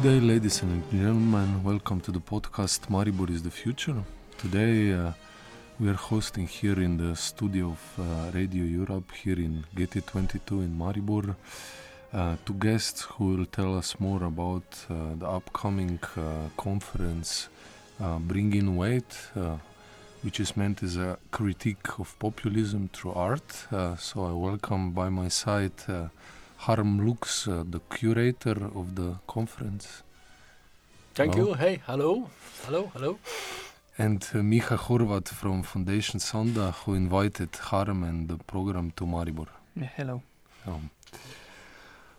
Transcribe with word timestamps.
Good 0.00 0.20
day, 0.20 0.20
ladies 0.20 0.62
and 0.62 0.88
gentlemen. 0.92 1.64
Welcome 1.64 2.00
to 2.02 2.12
the 2.12 2.20
podcast 2.20 2.86
Maribor 2.88 3.28
is 3.30 3.42
the 3.42 3.50
Future. 3.50 3.96
Today 4.36 4.92
uh, 4.92 5.10
we 5.80 5.88
are 5.88 5.94
hosting 5.94 6.46
here 6.46 6.78
in 6.80 6.98
the 6.98 7.16
studio 7.16 7.70
of 7.70 7.82
uh, 7.98 8.30
Radio 8.32 8.62
Europe 8.62 9.10
here 9.10 9.40
in 9.40 9.64
GT22 9.74 10.50
in 10.66 10.78
Maribor 10.78 11.34
uh, 12.12 12.36
two 12.46 12.54
guests 12.54 13.02
who 13.02 13.24
will 13.34 13.46
tell 13.46 13.76
us 13.76 13.98
more 13.98 14.22
about 14.22 14.86
uh, 14.88 15.16
the 15.18 15.26
upcoming 15.26 15.98
uh, 16.16 16.48
conference 16.56 17.48
uh, 18.00 18.20
Bring 18.20 18.54
in 18.54 18.76
Weight, 18.76 19.12
which 20.22 20.38
is 20.38 20.56
meant 20.56 20.80
as 20.84 20.96
a 20.96 21.18
critique 21.32 21.98
of 21.98 22.16
populism 22.20 22.88
through 22.92 23.14
art. 23.14 23.66
so 23.98 24.24
I 24.24 24.32
welcome 24.32 24.92
by 24.92 25.08
my 25.08 25.26
side 25.26 25.72
Harm 26.58 27.06
Lux, 27.06 27.46
uh, 27.48 27.64
the 27.68 27.80
curator 27.90 28.56
of 28.74 28.94
the 28.94 29.18
conference. 29.26 30.02
Thank 31.14 31.34
hello. 31.34 31.48
you. 31.48 31.54
Hey, 31.54 31.80
hello. 31.86 32.30
Hello, 32.64 32.90
hello. 32.94 33.18
And 33.96 34.22
uh, 34.22 34.38
Miha 34.38 34.76
Horvat 34.76 35.28
from 35.28 35.62
Foundation 35.62 36.20
Sonda, 36.20 36.74
who 36.74 36.94
invited 36.94 37.54
Harm 37.56 38.02
and 38.02 38.28
the 38.28 38.36
program 38.36 38.92
to 38.96 39.04
Maribor. 39.04 39.48
Yeah, 39.74 39.88
hello. 39.96 40.22
Um, 40.66 40.90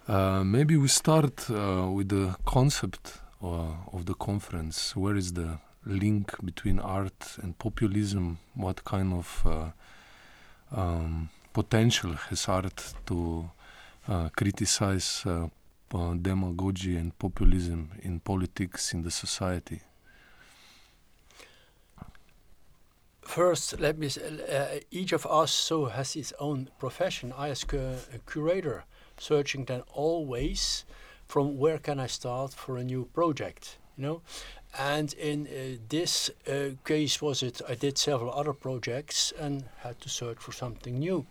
uh, 0.07 0.44
maybe 0.44 0.75
we 0.77 0.88
start 0.88 1.49
uh, 1.49 1.89
with 1.91 2.09
the 2.09 2.35
concept 2.45 3.19
uh, 3.44 3.94
of 3.94 4.05
the 4.05 4.16
conference. 4.16 4.95
Where 4.95 5.16
is 5.16 5.33
the 5.33 5.59
link 5.85 6.33
between 6.44 6.80
art 6.80 7.38
and 7.41 7.58
populism? 7.58 8.39
What 8.55 8.83
kind 8.83 9.13
of 9.13 9.44
uh, 9.45 10.77
um, 10.77 11.30
potential 11.53 12.13
has 12.13 12.47
art 12.47 12.94
to 13.08 13.50
uh, 14.09 14.29
criticize 14.35 15.23
uh, 15.25 15.47
demagogy 16.21 16.97
and 16.97 17.17
populism 17.19 17.91
in 18.02 18.19
politics 18.19 18.93
in 18.93 19.03
the 19.03 19.11
society? 19.11 19.81
First, 23.21 23.79
let 23.79 23.99
me 23.99 24.07
uh, 24.07 24.79
each 24.89 25.13
of 25.13 25.27
us 25.27 25.51
so 25.51 25.85
has 25.85 26.13
his 26.13 26.33
own 26.39 26.69
profession. 26.79 27.31
I, 27.38 27.49
as 27.49 27.63
a 27.63 28.19
curator, 28.25 28.85
searching 29.19 29.66
then 29.66 29.83
always 29.93 30.85
from 31.27 31.59
where 31.59 31.77
can 31.77 31.99
I 31.99 32.07
start 32.07 32.53
for 32.53 32.77
a 32.77 32.83
new 32.83 33.05
project, 33.13 33.77
you 33.95 34.03
know. 34.03 34.21
And 34.79 35.13
in 35.13 35.47
uh, 35.47 35.77
this 35.89 36.31
uh, 36.47 36.69
case, 36.83 37.21
was 37.21 37.44
it 37.44 37.61
I 37.69 37.75
did 37.75 37.99
several 37.99 38.33
other 38.33 38.53
projects 38.53 39.31
and 39.39 39.66
had 39.83 40.01
to 40.01 40.09
search 40.09 40.39
for 40.39 40.51
something 40.51 40.97
new 40.97 41.27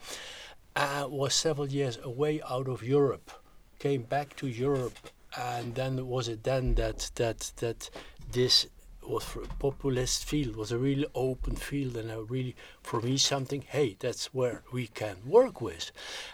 uh, 0.78 1.08
was 1.08 1.34
several 1.34 1.66
years 1.66 1.98
away 2.04 2.40
out 2.48 2.68
of 2.68 2.84
Europe, 2.84 3.32
came 3.80 4.02
back 4.02 4.36
to 4.36 4.46
Europe, 4.46 4.96
and 5.36 5.74
then 5.74 6.06
was 6.06 6.28
it 6.28 6.44
then 6.44 6.76
that 6.76 7.10
that 7.16 7.52
that 7.56 7.90
this 8.30 8.66
was 9.02 9.24
for 9.24 9.42
a 9.42 9.46
populist 9.58 10.24
field 10.24 10.54
was 10.54 10.70
a 10.70 10.78
really 10.78 11.06
open 11.14 11.56
field 11.56 11.96
and 11.96 12.10
a 12.10 12.22
really 12.22 12.54
for 12.82 13.00
me 13.00 13.16
something 13.16 13.64
hey 13.68 13.96
that's 13.98 14.32
where 14.32 14.62
we 14.72 14.86
can 14.86 15.16
work 15.26 15.60
with. 15.60 15.90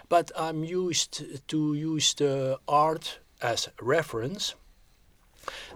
But 0.09 0.31
i'm 0.37 0.63
used 0.63 1.47
to 1.47 1.73
use 1.73 2.13
the 2.13 2.59
art 2.67 3.19
as 3.41 3.69
reference. 3.81 4.55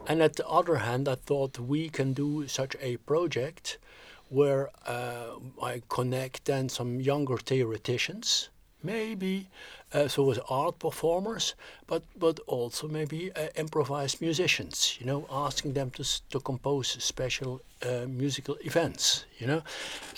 And 0.08 0.22
at 0.22 0.36
the 0.36 0.48
other 0.48 0.78
hand 0.78 1.08
i 1.08 1.16
thought 1.16 1.58
we 1.58 1.90
can 1.90 2.14
do 2.14 2.48
such 2.48 2.76
a 2.82 2.98
project 2.98 3.80
where 4.28 4.70
uh, 4.86 5.40
i 5.62 5.82
connect 5.90 6.46
then 6.46 6.70
some 6.70 7.02
younger 7.02 7.38
theoreticians 7.38 8.50
maybe 8.84 9.48
uh, 9.94 10.08
so 10.08 10.24
with 10.24 10.40
art 10.50 10.80
performers, 10.80 11.56
but 11.88 12.04
but 12.18 12.40
also 12.48 12.88
maybe 12.88 13.32
uh, 13.36 13.48
improvised 13.56 14.22
musicians. 14.22 14.98
You 15.00 15.06
know, 15.06 15.26
asking 15.32 15.74
them 15.74 15.90
to 15.92 16.04
to 16.30 16.40
compose 16.40 16.88
special 17.04 17.62
uh, 17.82 18.06
musical 18.08 18.58
events. 18.62 19.26
You 19.40 19.48
know, 19.48 19.62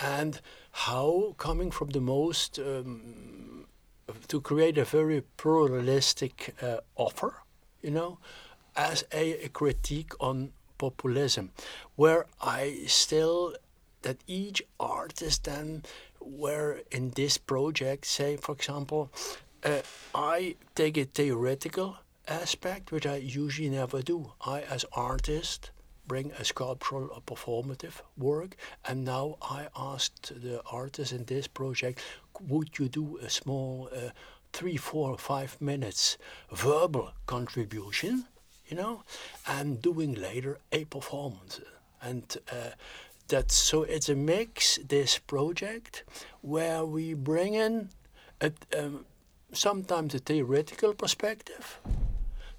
and 0.01 0.41
how 0.71 1.35
coming 1.37 1.71
from 1.71 1.89
the 1.89 2.01
most 2.01 2.59
um, 2.59 3.65
to 4.27 4.41
create 4.41 4.77
a 4.77 4.85
very 4.85 5.21
pluralistic 5.37 6.55
uh, 6.61 6.77
offer. 6.95 7.33
You 7.81 7.91
know, 7.91 8.17
as 8.75 9.03
a, 9.11 9.45
a 9.45 9.49
critique 9.49 10.13
on 10.19 10.51
populism, 10.77 11.51
where 11.95 12.25
I 12.41 12.83
still 12.87 13.55
that 14.01 14.17
each 14.27 14.63
artist 14.79 15.43
then 15.43 15.83
where 16.21 16.81
in 16.91 17.11
this 17.11 17.37
project, 17.37 18.05
say 18.05 18.37
for 18.37 18.53
example, 18.53 19.11
uh, 19.63 19.81
I 20.15 20.55
take 20.75 20.97
a 20.97 21.05
theoretical 21.05 21.97
aspect, 22.27 22.91
which 22.91 23.05
I 23.05 23.17
usually 23.17 23.69
never 23.69 24.01
do. 24.01 24.33
I, 24.45 24.61
as 24.61 24.85
artist, 24.93 25.71
bring 26.07 26.31
a 26.31 26.43
sculptural 26.43 27.09
or 27.13 27.21
performative 27.21 28.01
work, 28.17 28.55
and 28.85 29.05
now 29.05 29.37
I 29.41 29.67
asked 29.75 30.33
the 30.41 30.61
artist 30.71 31.11
in 31.11 31.25
this 31.25 31.47
project, 31.47 32.01
would 32.39 32.79
you 32.79 32.89
do 32.89 33.17
a 33.17 33.29
small 33.29 33.89
uh, 33.95 34.09
three, 34.51 34.77
four, 34.77 35.17
five 35.17 35.59
minutes 35.61 36.17
verbal 36.51 37.11
contribution, 37.27 38.25
you 38.67 38.75
know, 38.75 39.03
and 39.47 39.81
doing 39.81 40.13
later 40.13 40.59
a 40.71 40.85
performance, 40.85 41.61
and. 42.01 42.37
Uh, 42.51 42.71
that 43.31 43.51
so 43.51 43.83
it's 43.83 44.09
a 44.09 44.15
mix 44.15 44.77
this 44.87 45.17
project 45.17 46.03
where 46.41 46.85
we 46.85 47.13
bring 47.13 47.55
in 47.55 47.89
a, 48.39 48.51
um, 48.77 49.05
sometimes 49.53 50.13
a 50.13 50.19
theoretical 50.19 50.93
perspective. 50.93 51.79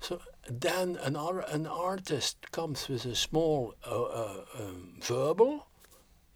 So 0.00 0.20
then 0.48 0.98
another 1.02 1.40
an 1.40 1.66
artist 1.66 2.36
comes 2.50 2.88
with 2.88 3.04
a 3.04 3.14
small 3.14 3.74
uh, 3.86 4.02
uh, 4.02 4.44
um, 4.58 4.98
verbal 5.00 5.66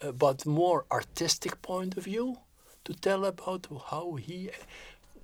uh, 0.02 0.12
but 0.12 0.46
more 0.46 0.84
artistic 0.90 1.60
point 1.62 1.96
of 1.96 2.04
view 2.04 2.38
to 2.84 2.94
tell 2.94 3.24
about 3.24 3.66
how 3.90 4.14
he 4.14 4.50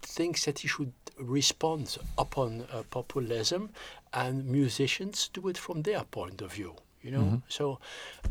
thinks 0.00 0.44
that 0.46 0.60
he 0.60 0.68
should 0.68 0.92
respond 1.18 1.98
upon 2.18 2.62
uh, 2.72 2.82
populism 2.90 3.70
and 4.12 4.46
musicians 4.46 5.28
do 5.32 5.48
it 5.48 5.58
from 5.58 5.82
their 5.82 6.04
point 6.04 6.42
of 6.42 6.52
view 6.52 6.74
you 7.02 7.10
know. 7.10 7.22
Mm-hmm. 7.22 7.36
So, 7.48 7.78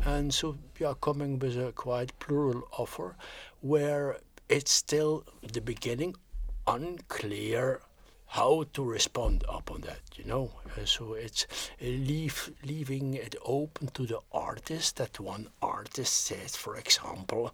and 0.04 0.32
so 0.32 0.56
we 0.78 0.86
are 0.86 0.94
coming 0.94 1.38
with 1.38 1.56
a 1.56 1.72
quite 1.72 2.18
plural 2.18 2.62
offer, 2.78 3.16
where 3.60 4.18
it's 4.48 4.72
still 4.72 5.24
the 5.52 5.60
beginning 5.60 6.14
unclear 6.66 7.80
how 8.26 8.64
to 8.72 8.82
respond 8.82 9.44
upon 9.48 9.82
that, 9.82 10.00
you 10.16 10.24
know. 10.24 10.50
Uh, 10.74 10.86
so 10.86 11.12
it's 11.12 11.46
uh, 11.82 11.84
leave, 11.84 12.50
leaving 12.64 13.14
it 13.14 13.36
open 13.44 13.88
to 13.88 14.06
the 14.06 14.20
artist. 14.32 14.96
That 14.96 15.20
one 15.20 15.48
artist 15.60 16.14
says, 16.26 16.56
for 16.56 16.76
example, 16.76 17.52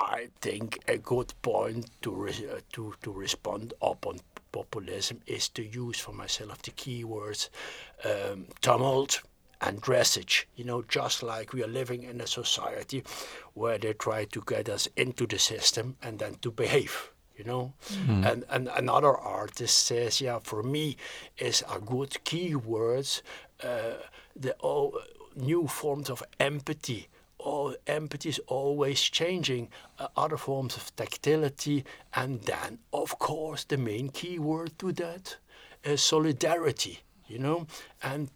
I 0.00 0.28
think 0.40 0.80
a 0.88 0.98
good 0.98 1.32
point 1.42 1.90
to 2.02 2.10
re- 2.10 2.48
uh, 2.50 2.60
to 2.72 2.94
to 3.02 3.12
respond 3.12 3.74
upon 3.80 4.20
populism 4.50 5.20
is 5.26 5.48
to 5.50 5.62
use 5.62 6.00
for 6.00 6.12
myself 6.12 6.60
the 6.62 6.72
keywords 6.72 7.48
um, 8.04 8.46
tumult 8.60 9.22
and 9.60 9.82
dressage. 9.82 10.44
You 10.56 10.64
know, 10.64 10.82
just 10.82 11.22
like 11.22 11.52
we 11.52 11.62
are 11.62 11.68
living 11.68 12.02
in 12.02 12.20
a 12.20 12.26
society 12.26 13.04
where 13.54 13.78
they 13.78 13.92
try 13.92 14.24
to 14.26 14.42
get 14.46 14.68
us 14.68 14.88
into 14.96 15.26
the 15.26 15.38
system 15.38 15.96
and 16.02 16.18
then 16.18 16.36
to 16.42 16.50
behave. 16.50 17.10
You 17.36 17.44
know, 17.46 17.72
mm-hmm. 17.88 18.24
and 18.24 18.44
and 18.50 18.68
another 18.76 19.16
artist 19.16 19.86
says, 19.86 20.20
yeah, 20.20 20.40
for 20.42 20.62
me, 20.62 20.98
is 21.38 21.64
a 21.74 21.80
good 21.80 22.10
keywords 22.26 23.22
uh, 23.62 23.94
the 24.36 24.54
all 24.60 24.98
new 25.36 25.66
forms 25.66 26.10
of 26.10 26.22
empathy. 26.38 27.08
All 27.38 27.74
empathy 27.86 28.28
is 28.28 28.40
always 28.46 29.00
changing. 29.00 29.68
Uh, 29.98 30.08
other 30.16 30.36
forms 30.36 30.76
of 30.76 30.94
tactility, 30.96 31.84
and 32.14 32.42
then, 32.42 32.78
of 32.92 33.18
course, 33.18 33.64
the 33.64 33.78
main 33.78 34.10
key 34.10 34.38
word 34.38 34.78
to 34.78 34.92
that 34.92 35.36
is 35.84 36.02
solidarity. 36.02 37.00
You 37.26 37.38
know, 37.38 37.66
and 38.02 38.28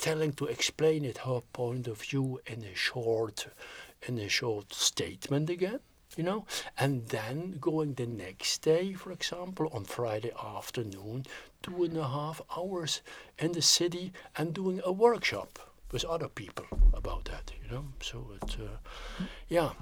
telling 0.00 0.32
to 0.32 0.46
explain 0.46 1.04
it 1.04 1.18
her 1.18 1.40
point 1.52 1.86
of 1.86 2.02
view 2.02 2.40
in 2.46 2.62
a 2.64 2.74
short 2.74 3.46
in 4.06 4.18
a 4.18 4.28
short 4.28 4.72
statement 4.72 5.50
again 5.50 5.80
you 6.16 6.24
know? 6.24 6.44
And 6.76 7.06
then 7.08 7.58
going 7.60 7.94
the 7.94 8.06
next 8.06 8.62
day 8.62 8.94
for 8.94 9.12
example 9.12 9.68
on 9.72 9.84
friday 9.84 10.32
afternoon 10.42 11.26
two 11.62 11.84
and 11.84 11.96
a 11.96 12.08
half 12.08 12.40
hours 12.56 13.02
in 13.38 13.52
the 13.52 13.62
city 13.62 14.12
and 14.36 14.54
doing 14.54 14.80
a 14.84 14.92
workshop 14.92 15.58
with 15.92 16.04
other 16.04 16.28
people 16.28 16.66
about 16.94 17.24
that 17.26 17.52
you 17.62 17.70
know? 17.70 17.84
So 18.00 18.32
it 18.42 18.56
uh, 18.60 19.24
yeah 19.48 19.72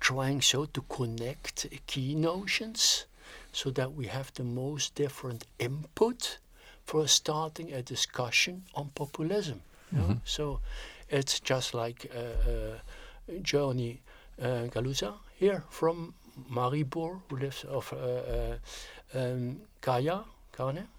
trying 0.00 0.40
so 0.40 0.64
to 0.64 0.82
connect 0.82 1.66
key 1.86 2.14
notions 2.14 3.06
so 3.52 3.70
that 3.70 3.92
we 3.94 4.06
have 4.06 4.32
the 4.34 4.44
most 4.44 4.94
different 4.94 5.44
input 5.58 6.38
for 6.84 7.06
starting 7.06 7.72
a 7.72 7.82
discussion 7.82 8.62
on 8.74 8.90
populism. 8.94 9.62
Mm-hmm. 9.94 10.12
So 10.24 10.60
it's 11.08 11.40
just 11.40 11.74
like 11.74 12.10
uh, 12.14 12.18
uh, 12.18 12.78
Johnny 13.42 14.00
uh, 14.40 14.66
Galuza 14.70 15.14
here 15.38 15.64
from 15.70 16.14
Maribor, 16.50 17.20
who 17.28 17.36
lives 17.36 17.64
of 17.64 17.92
uh, 17.92 17.96
uh, 17.96 18.56
um, 19.14 19.60
Kaya, 19.80 20.24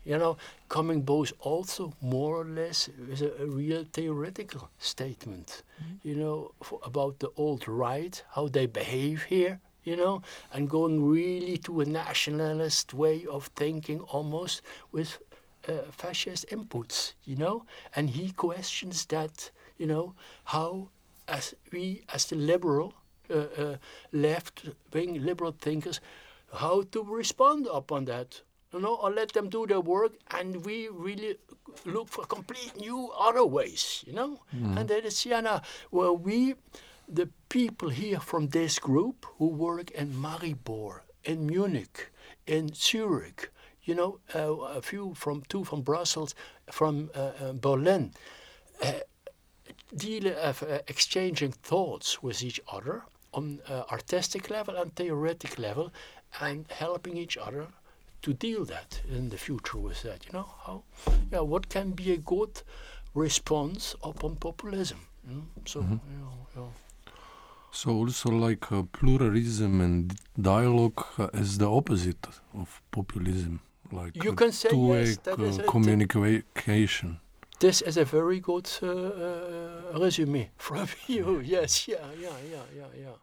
You 0.04 0.18
know, 0.18 0.38
coming 0.68 1.02
both 1.04 1.32
also 1.40 1.94
more 2.02 2.38
or 2.42 2.46
less 2.46 2.90
with 3.10 3.22
a, 3.22 3.44
a 3.44 3.46
real 3.46 3.86
theoretical 3.94 4.70
statement, 4.80 5.64
mm-hmm. 5.82 6.08
you 6.08 6.16
know, 6.16 6.52
about 6.84 7.20
the 7.20 7.30
old 7.38 7.68
right, 7.68 8.24
how 8.32 8.48
they 8.48 8.66
behave 8.66 9.24
here, 9.24 9.60
you 9.84 9.96
know, 9.96 10.22
and 10.52 10.70
going 10.70 11.06
really 11.06 11.58
to 11.58 11.82
a 11.82 11.86
nationalist 11.86 12.94
way 12.94 13.26
of 13.26 13.48
thinking 13.56 14.02
almost 14.02 14.62
with 14.92 15.20
uh, 15.68 15.92
fascist 15.92 16.46
inputs, 16.50 17.14
you 17.24 17.36
know, 17.36 17.66
and 17.96 18.10
he 18.10 18.32
questions 18.32 19.06
that, 19.06 19.52
you 19.78 19.88
know, 19.88 20.14
how 20.46 20.90
as 21.28 21.56
we, 21.72 22.04
as 22.14 22.26
the 22.26 22.36
liberal, 22.36 22.94
uh, 23.30 23.46
uh, 23.58 23.76
left-wing 24.12 25.24
liberal 25.24 25.56
thinkers, 25.60 26.02
how 26.54 26.84
to 26.92 27.04
respond 27.04 27.68
upon 27.72 28.06
that 28.06 28.42
you 28.74 28.80
know, 28.80 28.96
or 28.96 29.12
let 29.12 29.32
them 29.34 29.50
do 29.50 29.68
their 29.68 29.80
work, 29.80 30.14
and 30.32 30.66
we 30.66 30.88
really 30.90 31.36
look 31.86 32.10
for 32.10 32.26
complete 32.26 32.74
new 32.78 33.12
other 33.18 33.46
ways, 33.46 34.04
you 34.06 34.14
know. 34.14 34.42
Mm. 34.56 34.80
And 34.80 34.90
that 34.90 35.06
is 35.06 35.18
Siena, 35.18 35.62
where 35.92 36.12
we, 36.12 36.56
the 37.08 37.30
people 37.50 37.90
here 37.90 38.20
from 38.20 38.48
this 38.48 38.80
group 38.80 39.26
who 39.38 39.48
work 39.48 39.92
in 39.92 40.14
Maribor, 40.14 41.02
in 41.24 41.46
Munich, 41.46 42.12
in 42.48 42.74
Zurich, 42.74 43.52
you 43.86 43.96
know, 43.96 44.20
uh, 44.36 44.78
a 44.78 44.82
few 44.82 45.14
from 45.14 45.44
two 45.48 45.64
from 45.64 45.82
Brussels, 45.82 46.36
from 46.72 47.10
uh, 47.16 47.20
uh, 47.20 47.54
Berlin, 47.54 48.14
uh, 48.82 48.92
deal 49.96 50.28
of 50.28 50.64
uh, 50.64 50.80
exchanging 50.88 51.52
thoughts 51.52 52.24
with 52.24 52.44
each 52.44 52.60
other 52.72 53.04
on 53.34 53.60
uh, 53.68 53.84
artistic 53.92 54.50
level 54.50 54.76
and 54.76 54.96
theoretic 54.96 55.58
level, 55.58 55.92
and 56.42 56.66
helping 56.72 57.18
each 57.18 57.38
other 57.38 57.68
to 58.22 58.34
deal 58.34 58.66
that 58.66 59.02
in 59.10 59.30
the 59.30 59.38
future 59.38 59.78
with 59.78 60.02
that. 60.04 60.26
You 60.26 60.34
know 60.34 60.50
how, 60.66 60.84
yeah, 61.32 61.42
what 61.42 61.70
can 61.70 61.92
be 61.92 62.14
a 62.14 62.18
good 62.18 62.62
response 63.14 63.96
upon 64.04 64.36
populism? 64.38 65.00
Know? 65.28 65.44
So 65.66 65.82
mm 65.82 65.88
-hmm. 65.88 66.00
you 66.12 66.20
know, 66.20 66.48
yeah. 66.56 66.72
So 67.72 67.90
also 67.92 68.30
like 68.30 68.72
uh, 68.72 68.84
pluralism 68.92 69.82
and 69.82 70.14
dialogue 70.40 71.04
uh, 71.18 71.28
is 71.34 71.58
the 71.58 71.66
opposite 71.66 72.28
of 72.54 72.82
populism, 72.92 73.60
like 73.96 74.24
you 74.24 74.34
can 74.34 74.52
say 74.52 74.70
yes, 74.74 75.18
uh, 75.28 75.64
communication. 75.68 77.20
This 77.60 77.82
is 77.82 77.98
a 77.98 78.06
very 78.06 78.40
good 78.40 78.70
uh, 78.82 78.88
uh, 78.88 80.00
resume 80.00 80.50
from 80.58 80.88
you. 81.08 81.42
Yes, 81.46 81.88
yeah, 81.88 81.98
yeah, 82.20 82.38
yeah, 82.52 82.66
yeah, 82.76 82.92
yeah. 83.04 83.16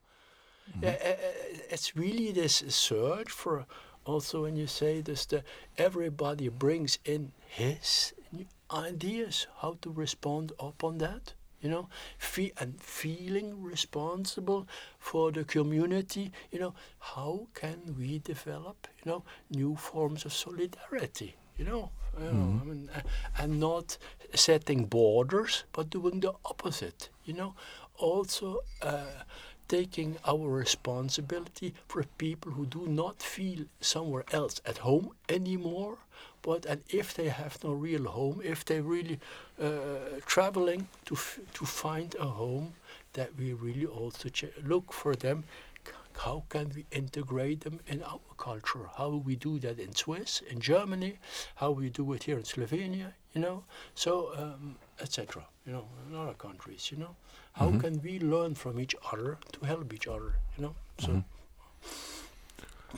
Mm 0.67 0.81
-hmm. 0.81 0.83
yeah 0.83 1.51
it's 1.71 1.97
really 1.97 2.33
this 2.33 2.63
search 2.69 3.31
for 3.31 3.67
also 4.05 4.43
when 4.43 4.57
you 4.57 4.67
say 4.67 5.01
this, 5.01 5.27
the, 5.27 5.45
everybody 5.79 6.49
brings 6.49 6.99
in 7.05 7.33
his 7.47 8.13
ideas 8.73 9.47
how 9.61 9.77
to 9.83 9.91
respond 9.91 10.53
upon 10.59 10.99
that 10.99 11.35
you 11.63 11.69
know 11.69 11.89
Fe- 12.19 12.53
and 12.59 12.81
feeling 12.81 13.63
responsible 13.63 14.67
for 14.99 15.31
the 15.33 15.45
community 15.45 16.33
you 16.51 16.59
know 16.59 16.75
how 16.99 17.47
can 17.55 17.79
we 17.99 18.19
develop 18.19 18.87
you 19.05 19.11
know 19.11 19.23
new 19.51 19.77
forms 19.77 20.25
of 20.25 20.33
solidarity 20.33 21.35
you 21.59 21.65
know, 21.65 21.91
you 22.19 22.25
know 22.25 22.31
mm-hmm. 22.33 22.61
I 22.61 22.65
mean, 22.65 22.91
uh, 22.95 23.01
and 23.39 23.61
not 23.61 23.99
setting 24.35 24.85
borders 24.87 25.65
but 25.73 25.91
doing 25.91 26.21
the 26.21 26.33
opposite 26.45 27.09
you 27.25 27.35
know 27.35 27.55
also 27.97 28.61
uh, 28.83 29.25
taking 29.69 30.17
our 30.27 30.49
responsibility 30.49 31.75
for 31.87 32.03
people 32.19 32.53
who 32.53 32.67
do 32.67 32.87
not 32.87 33.23
feel 33.23 33.65
somewhere 33.81 34.25
else 34.33 34.61
at 34.67 34.79
home 34.79 35.11
anymore. 35.29 35.99
But 36.43 36.67
and 36.67 36.83
if 36.89 37.15
they 37.15 37.29
have 37.29 37.63
no 37.63 37.73
real 37.73 38.05
home, 38.05 38.41
if 38.45 38.65
they're 38.65 38.83
really 38.83 39.19
uh, 39.61 40.21
traveling 40.27 40.89
to 41.07 41.15
to 41.55 41.67
find 41.67 42.15
a 42.19 42.27
home, 42.27 42.73
that 43.13 43.31
we 43.39 43.53
really 43.53 43.87
also 43.87 44.29
look 44.65 44.93
for 44.93 45.15
them. 45.15 45.45
How 46.17 46.45
can 46.49 46.71
we 46.75 46.85
integrate 46.91 47.61
them 47.61 47.81
in 47.87 48.03
our 48.03 48.21
culture? 48.37 48.91
How 48.97 49.09
we 49.09 49.37
do 49.37 49.59
that 49.61 49.79
in 49.79 49.95
Swiss, 49.95 50.43
in 50.51 50.61
Germany, 50.61 51.19
how 51.55 51.71
we 51.71 51.89
do 51.89 52.13
it 52.13 52.25
here 52.25 52.37
in 52.37 52.45
Slovenia, 52.45 53.15
you 53.35 53.41
know, 53.41 53.65
so 53.95 54.33
um, 54.37 54.77
etc. 55.01 55.47
You 55.67 55.73
know, 55.73 55.85
in 56.09 56.17
other 56.17 56.35
countries, 56.35 56.91
you 56.91 56.99
know. 56.99 57.17
How 57.53 57.67
mm 57.67 57.73
-hmm. 57.73 57.81
can 57.81 58.01
we 58.03 58.19
learn 58.19 58.55
from 58.55 58.79
each 58.79 58.97
other 59.13 59.39
to 59.53 59.67
help 59.67 59.93
each 59.93 60.09
other? 60.09 60.33
You 60.57 60.63
know, 60.65 60.75
so. 60.99 61.11
Mm 61.11 61.25
-hmm. 61.25 61.25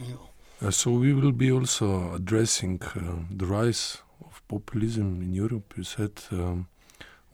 you 0.01 0.15
know. 0.17 0.32
Uh, 0.63 0.71
so 0.71 0.93
we 0.93 1.13
will 1.13 1.33
be 1.33 1.51
also 1.51 2.15
addressing 2.15 2.81
uh, 2.95 3.25
the 3.37 3.45
rise 3.45 3.99
of 4.25 4.41
populism 4.47 5.21
in 5.21 5.33
Europe. 5.33 5.75
You 5.77 5.83
said 5.83 6.13
um, 6.31 6.69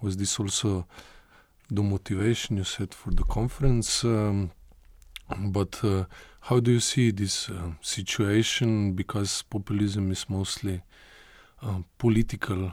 was 0.00 0.16
this 0.16 0.40
also 0.40 0.86
the 1.70 1.82
motivation 1.82 2.56
you 2.56 2.64
said 2.64 2.94
for 2.94 3.10
the 3.10 3.24
conference? 3.24 4.02
Um, 4.02 4.50
but 5.38 5.84
uh, 5.84 6.04
how 6.40 6.60
do 6.60 6.72
you 6.72 6.80
see 6.80 7.10
this 7.10 7.50
uh, 7.50 7.72
situation? 7.82 8.92
Because 8.92 9.42
populism 9.42 10.10
is 10.10 10.24
mostly 10.30 10.80
uh, 11.62 11.80
political, 11.98 12.72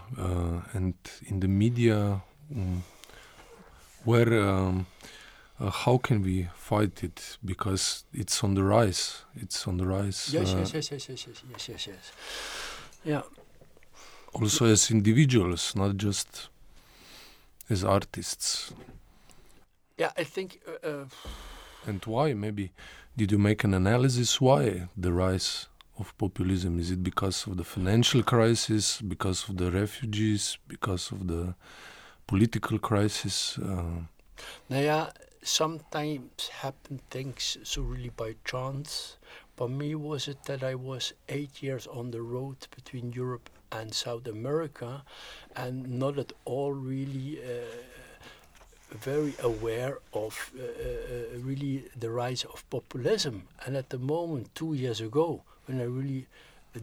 and 0.73 0.93
in 1.27 1.41
the 1.41 1.49
media. 1.49 2.21
Um, 2.55 2.83
where 4.05 4.39
um, 4.39 4.85
uh, 5.59 5.69
how 5.69 5.97
can 5.97 6.21
we 6.21 6.47
fight 6.55 7.03
it? 7.03 7.37
Because 7.43 8.05
it's 8.13 8.43
on 8.43 8.55
the 8.55 8.63
rise. 8.63 9.23
It's 9.35 9.67
on 9.67 9.77
the 9.77 9.85
rise 9.85 10.33
yes 10.33 10.53
uh, 10.53 10.57
yes, 10.57 10.73
yes 10.73 10.91
yes 10.91 11.09
yes 11.09 11.27
yes 11.27 11.43
yes 11.49 11.67
yes. 11.69 11.87
Yes 11.87 12.11
yeah. 13.03 13.21
also 14.33 14.65
as 14.65 14.91
individuals 14.91 15.75
not 15.75 15.97
just 15.97 16.49
as 17.69 17.83
artists. 17.83 18.73
Yeah 19.97 20.11
i 20.17 20.25
think 20.25 20.59
uh, 20.67 20.87
uh, 20.87 21.05
and 21.87 22.03
why? 22.05 22.33
Maybe 22.33 22.71
did 23.15 23.31
you 23.31 23.37
make 23.37 23.63
an 23.63 23.73
analysis 23.73 24.41
why 24.41 24.87
the 24.97 25.13
rise 25.13 25.67
of 25.97 26.17
populism? 26.17 26.79
Is 26.79 26.91
it 26.91 27.03
because 27.03 27.47
of 27.47 27.57
the 27.57 27.63
financial 27.63 28.23
crisis 28.23 29.01
because 29.01 29.47
of 29.47 29.57
the 29.57 29.71
refugees 29.71 30.57
because 30.67 31.11
of 31.11 31.27
the 31.27 31.55
political 32.27 32.79
crisis? 32.79 33.57
Uh, 33.57 34.03
nou 34.67 34.81
ja, 34.81 35.07
sometimes 35.45 36.49
happen 36.49 36.99
things 37.09 37.57
so 37.63 37.81
really 37.83 38.09
by 38.09 38.35
chance. 38.43 39.17
For 39.55 39.69
me, 39.69 39.95
was 39.95 40.27
it 40.27 40.43
that 40.45 40.63
I 40.63 40.75
was 40.75 41.13
eight 41.29 41.61
years 41.61 41.87
on 41.87 42.11
the 42.11 42.21
road 42.21 42.57
between 42.75 43.13
Europe 43.13 43.49
and 43.71 43.93
South 43.93 44.27
America, 44.27 45.03
and 45.55 45.99
not 45.99 46.17
at 46.17 46.33
all 46.45 46.73
really 46.73 47.39
uh, 47.41 48.95
very 48.95 49.33
aware 49.43 49.99
of 50.13 50.51
uh, 50.57 50.63
uh, 50.63 51.39
really 51.39 51.85
the 51.97 52.09
rise 52.09 52.43
of 52.43 52.67
populism. 52.69 53.43
And 53.65 53.75
at 53.75 53.89
the 53.89 53.99
moment, 53.99 54.53
two 54.55 54.73
years 54.73 54.99
ago, 54.99 55.43
when 55.65 55.79
I 55.79 55.85
really 55.85 56.27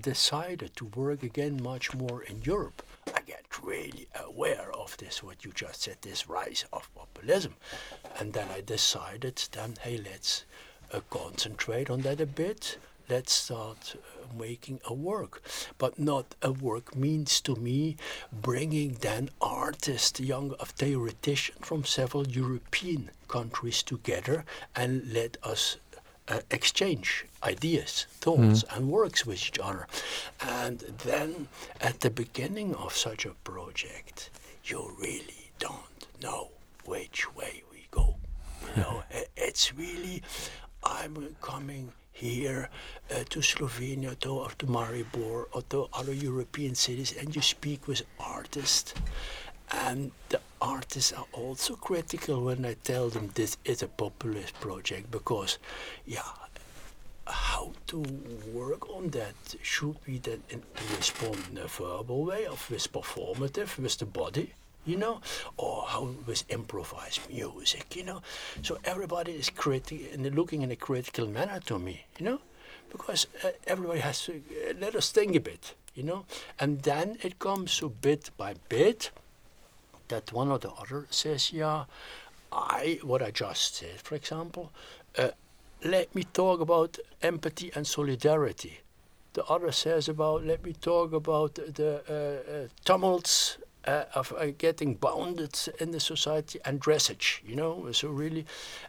decided 0.00 0.75
to 0.76 0.87
work 0.87 1.22
again 1.22 1.62
much 1.62 1.94
more 1.94 2.22
in 2.22 2.42
Europe, 2.42 2.82
Really 3.62 4.09
aware 4.14 4.73
of 4.73 4.97
this, 4.97 5.23
what 5.23 5.44
you 5.44 5.52
just 5.52 5.82
said, 5.82 5.99
this 6.02 6.28
rise 6.28 6.64
of 6.73 6.88
populism. 6.94 7.54
And 8.18 8.32
then 8.32 8.49
I 8.50 8.61
decided, 8.61 9.42
then, 9.52 9.75
hey, 9.80 9.99
let's 9.99 10.44
uh, 10.92 11.00
concentrate 11.11 11.90
on 11.90 12.00
that 12.02 12.21
a 12.21 12.26
bit. 12.26 12.78
Let's 13.09 13.32
start 13.32 13.97
uh, 13.97 14.38
making 14.38 14.80
a 14.87 14.94
work. 14.94 15.42
But 15.78 15.99
not 15.99 16.35
a 16.40 16.50
work 16.52 16.97
means 16.97 17.40
to 17.42 17.54
me 17.56 17.97
bringing 18.32 18.94
then 18.94 19.28
artists, 19.40 20.18
young 20.21 20.52
of 20.54 20.71
theoreticians 20.71 21.59
from 21.61 21.85
several 21.85 22.26
European 22.26 23.11
countries 23.28 23.82
together 23.82 24.44
and 24.75 25.12
let 25.12 25.37
us 25.42 25.76
uh, 26.28 26.40
exchange 26.50 27.26
ideas, 27.42 28.06
thoughts, 28.20 28.62
mm. 28.62 28.76
and 28.76 28.88
works 28.90 29.26
with 29.26 29.36
each 29.36 29.58
other. 29.58 29.86
And 30.40 30.78
then 31.04 31.48
at 31.80 32.00
the 32.00 32.10
beginning 32.10 32.74
of 32.74 32.96
such 32.96 33.26
a 33.26 33.34
project, 33.44 34.30
you 34.64 34.94
really 35.00 35.50
don't 35.58 36.06
know 36.22 36.48
which 36.84 37.34
way 37.34 37.62
we 37.72 37.86
go. 37.90 38.16
You 38.76 38.82
know, 38.82 39.02
it's 39.36 39.74
really, 39.74 40.22
I'm 40.84 41.36
coming 41.40 41.92
here 42.12 42.68
uh, 43.10 43.24
to 43.30 43.40
Slovenia, 43.40 44.18
to, 44.20 44.46
to 44.58 44.66
Maribor, 44.66 45.46
or 45.52 45.62
to 45.70 45.88
other 45.92 46.12
European 46.12 46.74
cities, 46.74 47.14
and 47.18 47.34
you 47.34 47.42
speak 47.42 47.88
with 47.88 48.02
artists. 48.20 48.94
And 49.72 50.12
the 50.28 50.40
artists 50.62 51.12
are 51.12 51.26
also 51.33 51.75
critical 51.75 52.45
when 52.45 52.64
I 52.64 52.75
tell 52.85 53.09
them 53.09 53.31
this 53.35 53.57
is 53.64 53.83
a 53.83 53.88
populist 53.88 54.54
project 54.61 55.11
because, 55.11 55.59
yeah, 56.07 56.23
how 57.26 57.73
to 57.88 57.99
work 58.52 58.88
on 58.88 59.11
that? 59.11 59.35
Should 59.62 59.97
we 60.07 60.19
then 60.19 60.42
respond 60.97 61.38
in 61.50 61.59
a 61.59 61.66
verbal 61.66 62.25
way, 62.25 62.47
or 62.47 62.57
with 62.71 62.92
performative, 62.92 63.78
with 63.78 63.99
the 63.99 64.07
body? 64.07 64.52
you 64.85 64.97
know, 64.97 65.21
or 65.57 65.85
how 65.87 66.09
with 66.26 66.42
improvised 66.49 67.21
music, 67.31 67.95
you 67.95 68.02
know. 68.02 68.21
So 68.62 68.78
everybody 68.85 69.31
is 69.31 69.49
critical 69.49 70.04
and 70.12 70.35
looking 70.35 70.62
in 70.62 70.73
a 70.73 70.76
critical 70.76 71.28
manner 71.28 71.61
to 71.66 71.78
me, 71.78 72.04
you 72.19 72.25
know, 72.25 72.40
because 72.90 73.28
uh, 73.45 73.50
everybody 73.69 74.00
has 74.00 74.25
to 74.25 74.33
uh, 74.33 74.75
let 74.81 74.97
us 74.97 75.12
think 75.12 75.37
a 75.37 75.40
bit, 75.40 75.75
you 75.95 76.02
know. 76.02 76.25
And 76.59 76.83
then 76.83 77.16
it 77.23 77.38
comes 77.38 77.71
so 77.71 77.90
bit 77.90 78.31
by 78.37 78.54
bit 78.69 79.12
that 80.12 80.33
one 80.33 80.50
or 80.50 80.59
the 80.59 80.71
other 80.71 81.07
says, 81.11 81.52
yeah, 81.52 81.85
I 82.52 82.99
what 83.02 83.23
I 83.23 83.31
just 83.31 83.76
said, 83.76 83.99
for 84.02 84.14
example, 84.14 84.71
uh, 85.19 85.31
let 85.85 86.14
me 86.14 86.25
talk 86.25 86.61
about 86.61 86.99
empathy 87.23 87.73
and 87.75 87.87
solidarity. 87.87 88.81
The 89.33 89.45
other 89.45 89.73
says 89.73 90.09
about 90.09 90.45
let 90.45 90.62
me 90.64 90.75
talk 90.75 91.12
about 91.12 91.54
the 91.54 91.92
uh, 92.09 92.52
uh, 92.52 92.69
tumults 92.85 93.59
uh, 93.87 94.04
of 94.14 94.33
uh, 94.33 94.47
getting 94.59 94.95
bounded 94.95 95.59
in 95.81 95.90
the 95.90 96.00
society 96.00 96.59
and 96.66 96.81
dressage, 96.81 97.40
you 97.49 97.57
know. 97.57 97.90
So 97.92 98.09
really, 98.11 98.45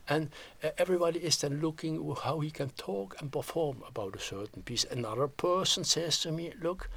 and 0.10 0.30
uh, 0.64 0.70
everybody 0.78 1.20
is 1.20 1.38
then 1.38 1.62
looking 1.62 1.96
how 2.24 2.42
he 2.42 2.52
can 2.52 2.70
talk 2.72 3.16
and 3.20 3.32
perform 3.32 3.78
about 3.88 4.16
a 4.16 4.20
certain 4.20 4.62
piece. 4.64 4.84
Another 4.92 5.28
person 5.28 5.84
says 5.86 6.20
to 6.22 6.32
me, 6.32 6.52
"Look, 6.62 6.90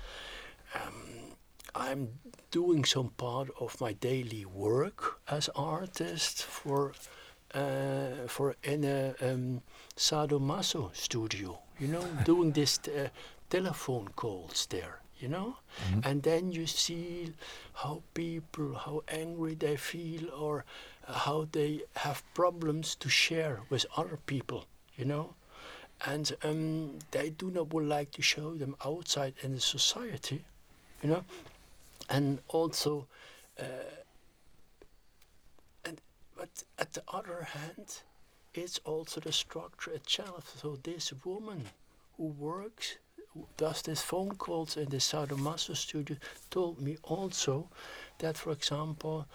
um, 0.75 1.17
I'm 1.77 2.09
doing 2.51 2.85
some 2.85 3.11
part 3.17 3.49
of 3.61 3.81
my 3.81 3.93
daily 3.93 4.45
work 4.45 5.21
as 5.29 5.49
artist 5.55 6.43
for." 6.43 6.93
Uh, 7.55 8.27
for 8.27 8.57
in 8.65 8.85
a 8.85 9.15
um, 9.23 9.63
sadomaso 9.97 10.91
studio, 10.95 11.57
you 11.79 11.87
know, 11.87 12.05
doing 12.25 12.51
this 12.53 12.81
uh, 12.89 13.09
telephone 13.49 14.09
calls 14.17 14.67
there 14.67 15.01
you 15.19 15.29
know 15.29 15.57
mm-hmm. 15.89 16.01
and 16.05 16.23
then 16.23 16.53
you 16.53 16.67
see 16.67 17.33
how 17.75 18.03
people 18.15 18.75
how 18.75 19.03
angry 19.09 19.55
they 19.55 19.77
feel 19.77 20.31
or 20.35 20.65
how 21.07 21.47
they 21.53 21.81
have 21.97 22.23
problems 22.35 22.95
to 22.95 23.09
share 23.09 23.61
with 23.71 23.87
other 23.97 24.19
people 24.27 24.67
you 24.97 25.05
know 25.05 25.35
and 26.05 26.37
um, 26.43 26.99
they 27.11 27.31
do 27.31 27.51
not 27.51 27.73
would 27.73 27.87
like 27.87 28.11
to 28.11 28.21
show 28.23 28.55
them 28.55 28.77
outside 28.85 29.33
in 29.43 29.55
the 29.55 29.61
society 29.61 30.45
you 31.03 31.09
know 31.09 31.25
and 32.09 32.41
also 32.49 33.07
uh, 33.59 33.65
and 35.85 36.01
but 36.37 36.65
at 36.79 36.93
the 36.93 37.03
other 37.09 37.49
hand 37.53 38.03
it's 38.57 38.81
also 38.85 39.21
the 39.21 39.33
structure 39.33 39.93
itself. 39.93 40.57
So 40.61 40.79
this 40.83 41.13
woman 41.25 41.67
who 42.17 42.29
works 42.29 42.97
does 43.59 43.83
this 43.83 44.01
phone 44.01 44.31
calls 44.37 44.79
in 44.79 44.89
the 44.89 44.97
Sadomaso 44.97 45.77
studio 45.77 46.17
told 46.51 46.81
me 46.81 46.97
also 47.03 47.69
that, 48.19 48.39
for 48.39 48.53
example, 48.53 49.27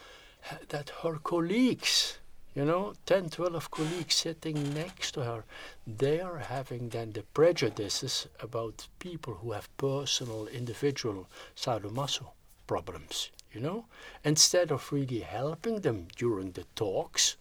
that 0.69 0.89
her 1.03 1.17
colleagues, 1.17 2.17
you 2.55 2.65
know, 2.65 2.93
10, 3.05 3.29
12 3.29 3.69
colleagues 3.69 4.15
sitting 4.15 4.73
next 4.73 5.11
to 5.11 5.23
her, 5.23 5.43
they 5.85 6.19
are 6.19 6.39
having 6.39 6.89
then 6.89 7.11
the 7.11 7.21
prejudices 7.33 8.27
about 8.39 8.87
people 8.97 9.35
who 9.35 9.51
have 9.51 9.69
personal, 9.77 10.47
individual 10.47 11.27
Sadomaso 11.55 12.31
problems, 12.71 13.31
you 13.53 13.61
know, 13.61 13.79
instead 14.23 14.71
of 14.71 14.91
really 14.91 15.19
helping 15.19 15.81
them 15.81 16.07
during 16.17 16.51
the 16.53 16.65
talks 16.75 17.37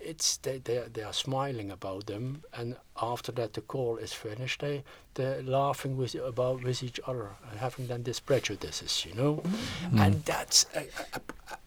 it's 0.00 0.36
they, 0.38 0.58
they 0.58 0.84
they 0.92 1.02
are 1.02 1.12
smiling 1.12 1.70
about 1.70 2.06
them, 2.06 2.42
and 2.52 2.76
after 3.00 3.32
that 3.32 3.52
the 3.52 3.60
call 3.60 3.96
is 3.96 4.12
finished, 4.12 4.60
they 4.60 4.84
they're 5.14 5.42
laughing 5.42 5.96
with 5.96 6.14
about 6.14 6.62
with 6.62 6.82
each 6.82 7.00
other 7.06 7.30
and 7.50 7.58
having 7.60 7.86
then 7.86 8.02
these 8.02 8.20
prejudices, 8.20 9.04
you 9.06 9.14
know, 9.14 9.42
mm. 9.90 10.00
and 10.00 10.24
that's 10.24 10.66
a, 10.74 10.86
a, 11.14 11.20
a 11.52 11.58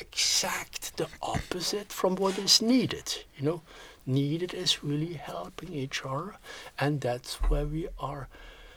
exact 0.00 0.96
the 0.96 1.08
opposite 1.20 1.92
from 1.92 2.16
what 2.16 2.38
is 2.38 2.62
needed, 2.62 3.24
you 3.36 3.44
know. 3.44 3.62
Needed 4.04 4.52
is 4.52 4.82
really 4.82 5.14
helping 5.14 5.72
each 5.72 6.04
other, 6.04 6.34
and 6.78 7.00
that's 7.00 7.34
where 7.48 7.66
we 7.66 7.86
are 8.00 8.28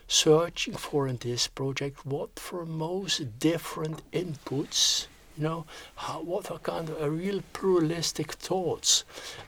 searching 0.08 0.76
for 0.76 1.08
in 1.08 1.18
this 1.18 1.48
project 1.48 2.06
what 2.06 2.40
for 2.40 2.66
most 2.66 3.40
different 3.40 4.02
inputs 4.12 5.08
you 5.38 5.44
know, 5.44 5.66
how, 5.96 6.22
what 6.22 6.50
are 6.50 6.60
kind 6.60 6.90
of 6.90 7.02
a 7.02 7.10
real 7.10 7.42
pluralistic 7.54 8.34
thoughts, 8.34 9.04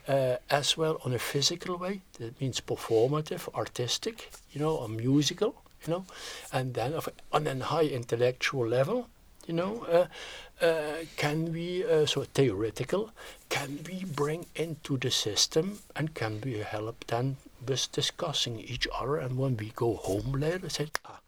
uh, 0.06 0.36
as 0.50 0.76
well 0.76 1.00
on 1.04 1.14
a 1.14 1.18
physical 1.18 1.76
way. 1.76 2.02
That 2.18 2.40
means 2.40 2.60
performative, 2.60 3.52
artistic, 3.54 4.30
you 4.52 4.60
know, 4.60 4.76
or 4.76 4.88
musical, 4.88 5.54
you 5.86 5.92
know, 5.94 6.04
and 6.52 6.74
then 6.74 6.92
of, 6.92 7.08
on 7.32 7.46
a 7.46 7.64
high 7.64 7.86
intellectual 7.86 8.66
level, 8.66 9.08
you 9.46 9.54
know, 9.54 9.86
uh, 9.90 10.64
uh, 10.64 11.04
can 11.16 11.52
we, 11.52 11.84
uh, 11.84 12.04
so 12.04 12.24
theoretical, 12.24 13.10
can 13.48 13.78
we 13.86 14.04
bring 14.04 14.46
into 14.54 14.98
the 14.98 15.10
system 15.10 15.78
and 15.96 16.14
can 16.14 16.40
we 16.44 16.58
help 16.58 17.06
then 17.06 17.36
with 17.66 17.90
discussing 17.92 18.60
each 18.60 18.86
other 18.94 19.16
and 19.16 19.36
when 19.36 19.56
we 19.56 19.72
go 19.74 19.94
home 19.96 20.32
later, 20.32 20.68
say, 20.68 20.88
ah, 21.04 21.20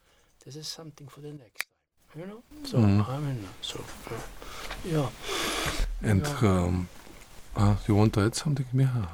this 0.45 0.57
is 0.57 0.69
something 0.69 1.09
for 1.09 1.21
the 1.21 1.33
next 1.33 1.67
time, 2.13 2.21
you 2.21 2.27
know. 2.27 2.43
So 2.65 2.79
mm. 2.79 3.09
I 3.09 3.19
mean, 3.19 3.49
so 3.61 3.83
uh, 4.11 4.15
yeah. 4.85 5.09
And 6.03 6.27
yeah. 6.27 6.49
Um, 6.49 6.89
uh, 7.57 7.77
you 7.87 7.95
want 7.95 8.15
to 8.15 8.21
add 8.21 8.35
something, 8.35 8.67
Miha? 8.75 9.07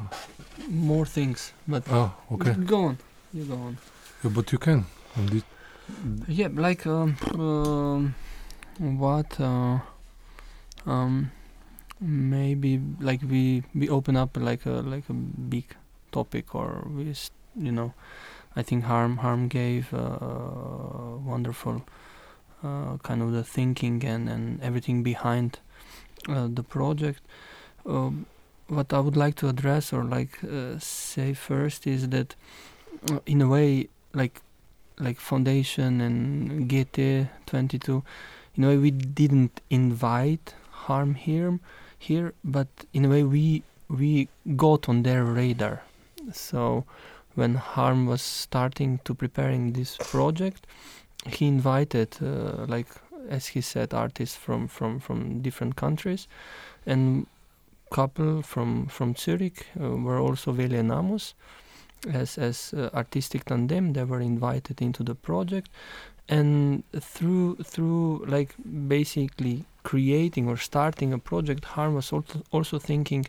More 0.68 1.06
things, 1.06 1.52
but 1.66 1.85
oh, 1.90 2.12
okay. 2.32 2.52
Go 2.52 2.85
on, 2.85 2.99
you 3.32 3.44
go 3.44 3.54
on. 3.54 3.78
Yeah, 4.23 4.30
but 4.30 4.52
you 4.52 4.58
can. 4.58 4.85
Yeah, 6.28 6.49
like 6.52 6.87
um, 6.87 7.16
uh, 7.35 8.82
what? 8.82 9.40
Uh, 9.40 9.78
um, 10.87 11.30
maybe 12.00 12.80
like 13.00 13.20
we 13.23 13.62
we 13.75 13.88
open 13.88 14.16
up 14.16 14.37
like 14.37 14.66
a 14.66 14.82
like 14.82 15.08
a 15.08 15.14
big 15.14 15.75
topic, 16.16 16.54
or 16.54 16.70
we 16.96 17.14
you 17.68 17.73
know, 17.73 17.90
I 18.54 18.62
think 18.62 18.85
harm 18.85 19.18
harm 19.18 19.49
gave 19.49 19.92
a 19.92 21.18
wonderful 21.32 21.82
uh, 22.62 22.96
kind 23.02 23.23
of 23.23 23.32
the 23.32 23.44
thinking 23.44 24.04
and, 24.04 24.28
and 24.28 24.62
everything 24.62 25.02
behind 25.02 25.58
uh, 26.28 26.49
the 26.52 26.62
project. 26.62 27.20
Um, 27.85 28.26
what 28.68 28.92
I 28.92 29.00
would 29.00 29.16
like 29.16 29.37
to 29.37 29.49
address 29.49 29.92
or 29.92 30.02
like 30.04 30.42
uh, 30.42 30.78
say 30.78 31.35
first 31.35 31.87
is 31.87 32.08
that 32.08 32.35
in 33.26 33.40
a 33.42 33.49
way 33.49 33.88
like 34.12 34.40
like 34.99 35.20
foundation 35.20 36.00
and 36.00 36.68
GT 36.70 37.28
22 37.46 38.02
in 38.56 38.64
a 38.64 38.68
way 38.68 38.76
we 38.76 38.90
didn't 38.90 39.61
invite 39.70 40.54
harm 40.87 41.14
here 41.14 41.58
here 41.99 42.32
but 42.42 42.68
in 42.92 43.04
a 43.04 43.08
way 43.08 43.23
we 43.23 43.62
we 43.88 44.28
got 44.56 44.88
on 44.88 45.02
their 45.02 45.23
radar 45.25 45.82
so 46.33 46.85
when 47.35 47.54
harm 47.54 48.06
was 48.06 48.23
starting 48.23 48.99
to 49.04 49.14
preparing 49.14 49.73
this 49.73 49.97
project 49.97 50.66
he 51.26 51.47
invited 51.47 52.16
uh, 52.23 52.66
like 52.66 52.88
as 53.28 53.49
he 53.49 53.61
said 53.61 53.92
artists 53.95 54.37
from 54.37 54.68
from 54.68 55.00
from 55.00 55.40
different 55.42 55.76
countries. 55.76 56.28
And 56.87 57.26
couple 57.90 58.42
from 58.42 58.87
from 58.87 59.14
Zurich 59.14 59.66
uh, 59.80 59.90
were 59.90 60.18
also 60.18 60.52
Veli 60.52 60.78
and 60.78 60.92
Amos. 60.92 61.35
As 62.12 62.38
as 62.38 62.75
uh, 62.75 62.90
artistic 62.95 63.45
tandem 63.45 63.92
they 63.92 64.04
were 64.04 64.21
invited 64.21 64.83
into 64.83 65.02
the 65.02 65.14
project 65.14 65.71
and 66.28 66.83
through 67.00 67.56
through 67.56 68.25
like 68.26 68.54
basically 68.88 69.64
creating 69.83 70.49
or 70.49 70.56
starting 70.56 71.12
a 71.12 71.18
project 71.18 71.64
harm 71.64 71.95
was 71.95 72.12
also 72.12 72.42
also 72.50 72.78
thinking 72.78 73.25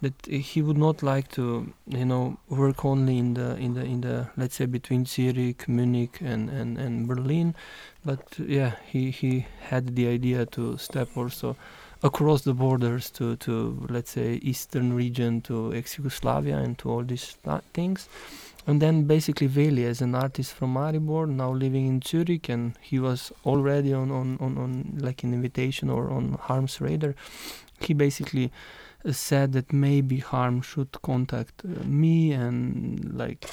that 0.00 0.14
he 0.26 0.62
would 0.62 0.78
not 0.78 1.02
like 1.02 1.28
to 1.28 1.72
you 1.86 2.04
know 2.04 2.38
work 2.48 2.84
only 2.84 3.18
in 3.18 3.34
the 3.34 3.56
in 3.56 3.74
the 3.74 3.84
in 3.84 4.00
the 4.00 4.28
let's 4.36 4.54
say 4.54 4.66
between 4.66 5.04
Zurich, 5.04 5.68
Munich 5.68 6.20
and, 6.20 6.48
and, 6.48 6.78
and 6.78 7.08
Berlin. 7.08 7.54
But 8.04 8.22
yeah 8.38 8.72
he 8.86 9.10
he 9.10 9.46
had 9.60 9.96
the 9.96 10.08
idea 10.08 10.46
to 10.46 10.78
step 10.78 11.08
also 11.16 11.56
across 12.02 12.42
the 12.42 12.54
borders 12.54 13.10
to 13.10 13.36
to 13.36 13.86
let's 13.90 14.12
say 14.12 14.34
eastern 14.42 14.92
region 14.92 15.40
to 15.42 15.74
ex-Yugoslavia 15.74 16.56
and 16.56 16.78
to 16.78 16.90
all 16.90 17.02
these 17.02 17.36
things 17.74 18.08
and 18.68 18.82
then 18.82 19.04
basically 19.04 19.46
Veli 19.46 19.86
as 19.86 20.02
an 20.02 20.14
artist 20.14 20.52
from 20.52 20.74
Maribor 20.74 21.26
now 21.26 21.50
living 21.50 21.86
in 21.86 22.02
Zurich 22.02 22.50
and 22.50 22.74
he 22.80 22.98
was 22.98 23.32
already 23.44 23.92
on 23.94 24.10
on, 24.10 24.36
on, 24.40 24.58
on 24.58 24.98
like 25.00 25.24
an 25.24 25.32
invitation 25.32 25.88
or 25.90 26.10
on 26.10 26.34
Harm's 26.34 26.80
radar 26.80 27.14
he 27.80 27.94
basically 27.94 28.52
said 29.10 29.52
that 29.54 29.72
maybe 29.72 30.18
Harm 30.18 30.60
should 30.60 30.92
contact 31.02 31.62
uh, 31.64 31.82
me 31.84 32.32
and 32.32 33.16
like 33.16 33.46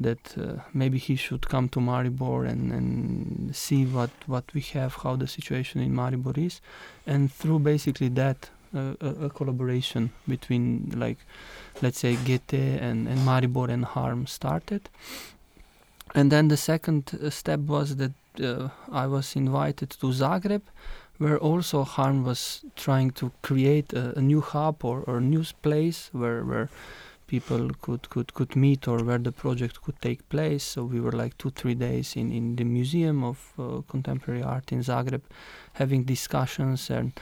that 0.00 0.36
uh, 0.36 0.62
maybe 0.74 0.98
he 0.98 1.16
should 1.16 1.48
come 1.48 1.68
to 1.70 1.78
Maribor 1.80 2.46
and, 2.46 2.72
and 2.72 3.56
see 3.56 3.86
what, 3.86 4.10
what 4.26 4.44
we 4.52 4.60
have, 4.60 4.94
how 5.02 5.16
the 5.16 5.26
situation 5.26 5.80
in 5.80 5.94
Maribor 5.94 6.36
is, 6.36 6.60
and 7.06 7.32
through 7.32 7.60
basically 7.60 8.08
that 8.08 8.50
uh, 8.74 8.94
a, 9.00 9.08
a, 9.26 9.30
collaboration 9.30 10.10
between 10.28 10.92
like 10.96 11.18
let's 11.82 11.98
say 11.98 12.14
GT 12.14 12.80
and, 12.80 13.08
and 13.08 13.18
Maribor 13.20 13.68
and 13.68 13.84
Harm 13.84 14.26
started. 14.26 14.88
And 16.14 16.32
then 16.32 16.48
the 16.48 16.56
second 16.56 17.18
uh, 17.22 17.30
step 17.30 17.60
was 17.60 17.96
that 17.96 18.12
uh, 18.42 18.68
I 18.90 19.06
was 19.06 19.36
invited 19.36 19.90
to 19.90 20.06
Zagreb 20.06 20.62
where 21.18 21.38
also 21.38 21.82
Harm 21.82 22.24
was 22.24 22.64
trying 22.76 23.10
to 23.12 23.32
create 23.42 23.92
a, 23.92 24.18
a 24.18 24.20
new 24.20 24.40
hub 24.40 24.84
or, 24.84 25.02
or 25.06 25.20
new 25.20 25.44
place 25.62 26.10
where, 26.12 26.44
where 26.44 26.68
people 27.26 27.70
could, 27.80 28.08
could, 28.10 28.34
could 28.34 28.54
meet 28.54 28.86
or 28.86 29.02
where 29.02 29.18
the 29.18 29.32
project 29.32 29.82
could 29.82 30.00
take 30.00 30.28
place. 30.28 30.62
So 30.62 30.84
we 30.84 31.00
were 31.00 31.12
like 31.12 31.36
two, 31.38 31.50
three 31.50 31.74
days 31.74 32.16
in, 32.16 32.30
in 32.32 32.56
the 32.56 32.64
Museum 32.64 33.24
of 33.24 33.52
uh, 33.58 33.80
Contemporary 33.88 34.42
Art 34.42 34.72
in 34.72 34.80
Zagreb 34.80 35.22
having 35.74 36.04
discussions 36.04 36.90
and 36.90 37.12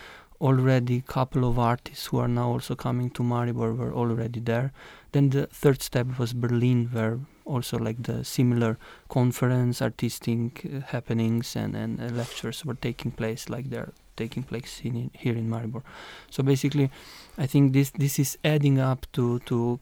already 0.44 0.98
a 0.98 1.12
couple 1.12 1.48
of 1.48 1.58
artists 1.58 2.06
who 2.06 2.18
are 2.18 2.28
now 2.28 2.48
also 2.50 2.74
coming 2.74 3.08
to 3.10 3.22
Maribor 3.22 3.74
were 3.76 3.94
already 3.94 4.40
there. 4.40 4.72
Then 5.12 5.30
the 5.30 5.46
third 5.46 5.80
step 5.80 6.18
was 6.18 6.34
Berlin 6.34 6.90
where 6.92 7.18
also 7.46 7.78
like 7.78 8.02
the 8.02 8.24
similar 8.24 8.78
conference, 9.08 9.80
artistic 9.80 10.66
uh, 10.66 10.80
happenings 10.80 11.56
and, 11.56 11.74
and 11.74 12.00
uh, 12.00 12.14
lectures 12.14 12.64
were 12.64 12.74
taking 12.74 13.10
place 13.10 13.48
like 13.48 13.70
they're 13.70 13.92
taking 14.16 14.42
place 14.42 14.80
in, 14.84 15.10
here 15.14 15.34
in 15.34 15.48
Maribor. 15.48 15.82
So 16.30 16.42
basically, 16.42 16.90
I 17.38 17.46
think 17.46 17.72
this 17.72 17.90
this 17.90 18.18
is 18.18 18.38
adding 18.44 18.78
up 18.78 19.06
to 19.12 19.38
to 19.40 19.80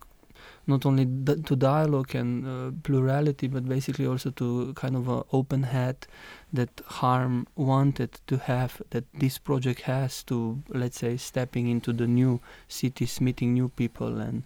not 0.67 0.87
only 0.87 1.05
to 1.05 1.57
dialogue 1.57 2.15
and 2.15 2.47
uh, 2.47 2.71
plurality, 2.83 3.49
but 3.49 3.69
basically 3.69 4.07
also 4.07 4.31
to 4.31 4.73
kind 4.75 4.97
of 4.97 5.09
an 5.09 5.23
open 5.33 5.65
head 5.65 6.07
that 6.53 6.81
Harm 6.87 7.47
wanted 7.57 8.21
to 8.27 8.37
have, 8.37 8.81
that 8.91 9.05
this 9.13 9.39
project 9.39 9.83
has 9.83 10.23
to, 10.25 10.63
let's 10.69 10.99
say, 10.99 11.17
stepping 11.17 11.69
into 11.69 11.93
the 11.93 12.07
new 12.07 12.41
cities, 12.69 13.21
meeting 13.21 13.55
new 13.55 13.69
people, 13.69 14.21
and 14.21 14.45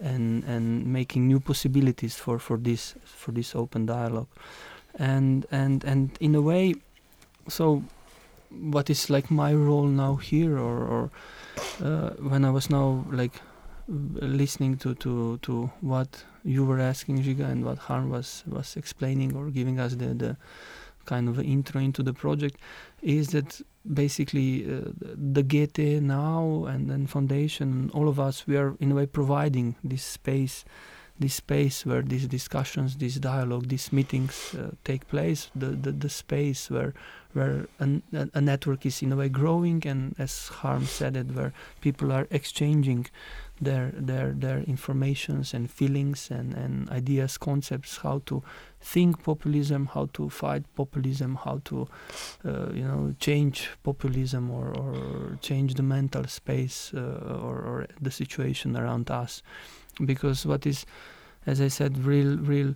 and 0.00 0.44
and 0.44 0.84
making 0.86 1.28
new 1.28 1.38
possibilities 1.38 2.16
for 2.16 2.38
for 2.38 2.56
this 2.56 2.94
for 3.04 3.30
this 3.30 3.54
open 3.54 3.86
dialogue, 3.86 4.28
and 4.98 5.46
and 5.52 5.84
and 5.84 6.10
in 6.20 6.34
a 6.34 6.42
way, 6.42 6.74
so 7.48 7.84
what 8.50 8.90
is 8.90 9.08
like 9.08 9.30
my 9.30 9.54
role 9.54 9.86
now 9.86 10.16
here, 10.16 10.58
or 10.58 10.84
or 10.86 11.10
uh, 11.84 12.10
when 12.28 12.44
I 12.44 12.50
was 12.50 12.68
now 12.68 13.04
like 13.10 13.40
listening 13.88 14.76
to, 14.78 14.94
to, 14.96 15.38
to 15.42 15.70
what 15.80 16.24
you 16.44 16.64
were 16.64 16.80
asking, 16.80 17.22
Giga, 17.22 17.48
and 17.48 17.64
what 17.64 17.78
Harm 17.78 18.10
was, 18.10 18.44
was 18.46 18.76
explaining 18.76 19.34
or 19.34 19.50
giving 19.50 19.78
us 19.80 19.94
the, 19.94 20.06
the 20.14 20.36
kind 21.04 21.28
of 21.28 21.40
intro 21.40 21.80
into 21.80 22.02
the 22.02 22.12
project, 22.12 22.58
is 23.02 23.28
that 23.28 23.60
basically 23.92 24.64
uh, 24.64 24.90
the 25.00 25.42
GT 25.42 26.00
now 26.00 26.64
and 26.66 26.88
then 26.88 27.06
Foundation, 27.06 27.90
all 27.92 28.08
of 28.08 28.20
us, 28.20 28.46
we 28.46 28.56
are 28.56 28.76
in 28.80 28.92
a 28.92 28.94
way 28.94 29.06
providing 29.06 29.74
this 29.82 30.04
space, 30.04 30.64
this 31.18 31.34
space 31.34 31.84
where 31.84 32.02
these 32.02 32.26
discussions, 32.26 32.96
this 32.96 33.16
dialogue, 33.16 33.68
these 33.68 33.92
meetings 33.92 34.54
uh, 34.54 34.70
take 34.84 35.08
place, 35.08 35.50
the, 35.54 35.66
the, 35.66 35.92
the 35.92 36.08
space 36.08 36.70
where 36.70 36.94
where 37.32 37.66
a, 37.80 38.00
a 38.34 38.40
network 38.40 38.84
is 38.84 39.02
in 39.02 39.12
a 39.12 39.16
way 39.16 39.28
growing 39.28 39.82
and 39.86 40.14
as 40.18 40.48
Harm 40.48 40.84
said 40.84 41.16
it, 41.16 41.32
where 41.32 41.52
people 41.80 42.12
are 42.12 42.26
exchanging 42.30 43.06
their 43.62 43.92
their 43.96 44.32
their 44.32 44.58
informations 44.58 45.54
and 45.54 45.70
feelings 45.70 46.30
and, 46.30 46.54
and 46.54 46.90
ideas, 46.90 47.38
concepts, 47.38 47.98
how 47.98 48.20
to 48.26 48.42
think 48.80 49.22
populism, 49.22 49.86
how 49.94 50.08
to 50.12 50.28
fight 50.28 50.64
populism, 50.74 51.36
how 51.44 51.60
to 51.64 51.88
uh, 52.44 52.70
you 52.72 52.84
know 52.84 53.14
change 53.20 53.68
populism 53.82 54.50
or, 54.50 54.74
or 54.76 55.38
change 55.40 55.74
the 55.74 55.82
mental 55.82 56.24
space 56.24 56.92
uh, 56.94 57.00
or, 57.48 57.56
or 57.62 57.86
the 58.00 58.10
situation 58.10 58.76
around 58.76 59.10
us, 59.10 59.42
because 60.04 60.44
what 60.44 60.66
is, 60.66 60.84
as 61.46 61.60
I 61.60 61.68
said, 61.68 62.04
real 62.04 62.36
real 62.38 62.74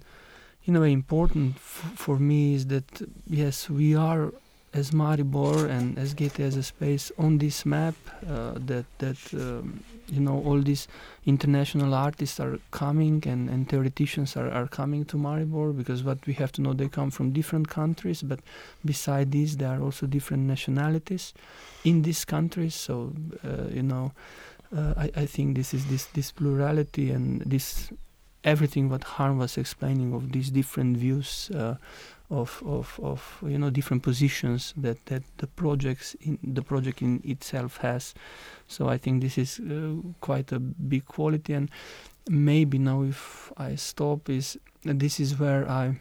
in 0.64 0.76
a 0.76 0.80
way 0.80 0.92
important 0.92 1.58
for 1.58 2.18
me 2.18 2.54
is 2.54 2.66
that 2.66 3.02
yes 3.26 3.70
we 3.70 3.94
are 3.94 4.32
as 4.76 4.90
Maribor 4.90 5.68
and 5.70 5.98
as 5.98 6.14
GT 6.14 6.40
as 6.40 6.56
a 6.56 6.62
space 6.62 7.10
on 7.18 7.38
this 7.38 7.64
map 7.64 7.94
uh, 8.28 8.52
that 8.70 8.84
that 8.98 9.18
um, 9.34 9.82
you 10.08 10.20
know 10.20 10.42
all 10.46 10.60
these 10.60 10.86
international 11.24 11.94
artists 11.94 12.38
are 12.38 12.58
coming 12.70 13.22
and, 13.26 13.48
and 13.48 13.68
theoreticians 13.68 14.36
are, 14.36 14.50
are 14.50 14.68
coming 14.68 15.04
to 15.06 15.16
Maribor 15.16 15.76
because 15.76 16.04
what 16.04 16.24
we 16.26 16.34
have 16.34 16.52
to 16.52 16.60
know 16.62 16.74
they 16.74 16.88
come 16.88 17.10
from 17.10 17.32
different 17.32 17.68
countries 17.68 18.22
but 18.22 18.40
beside 18.84 19.32
this 19.32 19.56
there 19.56 19.70
are 19.70 19.82
also 19.82 20.06
different 20.06 20.42
nationalities 20.42 21.32
in 21.84 22.02
these 22.02 22.24
countries. 22.24 22.74
So 22.74 23.12
uh, 23.44 23.68
you 23.72 23.82
know 23.82 24.12
uh, 24.76 24.94
I, 24.96 25.10
I 25.22 25.26
think 25.26 25.56
this 25.56 25.72
is 25.72 25.86
this 25.86 26.04
this 26.06 26.32
plurality 26.32 27.10
and 27.10 27.40
this 27.40 27.90
everything 28.44 28.88
what 28.88 29.04
Harm 29.04 29.38
was 29.38 29.58
explaining 29.58 30.14
of 30.14 30.32
these 30.32 30.50
different 30.50 30.96
views 30.96 31.50
uh, 31.54 31.74
of, 32.30 32.62
of, 32.66 32.98
of 33.02 33.38
you 33.46 33.58
know 33.58 33.70
different 33.70 34.02
positions 34.02 34.74
that, 34.76 35.04
that 35.06 35.22
the 35.38 35.46
projects 35.46 36.14
in 36.20 36.38
the 36.42 36.62
project 36.62 37.02
in 37.02 37.20
itself 37.24 37.78
has. 37.78 38.14
So 38.66 38.88
I 38.88 38.98
think 38.98 39.22
this 39.22 39.38
is 39.38 39.60
uh, 39.60 39.94
quite 40.20 40.52
a 40.52 40.58
big 40.58 41.06
quality 41.06 41.52
and 41.52 41.70
maybe 42.28 42.78
now 42.78 43.02
if 43.02 43.52
I 43.56 43.76
stop 43.76 44.28
is 44.28 44.58
this 44.82 45.20
is 45.20 45.38
where 45.38 45.68
I 45.68 45.98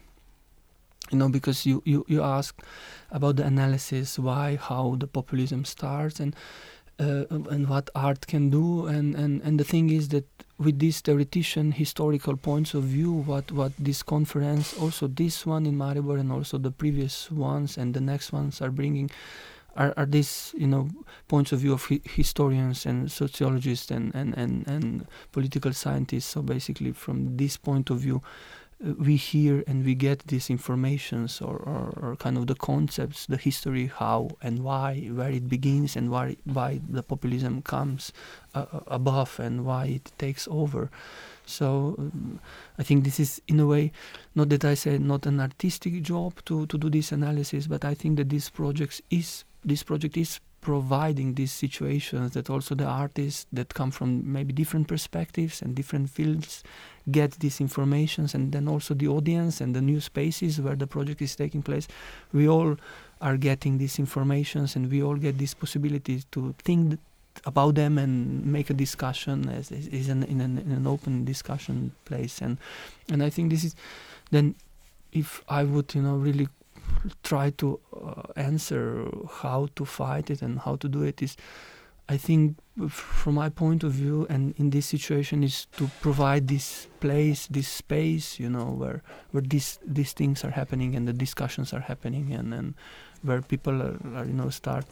you 1.12 1.18
know 1.18 1.28
because 1.28 1.64
you, 1.64 1.82
you, 1.84 2.04
you 2.08 2.22
asked 2.22 2.62
about 3.10 3.36
the 3.36 3.44
analysis 3.44 4.18
why 4.18 4.56
how 4.56 4.96
the 4.98 5.06
populism 5.06 5.64
starts 5.64 6.18
and 6.18 6.34
uh, 6.98 7.24
and 7.30 7.68
what 7.68 7.90
art 7.94 8.26
can 8.26 8.50
do. 8.50 8.86
And, 8.86 9.14
and, 9.14 9.42
and 9.42 9.60
the 9.60 9.64
thing 9.64 9.90
is 9.90 10.08
that 10.08 10.24
with 10.58 10.78
this 10.78 11.00
theoretician 11.00 11.72
historical 11.72 12.36
points 12.36 12.72
of 12.72 12.84
view 12.84 13.12
what, 13.12 13.52
what 13.52 13.72
this 13.78 14.02
conference 14.02 14.72
also 14.78 15.06
this 15.06 15.44
one 15.44 15.66
in 15.66 15.76
Maribor 15.76 16.18
and 16.18 16.32
also 16.32 16.56
the 16.56 16.70
previous 16.70 17.30
ones 17.30 17.76
and 17.76 17.92
the 17.92 18.00
next 18.00 18.32
ones 18.32 18.62
are 18.62 18.70
bringing 18.70 19.10
are, 19.76 19.92
are 19.98 20.06
these 20.06 20.54
you 20.56 20.66
know 20.66 20.88
points 21.28 21.52
of 21.52 21.60
view 21.60 21.74
of 21.74 21.84
hi 21.84 22.00
historians 22.04 22.86
and 22.86 23.12
sociologists 23.12 23.90
and, 23.90 24.14
and, 24.14 24.34
and, 24.36 24.66
and 24.66 25.06
political 25.32 25.72
scientists. 25.72 26.26
So 26.26 26.42
basically 26.42 26.92
from 26.92 27.36
this 27.36 27.58
point 27.58 27.90
of 27.90 27.98
view 27.98 28.22
we 28.80 29.16
hear 29.16 29.64
and 29.66 29.84
we 29.84 29.94
get 29.94 30.26
these 30.26 30.50
informations 30.50 31.40
or, 31.40 31.56
or, 31.56 31.94
or, 32.00 32.16
kind 32.16 32.36
of 32.36 32.46
the 32.46 32.54
concepts, 32.54 33.24
the 33.26 33.38
history, 33.38 33.86
how 33.86 34.28
and 34.42 34.62
why, 34.62 35.08
where 35.12 35.30
it 35.30 35.48
begins 35.48 35.96
and 35.96 36.10
why, 36.10 36.36
why 36.44 36.80
the 36.88 37.02
populism 37.02 37.62
comes 37.62 38.12
uh, 38.54 38.66
uh, 38.70 38.80
above 38.88 39.40
and 39.40 39.64
why 39.64 39.86
it 39.86 40.12
takes 40.18 40.46
over. 40.50 40.90
So 41.46 41.94
um, 41.98 42.38
I 42.78 42.82
think 42.82 43.04
this 43.04 43.18
is 43.18 43.40
in 43.48 43.60
a 43.60 43.66
way, 43.66 43.92
not 44.34 44.50
that 44.50 44.64
I 44.64 44.74
say 44.74 44.98
not 44.98 45.24
an 45.24 45.40
artistic 45.40 46.02
job 46.02 46.44
to, 46.44 46.66
to 46.66 46.76
do 46.76 46.90
this 46.90 47.12
analysis, 47.12 47.66
but 47.66 47.84
I 47.84 47.94
think 47.94 48.18
that 48.18 48.28
this 48.28 48.50
project 48.50 49.00
is 49.10 49.44
this 49.64 49.82
project 49.82 50.16
is 50.16 50.38
providing 50.66 51.34
these 51.34 51.52
situations 51.52 52.32
that 52.32 52.50
also 52.50 52.74
the 52.74 52.84
artists 52.84 53.46
that 53.52 53.72
come 53.72 53.92
from 53.92 54.32
maybe 54.32 54.52
different 54.52 54.88
perspectives 54.88 55.62
and 55.62 55.76
different 55.76 56.10
fields 56.10 56.64
get 57.08 57.30
these 57.38 57.60
informations 57.60 58.34
and 58.34 58.50
then 58.50 58.66
also 58.66 58.92
the 58.92 59.06
audience 59.06 59.60
and 59.60 59.76
the 59.76 59.80
new 59.80 60.00
spaces 60.00 60.60
where 60.60 60.74
the 60.74 60.86
project 60.88 61.22
is 61.22 61.36
taking 61.36 61.62
place 61.62 61.86
we 62.32 62.48
all 62.48 62.76
are 63.20 63.36
getting 63.36 63.78
these 63.78 64.00
informations 64.00 64.74
and 64.74 64.90
we 64.90 65.00
all 65.00 65.14
get 65.14 65.38
these 65.38 65.54
possibilities 65.54 66.26
to 66.32 66.52
think 66.64 66.98
about 67.44 67.76
them 67.76 67.96
and 67.96 68.44
make 68.44 68.68
a 68.68 68.74
discussion 68.74 69.48
as 69.48 69.70
is 69.70 70.08
in, 70.08 70.24
in, 70.24 70.40
an, 70.40 70.58
in 70.58 70.72
an 70.72 70.86
open 70.86 71.24
discussion 71.24 71.92
place. 72.06 72.40
And 72.40 72.58
and 73.08 73.22
I 73.22 73.30
think 73.30 73.50
this 73.50 73.62
is 73.62 73.76
then 74.32 74.56
if 75.12 75.44
I 75.48 75.62
would 75.62 75.94
you 75.94 76.02
know 76.02 76.16
really 76.16 76.48
try 77.22 77.50
to 77.50 77.80
uh, 77.94 78.22
answer 78.36 79.08
how 79.30 79.68
to 79.76 79.84
fight 79.84 80.30
it 80.30 80.42
and 80.42 80.60
how 80.60 80.76
to 80.76 80.88
do 80.88 81.02
it 81.02 81.22
is 81.22 81.36
I 82.08 82.16
think 82.16 82.56
from 82.88 83.34
my 83.34 83.48
point 83.48 83.82
of 83.82 83.92
view 83.92 84.26
and 84.30 84.54
in 84.58 84.70
this 84.70 84.86
situation 84.86 85.42
is 85.42 85.66
to 85.76 85.90
provide 86.00 86.46
this 86.46 86.86
place 87.00 87.48
this 87.48 87.66
space 87.66 88.38
you 88.38 88.48
know 88.48 88.66
where 88.66 89.02
where 89.32 89.42
these 89.42 89.80
these 89.84 90.12
things 90.12 90.44
are 90.44 90.50
happening 90.50 90.94
and 90.94 91.08
the 91.08 91.12
discussions 91.12 91.72
are 91.72 91.80
happening 91.80 92.32
and 92.32 92.54
and 92.54 92.74
where 93.22 93.42
people 93.42 93.82
are, 93.82 93.98
are 94.14 94.24
you 94.24 94.32
know 94.32 94.50
start 94.50 94.84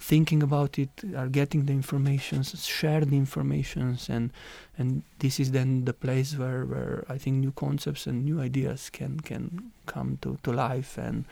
thinking 0.00 0.42
about 0.42 0.78
it 0.78 0.88
are 1.14 1.28
getting 1.28 1.66
the 1.66 1.72
informations 1.72 2.66
share 2.66 3.02
the 3.04 3.16
informations 3.16 4.08
and 4.08 4.32
and 4.78 5.02
this 5.18 5.38
is 5.38 5.50
then 5.50 5.84
the 5.84 5.92
place 5.92 6.36
where 6.36 6.64
where 6.64 7.04
I 7.08 7.18
think 7.18 7.36
new 7.36 7.52
concepts 7.52 8.06
and 8.06 8.24
new 8.24 8.40
ideas 8.40 8.90
can 8.90 9.20
can 9.20 9.72
come 9.86 10.18
to 10.22 10.38
to 10.42 10.52
life 10.52 10.96
and, 10.96 11.26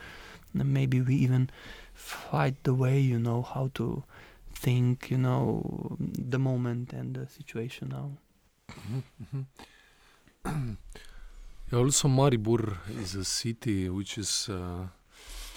and 0.53 0.73
maybe 0.73 1.01
we 1.01 1.15
even 1.15 1.49
fight 1.93 2.55
the 2.63 2.73
way 2.73 2.99
you 2.99 3.19
know 3.19 3.41
how 3.41 3.71
to 3.73 4.03
think, 4.59 5.09
you 5.09 5.17
know, 5.17 5.97
the 5.99 6.39
moment 6.39 6.93
and 6.93 7.15
the 7.15 7.25
situation 7.27 7.89
now. 7.89 8.09
Mm-hmm. 10.45 10.73
also, 11.73 12.07
Maribor 12.07 12.77
is 13.01 13.15
a 13.15 13.23
city 13.23 13.89
which 13.89 14.17
is 14.17 14.49
uh, 14.49 14.87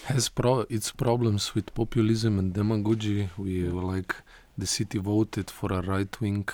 has 0.05 0.29
pro- 0.29 0.65
its 0.69 0.91
problems 0.91 1.55
with 1.55 1.73
populism 1.73 2.39
and 2.39 2.53
demagogy. 2.53 3.29
We 3.37 3.63
like 3.63 4.15
the 4.57 4.67
city 4.67 4.99
voted 4.99 5.49
for 5.49 5.71
a 5.73 5.81
right 5.81 6.21
wing 6.21 6.47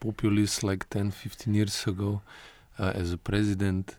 populist 0.00 0.62
like 0.62 0.88
10, 0.90 1.10
15 1.10 1.54
years 1.54 1.86
ago 1.86 2.22
uh, 2.78 2.92
as 2.94 3.12
a 3.12 3.18
president. 3.18 3.96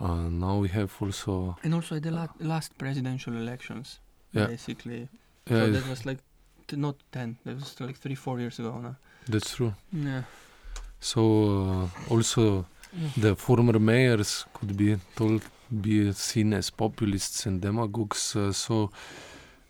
Uh, 0.00 0.28
now 0.28 0.58
we 0.58 0.68
have 0.68 0.92
also 1.00 1.56
and 1.62 1.74
also 1.74 1.96
at 1.96 2.02
the 2.02 2.10
la- 2.10 2.28
last 2.40 2.76
presidential 2.76 3.34
elections, 3.34 4.00
yeah. 4.32 4.46
basically. 4.46 5.08
Yeah, 5.46 5.66
so 5.66 5.70
that 5.70 5.88
was 5.88 6.06
like 6.06 6.18
not 6.72 6.96
10 7.12 7.36
that 7.44 7.54
was 7.56 7.78
like 7.80 7.96
3 7.96 8.14
4 8.14 8.40
years 8.40 8.58
ago 8.58 8.80
now 8.80 8.96
that's 9.28 9.54
true 9.54 9.74
yeah 9.92 10.22
So 11.00 11.20
uh, 11.20 12.12
also 12.14 12.64
the 13.16 13.36
former 13.36 13.78
mayors 13.78 14.46
could 14.54 14.74
be 14.76 14.96
told 15.14 15.42
be 15.82 16.12
seen 16.12 16.52
as 16.54 16.70
populists 16.70 17.46
and 17.46 17.60
demagogues. 17.60 18.36
Uh, 18.36 18.52
so 18.52 18.90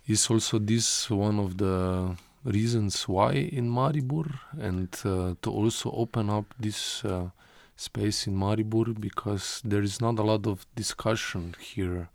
is 0.06 0.28
also 0.30 0.58
this 0.58 1.08
one 1.10 1.38
of 1.38 1.56
the 1.56 2.14
reasons 2.44 3.08
why 3.08 3.32
in 3.32 3.70
Maribor 3.70 4.26
and 4.60 4.88
uh, 5.04 5.34
to 5.40 5.50
also 5.50 5.90
open 5.92 6.28
up 6.28 6.44
this 6.60 7.04
uh, 7.04 7.30
space 7.76 8.26
in 8.26 8.36
Maribor 8.36 8.98
because 9.00 9.62
there 9.64 9.82
is 9.82 10.00
not 10.00 10.18
a 10.18 10.22
lot 10.22 10.46
of 10.46 10.66
discussion 10.76 11.54
here 11.58 12.08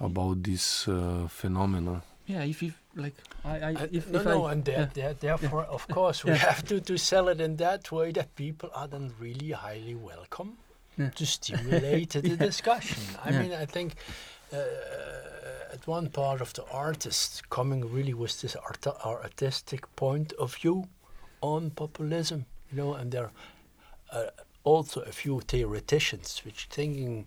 about 0.00 0.42
this 0.44 0.86
uh, 0.88 1.26
phenomena. 1.28 2.02
Yeah, 2.26 2.44
if 2.44 2.62
you 2.62 2.72
like, 2.96 3.14
I, 3.44 3.58
I 3.58 3.74
Uh, 3.74 3.86
if, 3.92 4.08
no, 4.10 4.20
if 4.20 4.24
no, 4.24 4.44
I, 4.44 4.52
and 4.52 4.64
there, 4.64 4.78
yeah. 4.78 4.86
there, 4.94 5.14
therefore, 5.14 5.64
of 5.64 5.86
course, 5.88 6.24
we 6.24 6.30
Yeah. 6.30 6.38
have 6.38 6.64
to, 6.66 6.80
to 6.80 6.96
sell 6.96 7.28
it 7.28 7.40
in 7.40 7.56
that 7.56 7.90
way 7.92 8.12
that 8.12 8.34
people 8.36 8.70
are 8.74 8.88
then 8.88 9.12
really 9.20 9.50
highly 9.50 9.94
welcome 9.94 10.56
Yeah. 10.96 11.10
to 11.10 11.26
stimulate 11.26 12.10
the 12.10 12.36
discussion. 12.50 13.02
I 13.24 13.32
mean, 13.32 13.52
I 13.52 13.66
think 13.66 13.96
uh, 14.52 14.58
at 15.72 15.86
one 15.86 16.08
part 16.08 16.40
of 16.40 16.52
the 16.52 16.64
artists 16.70 17.42
coming 17.50 17.92
really 17.92 18.14
with 18.14 18.40
this 18.40 18.56
art- 18.56 18.86
artistic 19.04 19.94
point 19.96 20.32
of 20.34 20.54
view 20.54 20.84
on 21.40 21.70
populism, 21.70 22.46
you 22.70 22.76
know, 22.76 22.94
and 22.94 23.10
there 23.10 23.24
are 23.24 23.32
uh, 24.12 24.30
also 24.62 25.00
a 25.00 25.12
few 25.12 25.40
theoreticians 25.40 26.42
which 26.44 26.66
thinking 26.70 27.26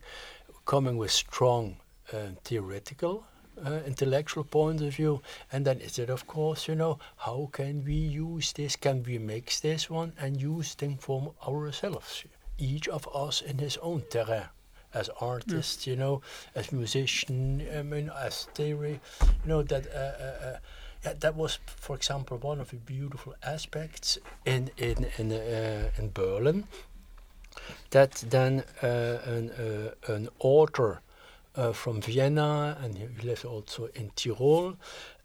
coming 0.66 0.98
with 0.98 1.12
strong 1.12 1.78
uh, 2.14 2.30
theoretical 2.44 3.26
uh, 3.66 3.80
intellectual 3.86 4.44
point 4.44 4.82
of 4.82 4.96
view. 4.96 5.22
And 5.52 5.66
then 5.66 5.82
is 5.82 6.00
it 6.00 6.10
of 6.10 6.26
course 6.28 6.68
you 6.68 6.76
know 6.76 7.00
how 7.18 7.50
can 7.52 7.84
we 7.84 7.94
use 7.94 8.54
this? 8.54 8.76
Can 8.76 9.04
we 9.04 9.18
mix 9.18 9.60
this 9.60 9.90
one 9.90 10.14
and 10.20 10.42
use 10.42 10.76
them 10.76 10.98
for 10.98 11.34
ourselves 11.46 12.24
each 12.58 12.88
of 12.88 13.08
us 13.14 13.42
in 13.42 13.58
his 13.58 13.78
own 13.78 14.04
terrain 14.10 14.50
as 14.94 15.10
artists 15.20 15.86
you 15.86 15.96
know 15.96 16.22
as 16.56 16.72
musician 16.72 17.62
i 17.78 17.82
mean 17.82 18.10
as 18.26 18.46
theory 18.56 19.00
you 19.22 19.48
know 19.48 19.62
that 19.62 19.86
uh, 19.94 20.00
uh, 20.00 20.48
uh, 20.48 20.58
yeah, 21.04 21.14
that 21.20 21.36
was, 21.36 21.60
for 21.66 21.96
example, 21.96 22.38
one 22.38 22.60
of 22.60 22.70
the 22.70 22.78
beautiful 22.78 23.36
aspects 23.44 24.18
in 24.46 24.72
in 24.78 25.06
in 25.18 25.32
uh, 25.32 25.90
in 25.98 26.12
Berlin. 26.12 26.66
That 27.90 28.24
then 28.30 28.64
uh, 28.84 28.88
an 29.26 29.52
uh, 29.52 30.14
an 30.14 30.30
author 30.40 31.02
uh, 31.56 31.74
from 31.74 32.02
Vienna, 32.02 32.78
and 32.82 32.98
he 32.98 33.08
lives 33.24 33.46
also 33.46 33.90
in 33.96 34.12
Tyrol, 34.16 34.76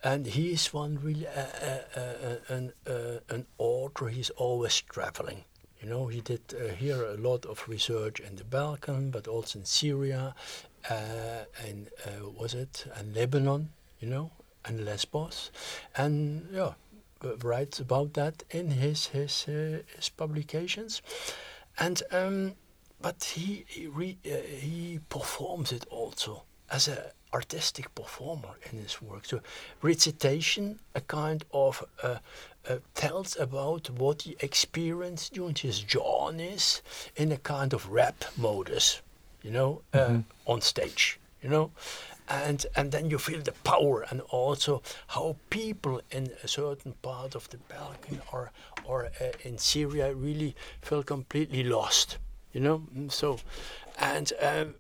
and 0.03 0.27
he 0.27 0.53
is 0.53 0.73
one 0.75 0.99
really 1.03 1.27
uh, 1.27 1.41
uh, 1.41 2.01
uh, 2.01 2.55
an 2.55 2.73
uh, 2.87 3.35
an 3.35 3.47
author. 3.59 4.09
He's 4.09 4.31
always 4.31 4.81
traveling. 4.81 5.45
You 5.83 5.89
know, 5.89 6.07
he 6.07 6.21
did 6.21 6.41
uh, 6.55 6.73
here 6.75 7.05
a 7.05 7.17
lot 7.17 7.45
of 7.45 7.69
research 7.69 8.21
in 8.21 8.37
the 8.37 8.45
Balkan, 8.45 9.11
but 9.11 9.27
also 9.27 9.59
in 9.59 9.65
Syria, 9.65 10.35
uh, 10.89 11.45
and 11.67 11.89
uh, 12.07 12.31
was 12.31 12.55
it 12.55 12.87
and 12.95 13.15
Lebanon. 13.15 13.71
You 13.99 14.09
know, 14.09 14.31
and 14.65 14.85
Lesbos, 14.85 15.51
and 15.97 16.49
yeah, 16.53 16.73
uh, 17.25 17.37
writes 17.43 17.81
about 17.81 18.15
that 18.15 18.45
in 18.51 18.71
his 18.71 19.07
his 19.07 19.47
uh, 19.49 19.83
his 19.97 20.09
publications, 20.09 21.03
and 21.79 22.03
um, 22.11 22.55
but 23.01 23.23
he 23.25 23.65
he, 23.69 23.87
re, 23.87 24.19
uh, 24.27 24.37
he 24.61 25.01
performs 25.09 25.73
it 25.73 25.87
also 25.91 26.43
as 26.71 26.89
a 26.89 27.13
artistic 27.33 27.95
performer 27.95 28.57
in 28.71 28.79
his 28.79 29.01
work. 29.01 29.25
So 29.25 29.41
recitation, 29.83 30.81
a 30.95 31.01
kind 31.01 31.45
of 31.53 31.85
uh, 32.03 32.19
uh, 32.69 32.77
tells 32.95 33.37
about 33.37 33.91
what 33.91 34.23
he 34.23 34.37
experienced 34.41 35.35
during 35.35 35.55
his 35.55 35.81
journeys 35.81 36.83
in 37.17 37.33
a 37.33 37.37
kind 37.39 37.73
of 37.73 37.89
rap 37.91 38.25
modus, 38.37 39.03
you 39.43 39.51
know, 39.51 39.83
uh, 39.93 40.19
on 40.47 40.61
stage, 40.61 41.19
you 41.43 41.49
know 41.49 41.71
and 42.29 42.67
and 42.77 42.93
then 42.93 43.11
you 43.11 43.19
feel 43.19 43.41
the 43.41 43.53
power 43.65 44.07
and 44.11 44.21
also 44.31 44.83
how 45.09 45.37
people 45.51 46.01
in 46.11 46.31
a 46.43 46.49
certain 46.49 46.95
part 47.03 47.35
of 47.35 47.49
the 47.51 47.59
Balkan 47.69 48.21
or 48.33 48.51
or 48.85 49.07
uh, 49.21 49.33
in 49.43 49.59
Syria 49.59 50.15
really 50.15 50.55
feel 50.81 51.03
completely 51.03 51.63
lost, 51.63 52.19
you 52.53 52.61
know. 52.61 52.83
Mm, 52.97 53.11
So, 53.11 53.39
and 53.99 54.33
um, 54.41 54.75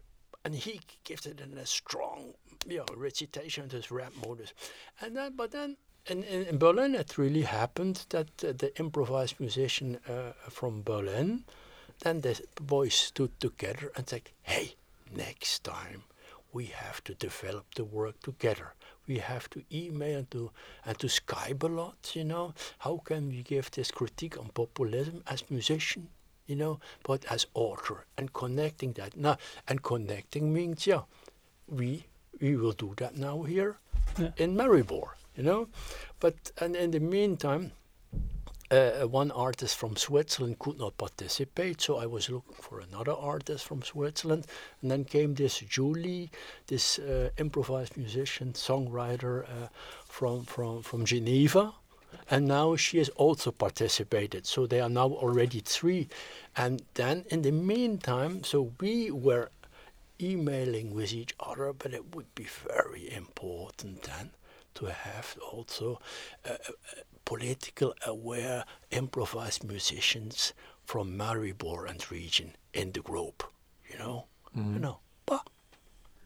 and 0.44 0.54
he 0.54 0.80
gives 1.04 1.26
it 1.26 1.40
in 1.40 1.58
a 1.58 1.66
strong, 1.66 2.34
you 2.66 2.78
know, 2.78 2.86
recitation, 2.96 3.68
this 3.68 3.90
rap 3.90 4.12
modus, 4.26 4.52
and 5.00 5.16
then 5.16 5.36
but 5.36 5.50
then. 5.50 5.76
In, 6.06 6.24
in, 6.24 6.42
in 6.46 6.58
Berlin, 6.58 6.94
it 6.96 7.16
really 7.16 7.42
happened 7.42 8.06
that 8.08 8.26
uh, 8.44 8.52
the 8.58 8.72
improvised 8.78 9.38
musician 9.38 9.98
uh, 10.08 10.32
from 10.50 10.82
Berlin, 10.82 11.44
then 12.00 12.20
the 12.22 12.40
boys 12.60 12.94
stood 12.94 13.38
together 13.38 13.92
and 13.96 14.08
said, 14.08 14.22
"Hey, 14.42 14.74
next 15.14 15.62
time 15.62 16.02
we 16.52 16.66
have 16.66 17.02
to 17.04 17.14
develop 17.14 17.74
the 17.76 17.84
work 17.84 18.20
together. 18.20 18.74
We 19.06 19.18
have 19.18 19.48
to 19.50 19.62
email 19.72 20.18
and 20.18 20.30
to 20.32 20.50
and 20.84 20.98
to 20.98 21.06
Skype 21.06 21.62
a 21.62 21.68
lot, 21.68 22.10
you 22.16 22.24
know. 22.24 22.54
How 22.78 22.96
can 23.04 23.28
we 23.28 23.42
give 23.44 23.70
this 23.70 23.90
critique 23.92 24.36
on 24.38 24.48
populism 24.48 25.22
as 25.28 25.48
musician, 25.50 26.08
you 26.46 26.56
know, 26.56 26.80
but 27.04 27.24
as 27.30 27.46
author 27.54 28.06
and 28.18 28.32
connecting 28.32 28.92
that 28.94 29.16
now 29.16 29.36
and 29.68 29.82
connecting 29.82 30.52
means 30.52 30.84
yeah, 30.86 31.02
we 31.68 32.06
we 32.40 32.56
will 32.56 32.72
do 32.72 32.92
that 32.96 33.16
now 33.16 33.42
here 33.44 33.76
Yeah. 34.18 34.32
in 34.36 34.56
Maribor, 34.56 35.14
you 35.36 35.42
know. 35.42 35.68
But 36.20 36.52
and 36.58 36.76
in 36.76 36.90
the 36.90 37.00
meantime 37.00 37.72
uh, 38.72 39.06
one 39.06 39.30
artist 39.32 39.76
from 39.76 39.96
Switzerland 39.96 40.58
could 40.58 40.78
not 40.78 40.96
participate, 40.96 41.80
so 41.82 41.98
I 41.98 42.06
was 42.06 42.30
looking 42.30 42.54
for 42.54 42.80
another 42.80 43.12
artist 43.12 43.66
from 43.66 43.82
Switzerland. 43.82 44.46
And 44.80 44.90
then 44.90 45.04
came 45.04 45.34
this 45.34 45.58
Julie, 45.58 46.30
this 46.68 46.98
uh, 46.98 47.28
improvised 47.36 47.98
musician, 47.98 48.54
songwriter 48.54 49.44
uh, 49.44 49.68
from, 50.06 50.44
from, 50.44 50.82
from 50.82 51.04
Geneva. 51.04 51.74
And 52.30 52.46
now 52.46 52.76
she 52.76 52.96
has 52.96 53.10
also 53.10 53.50
participated, 53.50 54.46
so 54.46 54.66
they 54.66 54.80
are 54.80 54.88
now 54.88 55.08
already 55.08 55.60
three. 55.60 56.08
And 56.56 56.82
then 56.94 57.26
in 57.30 57.42
the 57.42 57.52
meantime, 57.52 58.42
so 58.42 58.72
we 58.80 59.10
were 59.10 59.50
emailing 60.18 60.94
with 60.94 61.12
each 61.12 61.34
other, 61.40 61.74
but 61.74 61.92
it 61.92 62.14
would 62.14 62.34
be 62.34 62.44
very 62.44 63.12
important 63.12 64.04
then 64.04 64.30
to 64.74 64.86
have 64.86 65.36
also 65.52 66.00
uh, 66.44 66.50
uh, 66.52 66.72
political 67.24 67.94
aware 68.06 68.64
improvised 68.90 69.64
musicians 69.64 70.52
from 70.84 71.16
Maribor 71.16 71.88
and 71.88 72.10
region 72.10 72.56
in 72.72 72.92
the 72.92 73.00
group, 73.00 73.44
you 73.90 73.98
know, 73.98 74.26
you 74.54 74.78
know. 74.78 74.98
But 75.26 75.46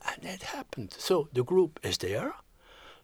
and 0.06 0.24
it 0.24 0.42
happened. 0.42 0.94
So 0.98 1.28
the 1.32 1.44
group 1.44 1.78
is 1.82 1.98
there. 1.98 2.34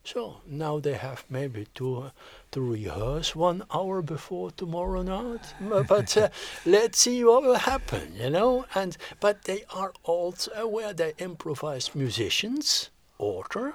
So 0.04 0.40
now 0.46 0.80
they 0.80 0.94
have 0.94 1.24
maybe 1.30 1.66
to 1.74 1.98
uh, 1.98 2.10
to 2.50 2.60
rehearse 2.60 3.36
one 3.36 3.62
hour 3.72 4.02
before 4.02 4.50
tomorrow 4.50 5.02
night. 5.02 5.54
But 5.88 6.16
uh, 6.16 6.28
let's 6.66 6.98
see 6.98 7.22
what 7.24 7.44
will 7.44 7.54
happen, 7.54 8.14
you 8.16 8.30
know. 8.30 8.64
And 8.74 8.96
but 9.20 9.44
they 9.44 9.64
are 9.70 9.92
also 10.02 10.50
aware 10.56 10.92
they 10.92 11.14
improvised 11.18 11.94
musicians, 11.94 12.90
author, 13.18 13.74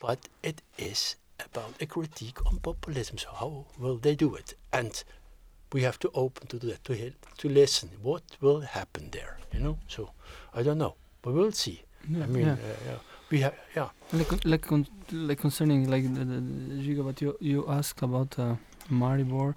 but 0.00 0.18
it 0.42 0.62
is 0.78 1.16
about 1.44 1.74
a 1.80 1.86
critique 1.86 2.44
on 2.46 2.58
populism. 2.58 3.18
So 3.18 3.28
how 3.38 3.66
will 3.78 3.96
they 3.96 4.14
do 4.14 4.34
it? 4.34 4.54
And 4.72 5.02
we 5.72 5.82
have 5.82 5.98
to 6.00 6.10
open 6.14 6.46
to 6.48 6.58
that 6.66 6.84
to 6.84 6.94
hear, 6.94 7.12
to 7.38 7.48
listen. 7.48 7.90
What 8.02 8.22
will 8.40 8.60
happen 8.60 9.10
there? 9.12 9.38
You 9.52 9.60
know. 9.60 9.78
So 9.88 10.10
I 10.54 10.62
don't 10.62 10.78
know, 10.78 10.94
but 11.22 11.34
we'll 11.34 11.52
see. 11.52 11.82
Yeah, 12.08 12.24
I 12.24 12.26
mean, 12.26 12.46
yeah. 12.46 12.52
uh, 12.52 12.56
yeah, 12.86 12.98
we 13.30 13.40
have 13.40 13.54
yeah. 13.76 13.88
like 14.12 14.44
like 14.44 14.62
con- 14.62 14.86
like 15.12 15.38
concerning 15.38 15.90
like 15.90 16.04
the, 16.14 16.24
the, 16.24 16.40
the 16.40 17.24
you 17.24 17.36
you 17.40 17.68
asked 17.68 18.02
about 18.02 18.38
uh, 18.38 18.56
Maribor, 18.90 19.54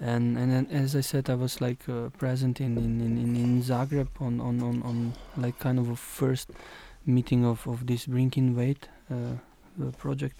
and 0.00 0.36
and 0.36 0.50
then 0.52 0.66
as 0.70 0.96
I 0.96 1.00
said, 1.02 1.30
I 1.30 1.34
was 1.34 1.60
like 1.60 1.88
uh, 1.88 2.08
present 2.18 2.60
in, 2.60 2.76
in, 2.76 3.00
in, 3.00 3.18
in- 3.18 3.36
in 3.36 3.62
Zagreb 3.62 4.08
on, 4.20 4.40
on, 4.40 4.60
on, 4.62 4.82
on 4.82 5.12
like 5.36 5.58
kind 5.60 5.78
of 5.78 5.88
a 5.88 5.96
first 5.96 6.50
meeting 7.06 7.44
of, 7.44 7.66
of 7.66 7.86
this 7.86 8.06
Bring 8.06 8.32
in 8.36 8.56
Weight 8.56 8.88
uh, 9.10 9.34
uh, 9.80 9.90
project. 9.92 10.36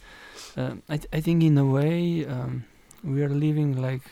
Uh, 0.57 0.75
I 0.89 0.97
th- 0.97 1.09
I 1.13 1.21
think 1.21 1.43
in 1.43 1.59
a 1.59 1.65
way 1.65 2.27
um, 2.27 2.65
we 3.05 3.23
are 3.23 3.29
living 3.29 3.81
like, 3.81 4.03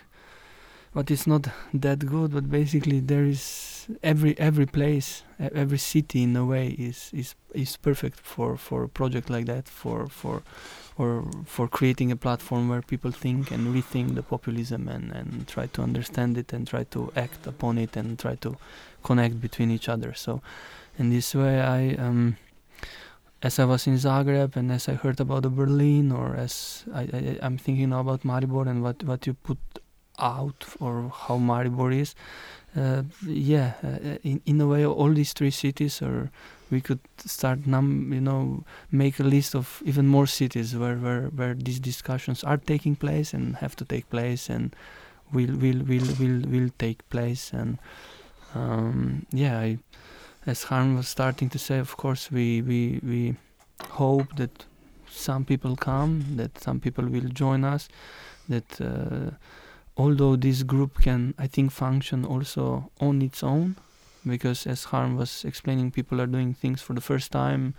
but 0.95 1.11
it's 1.11 1.27
not 1.27 1.49
that 1.75 2.01
good. 2.07 2.33
But 2.33 2.51
basically, 2.51 3.01
there 3.01 3.25
is 3.25 3.89
every 4.03 4.39
every 4.39 4.67
place, 4.67 5.23
every 5.39 5.79
city 5.79 6.23
in 6.23 6.37
a 6.37 6.45
way 6.45 6.69
is 6.79 7.11
is 7.13 7.35
is 7.55 7.77
perfect 7.77 8.21
for 8.21 8.57
for 8.57 8.85
a 8.85 8.89
project 8.89 9.31
like 9.31 9.47
that 9.47 9.69
for 9.69 10.07
for 10.07 10.43
or 10.99 11.25
for 11.45 11.69
creating 11.69 12.11
a 12.11 12.17
platform 12.17 12.69
where 12.69 12.83
people 12.83 13.11
think 13.11 13.51
and 13.51 13.75
rethink 13.75 14.15
the 14.15 14.23
populism 14.23 14.89
and 14.89 15.13
and 15.13 15.47
try 15.47 15.67
to 15.67 15.83
understand 15.83 16.39
it 16.39 16.53
and 16.53 16.67
try 16.67 16.85
to 16.85 17.13
act 17.17 17.47
upon 17.47 17.79
it 17.79 17.97
and 17.97 18.19
try 18.19 18.35
to 18.37 18.57
connect 19.03 19.41
between 19.41 19.71
each 19.71 19.89
other 19.89 20.15
so 20.15 20.41
in 20.99 21.11
this 21.11 21.35
way 21.35 21.61
i 21.61 21.95
um 21.97 22.37
as 23.47 23.59
i 23.59 23.65
was 23.65 23.87
in 23.87 23.97
zagreb 24.05 24.57
and 24.57 24.73
as 24.73 24.89
i 24.89 24.95
heard 24.95 25.21
about 25.21 25.43
the 25.43 25.51
berlin 25.51 26.13
or 26.13 26.35
as 26.37 26.85
i, 26.95 27.03
I 27.19 27.39
i'm 27.43 27.59
thinking 27.59 27.91
now 27.91 28.01
about 28.01 28.23
maribor 28.31 28.67
and 28.67 28.83
what 28.83 29.03
what 29.05 29.27
you 29.27 29.35
put 29.35 29.59
out 30.19 30.65
or 30.81 31.13
how 31.15 31.39
Maribor 31.39 31.95
is. 31.95 32.15
Uh, 32.77 33.03
yeah, 33.27 33.73
uh, 33.83 34.19
in 34.23 34.41
in 34.45 34.61
a 34.61 34.67
way, 34.67 34.85
all 34.85 35.13
these 35.13 35.33
three 35.33 35.51
cities 35.51 36.03
are. 36.03 36.31
We 36.69 36.81
could 36.81 36.99
start, 37.25 37.65
num, 37.65 38.13
you 38.13 38.21
know, 38.21 38.65
make 38.91 39.21
a 39.21 39.23
list 39.23 39.55
of 39.55 39.81
even 39.85 40.09
more 40.09 40.27
cities 40.27 40.75
where, 40.75 40.97
where, 40.97 41.29
where 41.29 41.55
these 41.55 41.79
discussions 41.79 42.43
are 42.43 42.57
taking 42.57 42.97
place 42.97 43.33
and 43.33 43.55
have 43.59 43.77
to 43.77 43.85
take 43.85 44.11
place 44.11 44.51
and 44.51 44.75
will 45.33 45.55
will 45.57 45.85
will 45.85 46.09
will 46.19 46.41
will 46.51 46.71
take 46.77 47.09
place 47.09 47.53
and 47.53 47.79
um, 48.57 49.27
yeah, 49.31 49.61
I, 49.61 49.79
as 50.47 50.65
Harm 50.65 50.97
was 50.97 51.09
starting 51.09 51.49
to 51.51 51.59
say, 51.59 51.79
of 51.79 51.97
course 51.97 52.31
we 52.31 52.63
we 52.63 53.01
we 53.03 53.35
hope 53.91 54.37
that 54.37 54.65
some 55.11 55.45
people 55.45 55.77
come, 55.77 56.25
that 56.37 56.59
some 56.61 56.81
people 56.81 57.05
will 57.07 57.29
join 57.29 57.65
us, 57.65 57.89
that 58.49 58.81
uh, 58.81 59.31
although 59.97 60.37
this 60.37 60.63
group 60.63 61.01
can, 61.01 61.35
I 61.39 61.47
think, 61.47 61.73
function 61.73 62.25
also 62.25 62.91
on 63.01 63.23
its 63.23 63.43
own, 63.43 63.77
because 64.27 64.67
as 64.67 64.85
Harm 64.85 65.17
was 65.17 65.45
explaining, 65.45 65.91
people 65.91 66.21
are 66.21 66.27
doing 66.27 66.55
things 66.55 66.83
for 66.83 66.95
the 66.95 67.01
first 67.01 67.33
time. 67.33 67.75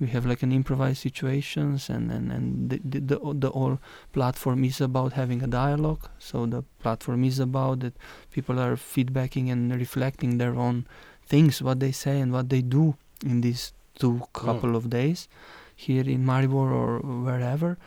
We 0.00 0.06
have 0.08 0.24
like 0.24 0.42
an 0.42 0.52
improvised 0.52 1.02
situations, 1.02 1.90
and 1.90 2.10
and 2.10 2.32
and 2.32 2.70
the 2.70 2.80
the, 2.84 3.00
the, 3.00 3.34
the 3.34 3.50
whole 3.50 3.78
platform 4.12 4.64
is 4.64 4.80
about 4.80 5.12
having 5.12 5.42
a 5.42 5.46
dialogue. 5.46 6.08
So 6.18 6.46
the 6.46 6.62
platform 6.78 7.22
is 7.24 7.38
about 7.38 7.80
that 7.80 7.94
people 8.32 8.58
are 8.58 8.76
feedbacking 8.76 9.52
and 9.52 9.70
reflecting 9.74 10.38
their 10.38 10.56
own 10.56 10.86
things, 11.30 11.62
what 11.62 11.78
they 11.80 11.92
say 11.92 12.20
and 12.20 12.32
what 12.32 12.48
they 12.50 12.60
do 12.60 12.94
in 13.24 13.40
these 13.40 13.72
two 13.98 14.20
couple 14.32 14.76
of 14.76 14.90
days 14.90 15.28
here 15.76 16.06
in 16.14 16.24
Maribor 16.24 16.68
or 16.80 16.98
wherever. 17.24 17.78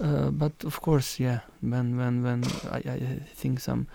Uh, 0.00 0.30
but 0.30 0.52
of 0.64 0.80
course, 0.80 1.20
yeah, 1.20 1.40
when 1.60 1.96
when 1.96 2.22
when 2.22 2.40
I, 2.70 2.78
I 2.78 2.98
think 3.40 3.60
some 3.60 3.86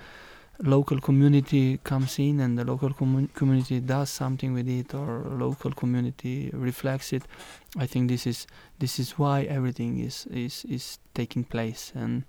local 0.75 0.99
community 0.99 1.79
comes 1.83 2.19
in 2.19 2.39
and 2.39 2.57
the 2.57 2.65
local 2.65 2.91
commun- 2.93 3.29
community 3.33 3.79
does 3.79 4.09
something 4.09 4.53
with 4.53 4.67
it 4.67 4.93
or 4.93 5.23
local 5.45 5.71
community 5.71 6.49
reflects 6.53 7.13
it, 7.13 7.23
I 7.77 7.85
think 7.85 8.09
this 8.09 8.27
is 8.27 8.47
this 8.79 8.99
is 8.99 9.17
why 9.17 9.43
everything 9.43 9.99
is 9.99 10.25
is 10.31 10.65
is 10.65 10.99
taking 11.13 11.43
place 11.43 11.91
and 11.95 12.23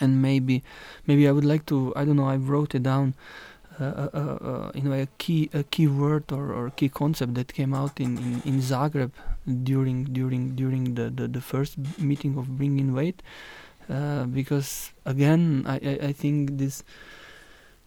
and 0.00 0.20
maybe 0.20 0.62
maybe 1.06 1.28
I 1.28 1.32
would 1.32 1.44
like 1.44 1.64
to 1.66 1.92
I 1.96 2.04
don't 2.04 2.16
know 2.16 2.28
I 2.28 2.36
wrote 2.36 2.74
it 2.74 2.82
down 2.82 3.14
uh, 3.78 3.84
uh, 3.84 4.08
uh, 4.14 4.18
uh, 4.18 4.70
in 4.74 4.90
a 4.90 5.06
key 5.18 5.50
a 5.52 5.62
key 5.62 5.86
word 5.86 6.32
or, 6.32 6.50
or 6.52 6.70
key 6.70 6.88
concept 6.88 7.34
that 7.34 7.52
came 7.52 7.74
out 7.74 8.00
in, 8.00 8.16
in, 8.16 8.42
in 8.46 8.60
Zagreb 8.60 9.10
during 9.64 10.04
during 10.04 10.54
during 10.56 10.94
the, 10.94 11.10
the, 11.10 11.28
the 11.28 11.40
first 11.42 11.76
meeting 11.98 12.38
of 12.38 12.56
Bring 12.56 12.78
in 12.78 12.94
Weight. 12.94 13.22
Uh, 13.90 14.24
because 14.24 14.92
again 15.04 15.64
I, 15.66 15.74
I, 15.74 15.98
I 16.08 16.12
think 16.12 16.56
this 16.58 16.84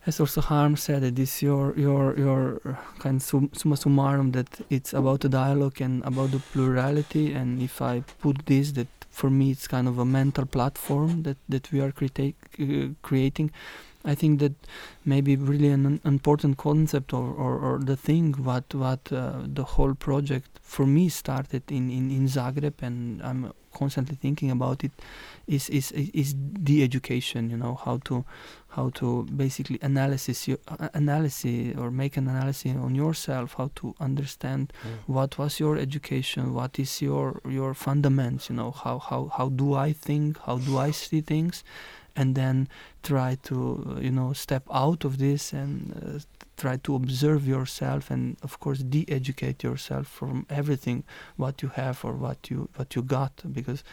as 0.06 0.19
also 0.19 0.41
Harm 0.41 0.75
said 0.75 1.04
it 1.04 1.17
is 1.17 1.41
your 1.41 1.75
your 1.75 2.15
your 2.17 2.78
kind 2.99 3.19
sum, 3.19 3.49
summa 3.54 3.75
summarum 3.75 4.32
that 4.34 4.62
it's 4.69 4.93
about 4.93 5.21
the 5.21 5.30
dialogue 5.30 5.82
and 5.82 6.04
about 6.06 6.32
the 6.32 6.39
plurality. 6.39 7.34
And 7.34 7.62
if 7.62 7.82
I 7.82 8.04
put 8.21 8.45
this 8.45 8.73
that 8.73 8.88
for 9.10 9.32
me 9.32 9.52
it's 9.52 9.67
kind 9.67 9.88
of 9.88 9.97
a 9.97 10.06
mental 10.06 10.45
platform 10.45 11.23
that 11.23 11.38
that 11.49 11.71
we 11.71 11.82
are 11.82 11.91
create, 11.91 12.36
uh, 12.60 12.93
creating 13.02 13.52
I 14.06 14.16
think 14.16 14.40
that 14.40 14.54
maybe 15.06 15.36
really 15.36 15.68
an 15.68 16.00
important 16.06 16.58
concept 16.58 17.14
or, 17.14 17.34
or, 17.34 17.60
or 17.60 17.80
the 17.80 17.98
thing 17.98 18.34
what 18.34 18.74
what 18.74 19.12
uh, 19.12 19.42
the 19.46 19.64
whole 19.64 19.94
project 19.94 20.48
for 20.62 20.86
me 20.86 21.10
started 21.10 21.64
in, 21.70 21.90
in, 21.92 22.10
in 22.10 22.28
Zagreb 22.28 22.82
and 22.82 23.22
I'm 23.22 23.52
constantly 23.74 24.16
thinking 24.16 24.50
about 24.52 24.84
it 24.84 24.92
is 25.48 25.70
is 25.70 25.92
is 25.92 26.34
the 26.38 26.82
education 26.84 27.50
you 27.52 27.58
know 27.58 27.76
how 27.86 27.98
to 28.06 28.24
how 28.70 28.90
to 28.90 29.24
basically 29.36 29.78
analysis 29.82 30.48
your 30.48 30.58
uh, 30.68 30.90
analysis 30.94 31.76
or 31.78 31.92
make 31.92 32.18
an 32.18 32.28
analysis 32.28 32.76
on 32.78 32.96
yourself 32.96 33.56
how 33.58 33.70
to 33.76 33.94
understand 34.00 34.74
Mm. 34.84 35.14
what 35.16 35.38
was 35.38 35.60
your 35.60 35.78
education 35.78 36.54
what 36.54 36.80
is 36.80 37.02
your 37.02 37.42
your 37.48 37.74
fundamentals 37.74 38.50
you 38.50 38.56
know 38.56 38.72
how 38.72 38.98
how 39.00 39.30
how 39.38 39.50
do 39.50 39.74
i 39.76 39.92
think 39.94 40.38
how 40.46 40.58
do 40.58 40.78
i 40.78 40.92
see 40.92 41.22
things 41.22 41.64
and 42.15 42.36
then 42.36 42.67
try 43.04 43.38
to 43.43 43.95
uh, 43.98 44.00
you 44.00 44.12
know 44.12 44.34
step 44.34 44.63
out 44.72 45.06
of 45.06 45.17
this 45.17 45.54
and 45.54 45.93
uh, 46.04 46.19
try 46.58 46.78
to 46.78 46.95
observe 46.95 47.48
yourself 47.48 48.12
and 48.12 48.36
of 48.43 48.60
course 48.60 48.80
de-educate 48.80 49.63
yourself 49.63 50.08
from 50.08 50.45
everything 50.50 51.04
what 51.38 51.62
you 51.62 51.69
have 51.69 52.04
or 52.04 52.13
what 52.13 52.50
you 52.50 52.69
what 52.76 52.95
you 52.95 53.02
got. 53.02 53.32
Because 53.52 53.84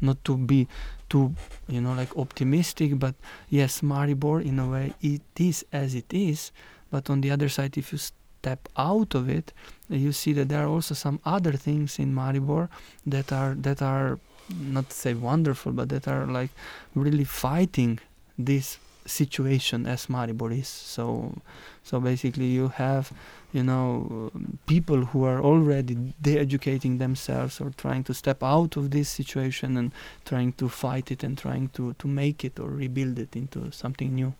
not 0.00 0.22
to 0.24 0.36
be 0.36 0.66
too 1.08 1.34
you 1.68 1.80
know 1.80 1.92
like 1.92 2.16
optimistic 2.16 2.98
but 2.98 3.14
yes 3.48 3.80
maribor 3.82 4.42
in 4.42 4.58
a 4.58 4.68
way 4.68 4.94
it 5.00 5.22
is 5.38 5.64
as 5.72 5.94
it 5.94 6.12
is. 6.12 6.52
But 6.90 7.08
on 7.08 7.20
the 7.20 7.30
other 7.30 7.48
side 7.48 7.78
if 7.78 7.92
you 7.92 7.98
step 7.98 8.68
out 8.76 9.14
of 9.14 9.28
it 9.28 9.52
you 9.88 10.12
see 10.12 10.32
that 10.32 10.48
there 10.48 10.64
are 10.64 10.68
also 10.68 10.94
some 10.94 11.20
other 11.24 11.52
things 11.52 11.98
in 11.98 12.14
maribor 12.14 12.68
that 13.06 13.32
are 13.32 13.54
that 13.54 13.82
are 13.82 14.18
not 14.58 14.88
to 14.90 14.96
say 14.96 15.14
wonderful 15.14 15.72
but 15.72 15.88
that 15.88 16.08
are 16.08 16.26
like 16.26 16.50
really 16.94 17.24
fighting 17.24 17.98
this 18.38 18.78
situation 19.06 19.86
as 19.86 20.06
maribor 20.06 20.52
is 20.56 20.68
so 20.68 21.34
so 21.82 21.98
basically 21.98 22.46
you 22.46 22.68
have 22.68 23.12
you 23.52 23.62
know 23.62 24.30
um, 24.34 24.58
people 24.66 25.04
who 25.06 25.24
are 25.24 25.40
already 25.40 25.96
de-educating 26.20 26.98
themselves 26.98 27.60
or 27.60 27.70
trying 27.70 28.04
to 28.04 28.14
step 28.14 28.42
out 28.42 28.76
of 28.76 28.90
this 28.90 29.08
situation 29.08 29.76
and 29.76 29.90
trying 30.24 30.52
to 30.52 30.68
fight 30.68 31.10
it 31.10 31.24
and 31.24 31.38
trying 31.38 31.68
to 31.68 31.94
to 31.94 32.06
make 32.06 32.44
it 32.44 32.60
or 32.60 32.68
rebuild 32.68 33.18
it 33.18 33.34
into 33.34 33.70
something 33.72 34.14
new 34.14 34.32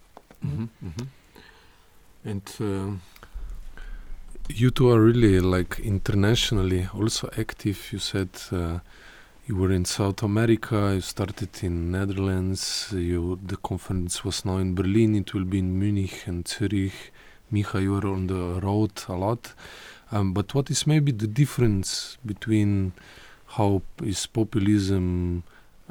Mhm, 0.44 0.68
mhm. 0.82 1.06
And 2.24 2.42
uh, 2.60 2.96
you 4.48 4.70
two 4.70 4.90
are 4.90 5.00
really 5.00 5.40
like 5.40 5.78
internationally 5.80 6.88
also 6.94 7.30
active. 7.38 7.92
You 7.92 7.98
said 7.98 8.28
uh, 8.52 8.80
you 9.50 9.56
were 9.56 9.72
in 9.72 9.84
South 9.84 10.22
America. 10.22 10.92
You 10.94 11.00
started 11.00 11.64
in 11.64 11.90
Netherlands. 11.90 12.92
You 12.92 13.36
the 13.44 13.56
conference 13.56 14.24
was 14.24 14.44
now 14.44 14.58
in 14.58 14.76
Berlin. 14.76 15.16
It 15.16 15.34
will 15.34 15.44
be 15.44 15.58
in 15.58 15.76
Munich 15.76 16.22
and 16.26 16.46
Zurich. 16.46 17.12
Miha, 17.52 17.82
you 17.82 17.96
are 17.96 18.06
on 18.06 18.28
the 18.28 18.60
road 18.60 18.92
a 19.08 19.14
lot. 19.14 19.52
Um, 20.12 20.32
but 20.34 20.54
what 20.54 20.70
is 20.70 20.86
maybe 20.86 21.10
the 21.10 21.26
difference 21.26 22.16
between 22.24 22.92
how 23.56 23.82
is 24.04 24.24
populism 24.24 25.42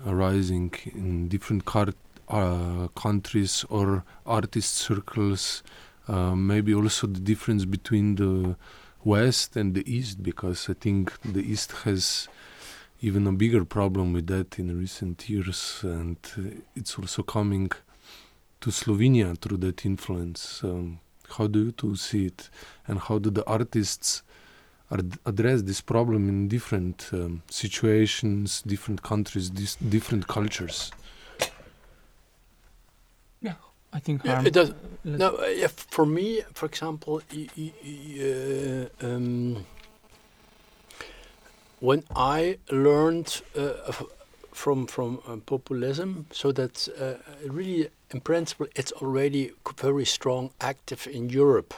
arising 0.07 0.71
in 0.95 1.27
different 1.27 1.63
uh, 1.75 2.87
countries 2.95 3.65
or 3.69 4.05
artist 4.25 4.73
circles? 4.75 5.63
Uh, 6.07 6.33
maybe 6.33 6.73
also 6.73 7.07
the 7.07 7.19
difference 7.19 7.65
between 7.65 8.15
the 8.15 8.55
West 9.03 9.57
and 9.57 9.75
the 9.75 9.83
East, 9.85 10.23
because 10.23 10.69
I 10.69 10.75
think 10.75 11.11
the 11.23 11.41
East 11.41 11.73
has 11.83 12.29
even 13.01 13.27
a 13.27 13.31
bigger 13.31 13.65
problem 13.65 14.13
with 14.13 14.27
that 14.27 14.59
in 14.59 14.77
recent 14.77 15.29
years, 15.29 15.79
and 15.83 16.17
uh, 16.37 16.41
it's 16.75 16.97
also 16.97 17.23
coming 17.23 17.71
to 18.61 18.69
Slovenia 18.71 19.37
through 19.39 19.57
that 19.57 19.85
influence. 19.85 20.61
Um, 20.63 20.99
how 21.37 21.47
do 21.47 21.65
you 21.65 21.71
two 21.71 21.95
see 21.95 22.25
it, 22.25 22.49
and 22.87 22.99
how 22.99 23.19
do 23.19 23.29
the 23.29 23.45
artists 23.45 24.23
ad- 24.91 25.17
address 25.25 25.61
this 25.61 25.81
problem 25.81 26.27
in 26.27 26.47
different 26.47 27.09
um, 27.13 27.41
situations, 27.49 28.61
different 28.63 29.01
countries, 29.03 29.49
dis- 29.49 29.75
different 29.75 30.27
cultures? 30.27 30.91
i 33.91 33.99
think 33.99 34.23
Yeah, 34.23 34.43
it 34.45 34.53
does. 34.53 34.71
let- 35.03 35.19
No, 35.19 35.29
uh, 35.37 35.47
yeah, 35.47 35.67
for 35.67 36.05
me, 36.05 36.41
for 36.53 36.67
example, 36.67 37.21
y- 37.33 37.47
y- 37.57 37.73
y- 37.83 38.87
uh, 39.01 39.05
um, 39.07 39.65
when 41.79 42.03
I 42.15 42.57
learned 42.71 43.41
uh, 43.55 43.91
from 44.51 44.87
from 44.87 45.19
uh, 45.27 45.37
populism, 45.45 46.25
so 46.31 46.51
that 46.51 46.87
uh, 46.99 47.13
really, 47.49 47.89
in 48.13 48.19
principle, 48.21 48.67
it's 48.75 48.91
already 49.01 49.51
very 49.81 50.05
strong, 50.05 50.49
active 50.59 51.07
in 51.07 51.29
Europe 51.29 51.73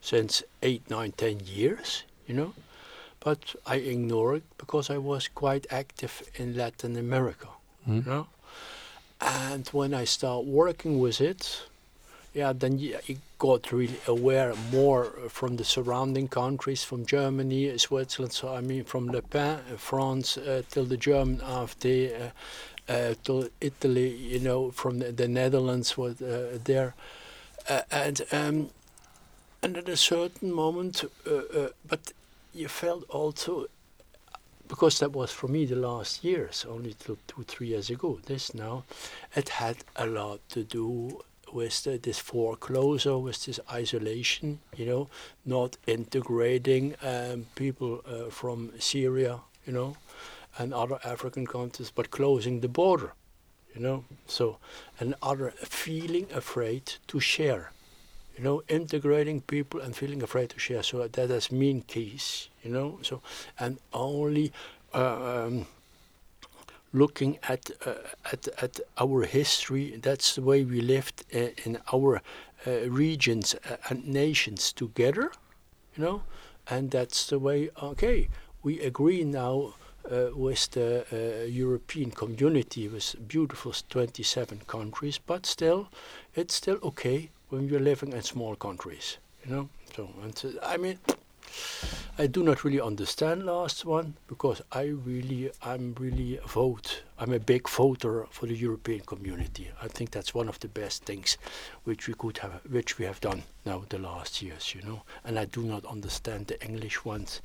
since 0.00 0.42
eight, 0.62 0.88
nine, 0.90 1.12
ten 1.12 1.40
years, 1.40 2.04
you 2.28 2.34
know. 2.34 2.52
But 3.20 3.54
I 3.66 3.76
ignore 3.76 4.36
it 4.36 4.42
because 4.58 4.90
I 4.94 4.98
was 4.98 5.28
quite 5.28 5.66
active 5.70 6.22
in 6.36 6.54
Latin 6.56 6.96
America, 6.96 7.48
Hmm? 7.84 7.96
you 7.96 8.02
know. 8.06 8.26
And 9.20 9.66
when 9.72 9.94
I 9.94 10.04
start 10.04 10.44
working 10.44 11.00
with 11.00 11.20
it, 11.20 11.62
yeah, 12.34 12.52
then 12.52 12.78
you, 12.78 12.98
got 13.38 13.70
really 13.70 14.00
aware 14.08 14.54
more 14.72 15.04
from 15.28 15.56
the 15.56 15.64
surrounding 15.64 16.26
countries, 16.28 16.82
from 16.82 17.06
Germany, 17.06 17.76
Switzerland. 17.78 18.32
So 18.32 18.52
I 18.52 18.60
mean, 18.60 18.84
from 18.84 19.06
Le 19.06 19.22
Pen, 19.22 19.60
uh, 19.72 19.76
France, 19.76 20.36
uh, 20.36 20.62
till 20.68 20.84
the 20.84 20.96
German 20.96 21.38
AfD, 21.38 22.20
uh, 22.20 22.92
uh, 22.92 23.14
to 23.24 23.50
Italy. 23.60 24.08
You 24.14 24.40
know, 24.40 24.70
from 24.72 24.98
the, 24.98 25.12
the 25.12 25.28
Netherlands 25.28 25.96
was 25.96 26.20
uh, 26.20 26.58
there, 26.64 26.94
uh, 27.68 27.82
and 27.90 28.20
um, 28.32 28.70
and 29.62 29.76
at 29.76 29.88
a 29.88 29.96
certain 29.96 30.52
moment, 30.52 31.04
but 31.88 32.12
you 32.52 32.68
felt 32.68 33.04
also 33.08 33.66
because 34.66 34.98
that 34.98 35.12
was 35.12 35.30
for 35.30 35.48
me 35.48 35.66
the 35.66 35.76
last 35.76 36.24
years, 36.24 36.66
only 36.68 36.94
till 36.98 37.18
two, 37.26 37.44
three 37.44 37.68
years 37.68 37.90
ago. 37.90 38.18
This 38.26 38.54
now, 38.54 38.84
it 39.36 39.50
had 39.50 39.76
a 39.96 40.06
lot 40.06 40.40
to 40.50 40.64
do 40.64 41.22
with 41.54 41.84
this 42.02 42.18
foreclosure, 42.18 43.16
with 43.16 43.44
this 43.44 43.60
isolation, 43.70 44.58
you 44.76 44.84
know, 44.84 45.08
not 45.46 45.76
integrating 45.86 46.96
um, 47.02 47.46
people 47.54 48.02
uh, 48.06 48.28
from 48.30 48.72
Syria, 48.78 49.40
you 49.64 49.72
know, 49.72 49.96
and 50.58 50.74
other 50.74 50.98
African 51.04 51.46
countries, 51.46 51.92
but 51.94 52.10
closing 52.10 52.60
the 52.60 52.68
border, 52.68 53.14
you 53.74 53.80
know. 53.80 54.04
So, 54.26 54.58
and 54.98 55.14
other 55.22 55.52
feeling 55.56 56.26
afraid 56.34 56.94
to 57.06 57.20
share, 57.20 57.72
you 58.36 58.42
know, 58.42 58.62
integrating 58.68 59.40
people 59.40 59.80
and 59.80 59.94
feeling 59.94 60.22
afraid 60.22 60.50
to 60.50 60.58
share. 60.58 60.82
So 60.82 61.06
that 61.06 61.30
is 61.30 61.52
main 61.52 61.82
keys, 61.82 62.48
you 62.62 62.70
know. 62.70 62.98
So, 63.02 63.22
and 63.58 63.78
only. 63.92 64.52
Uh, 64.92 65.46
um, 65.46 65.66
looking 66.94 67.38
at 67.48 67.70
uh, 67.86 67.94
at 68.32 68.48
at 68.62 68.80
our 68.98 69.24
history. 69.24 69.98
That's 70.00 70.34
the 70.34 70.42
way 70.42 70.64
we 70.64 70.80
lived 70.80 71.24
uh, 71.34 71.48
in 71.64 71.78
our 71.92 72.22
uh, 72.66 72.88
regions 72.88 73.56
and 73.90 74.06
nations 74.06 74.72
together, 74.72 75.32
you 75.96 76.04
know, 76.04 76.22
and 76.66 76.90
that's 76.90 77.26
the 77.26 77.38
way. 77.38 77.70
Okay, 77.82 78.28
we 78.62 78.80
agree 78.80 79.24
now. 79.24 79.74
Uh, 80.04 80.28
with 80.36 80.70
the 80.72 81.02
uh, 81.10 81.46
European 81.46 82.10
community, 82.10 82.88
with 82.88 83.16
beautiful 83.26 83.72
27 83.88 84.60
countries, 84.66 85.16
but 85.16 85.46
still, 85.46 85.88
it's 86.34 86.54
still 86.54 86.78
okay 86.82 87.30
when 87.48 87.66
you're 87.66 87.80
living 87.80 88.12
in 88.12 88.22
small 88.22 88.54
countries, 88.54 89.16
you 89.42 89.50
know. 89.50 89.68
So, 89.96 90.10
and 90.22 90.58
I 90.62 90.76
mean, 90.76 90.98
I 92.16 92.28
do 92.28 92.44
not 92.44 92.62
really 92.62 92.80
understand 92.80 93.44
last 93.44 93.84
one 93.84 94.14
because 94.28 94.62
I 94.70 94.82
really, 94.82 95.50
I'm 95.62 95.96
really 95.98 96.38
a 96.38 96.46
vote. 96.46 97.02
I'm 97.18 97.32
a 97.32 97.40
big 97.40 97.68
voter 97.68 98.26
for 98.30 98.46
the 98.46 98.54
European 98.54 99.00
community. 99.00 99.70
I 99.82 99.88
think 99.88 100.12
that's 100.12 100.32
one 100.32 100.48
of 100.48 100.60
the 100.60 100.68
best 100.68 101.04
things 101.04 101.36
which 101.82 102.06
we 102.06 102.14
could 102.14 102.38
have, 102.38 102.60
which 102.70 102.98
we 102.98 103.04
have 103.04 103.20
done 103.20 103.42
now 103.66 103.82
the 103.88 103.98
last 103.98 104.42
years, 104.42 104.76
you 104.76 104.82
know. 104.82 105.02
And 105.24 105.40
I 105.40 105.46
do 105.46 105.64
not 105.64 105.84
understand 105.86 106.46
the 106.46 106.64
English 106.64 107.04
ones. 107.04 107.40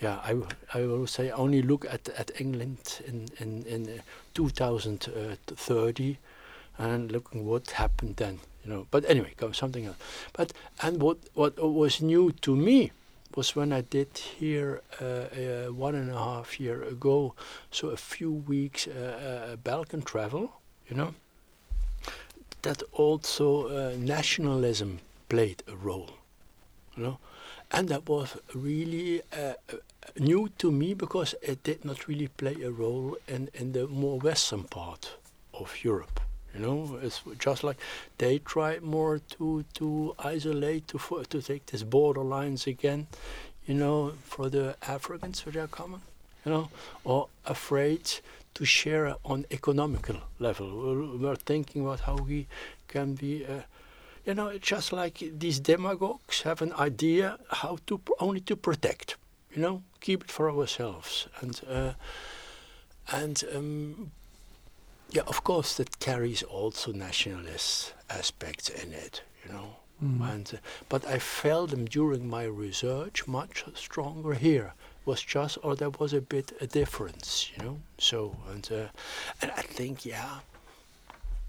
Yeah, 0.00 0.20
I, 0.22 0.36
I 0.72 0.86
will 0.86 1.08
say 1.08 1.32
only 1.32 1.62
look 1.62 1.84
at 1.84 2.08
at 2.10 2.30
England 2.40 3.00
in 3.08 3.28
in 3.40 3.64
in 3.64 3.88
uh, 3.88 4.02
2030 4.34 6.18
and 6.78 7.10
looking 7.10 7.44
what 7.44 7.70
happened 7.72 8.16
then, 8.16 8.38
you 8.64 8.70
know. 8.70 8.86
But 8.92 9.04
anyway, 9.08 9.34
something 9.52 9.86
else. 9.86 9.96
But 10.32 10.52
and 10.80 11.02
what 11.02 11.18
what 11.34 11.58
was 11.58 12.00
new 12.00 12.30
to 12.42 12.54
me 12.54 12.92
was 13.36 13.54
when 13.54 13.72
I 13.72 13.82
did 13.82 14.16
here 14.16 14.80
uh, 15.00 15.04
uh, 15.04 15.72
one 15.72 15.94
and 15.94 16.10
a 16.10 16.18
half 16.18 16.58
year 16.58 16.82
ago, 16.82 17.34
so 17.70 17.90
a 17.90 17.96
few 17.96 18.32
weeks 18.32 18.88
uh, 18.88 19.52
uh 19.52 19.56
Balkan 19.56 20.02
travel, 20.02 20.50
you 20.88 20.96
know, 20.96 21.14
that 22.62 22.82
also 22.92 23.68
uh, 23.68 23.94
nationalism 23.98 24.98
played 25.28 25.62
a 25.68 25.76
role, 25.76 26.10
you 26.96 27.02
know, 27.02 27.18
and 27.70 27.88
that 27.88 28.08
was 28.08 28.38
really 28.54 29.20
uh, 29.32 29.54
new 30.18 30.48
to 30.58 30.72
me 30.72 30.94
because 30.94 31.34
it 31.42 31.62
did 31.62 31.84
not 31.84 32.08
really 32.08 32.28
play 32.28 32.56
a 32.62 32.70
role 32.70 33.16
in, 33.28 33.50
in 33.54 33.72
the 33.72 33.86
more 33.86 34.18
western 34.18 34.64
part 34.64 35.16
of 35.52 35.84
Europe. 35.84 36.20
You 36.56 36.62
know, 36.66 36.98
it's 37.02 37.22
just 37.38 37.64
like 37.64 37.76
they 38.18 38.38
try 38.38 38.78
more 38.80 39.18
to 39.36 39.64
to 39.74 40.14
isolate 40.18 40.88
to 40.88 40.98
to 41.28 41.42
take 41.42 41.66
these 41.66 41.84
borderlines 41.84 42.66
again. 42.66 43.06
You 43.66 43.74
know, 43.74 44.12
for 44.22 44.48
the 44.48 44.76
Africans 44.82 45.44
which 45.44 45.56
are 45.56 45.66
coming. 45.68 46.00
You 46.44 46.52
know, 46.52 46.68
or 47.04 47.28
afraid 47.44 48.20
to 48.54 48.64
share 48.64 49.16
on 49.24 49.44
economical 49.50 50.16
level. 50.38 50.68
We're, 50.68 51.16
we're 51.18 51.36
thinking 51.36 51.82
about 51.82 52.00
how 52.00 52.16
we 52.16 52.46
can 52.88 53.14
be. 53.14 53.44
Uh, 53.44 53.62
you 54.24 54.34
know, 54.34 54.48
it's 54.48 54.66
just 54.66 54.92
like 54.92 55.22
these 55.38 55.60
demagogues 55.60 56.42
have 56.42 56.62
an 56.62 56.72
idea 56.72 57.38
how 57.50 57.78
to 57.86 58.00
only 58.18 58.40
to 58.40 58.56
protect. 58.56 59.16
You 59.54 59.62
know, 59.62 59.82
keep 60.00 60.24
it 60.24 60.30
for 60.30 60.50
ourselves 60.50 61.28
and. 61.40 61.60
Uh, 61.68 61.92
and 63.12 63.44
um, 63.54 64.10
yeah, 65.10 65.22
of 65.26 65.44
course, 65.44 65.76
that 65.76 65.98
carries 66.00 66.42
also 66.42 66.92
nationalist 66.92 67.94
aspects 68.10 68.68
in 68.68 68.92
it, 68.92 69.22
you 69.44 69.52
know. 69.52 69.76
Mm. 70.02 70.32
And 70.32 70.50
uh, 70.54 70.58
but 70.88 71.06
I 71.06 71.18
felt 71.18 71.70
them 71.70 71.86
during 71.86 72.28
my 72.28 72.44
research 72.44 73.26
much 73.26 73.64
stronger 73.74 74.34
here. 74.34 74.74
Was 75.06 75.22
just, 75.22 75.58
or 75.62 75.76
there 75.76 75.90
was 75.90 76.12
a 76.12 76.20
bit 76.20 76.52
a 76.60 76.66
difference, 76.66 77.50
you 77.52 77.64
know. 77.64 77.78
So 77.98 78.36
and 78.50 78.68
uh, 78.72 78.88
and 79.40 79.52
I 79.56 79.62
think 79.62 80.04
yeah, 80.04 80.40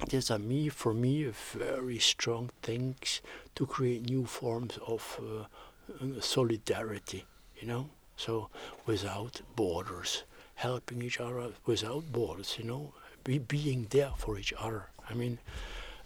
these 0.10 0.32
are 0.32 0.40
me 0.40 0.70
for 0.70 0.94
me 0.94 1.24
very 1.24 2.00
strong 2.00 2.52
things 2.62 3.22
to 3.56 3.66
create 3.66 4.10
new 4.10 4.26
forms 4.26 4.78
of 4.86 5.20
uh, 5.20 6.22
solidarity, 6.22 7.26
you 7.60 7.68
know. 7.68 7.90
So 8.16 8.50
without 8.86 9.42
borders, 9.56 10.24
helping 10.56 11.02
each 11.02 11.20
other 11.20 11.52
without 11.66 12.12
borders, 12.12 12.56
you 12.58 12.66
know, 12.66 12.94
be 13.28 13.40
being 13.40 13.88
there 13.90 14.12
for 14.18 14.40
each 14.40 14.54
other. 14.58 14.84
I 15.10 15.14
mean, 15.14 15.38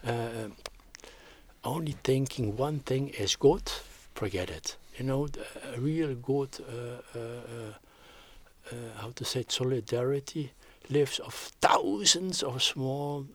uh, 0.05 0.49
only 1.63 1.95
thinking 2.03 2.57
one 2.57 2.79
thing 2.79 3.09
is 3.09 3.35
good, 3.35 3.71
forget 4.15 4.49
it. 4.49 4.75
You 4.97 5.05
know, 5.05 5.27
a 5.75 5.79
real 5.79 6.15
good, 6.15 6.49
uh, 6.59 7.17
uh, 7.17 7.19
uh, 7.19 7.73
uh, 8.71 9.01
how 9.01 9.11
to 9.11 9.23
say, 9.23 9.41
it, 9.41 9.51
solidarity 9.51 10.51
lives 10.89 11.19
of 11.19 11.33
thousands 11.61 12.43
of 12.43 12.61
small, 12.61 13.25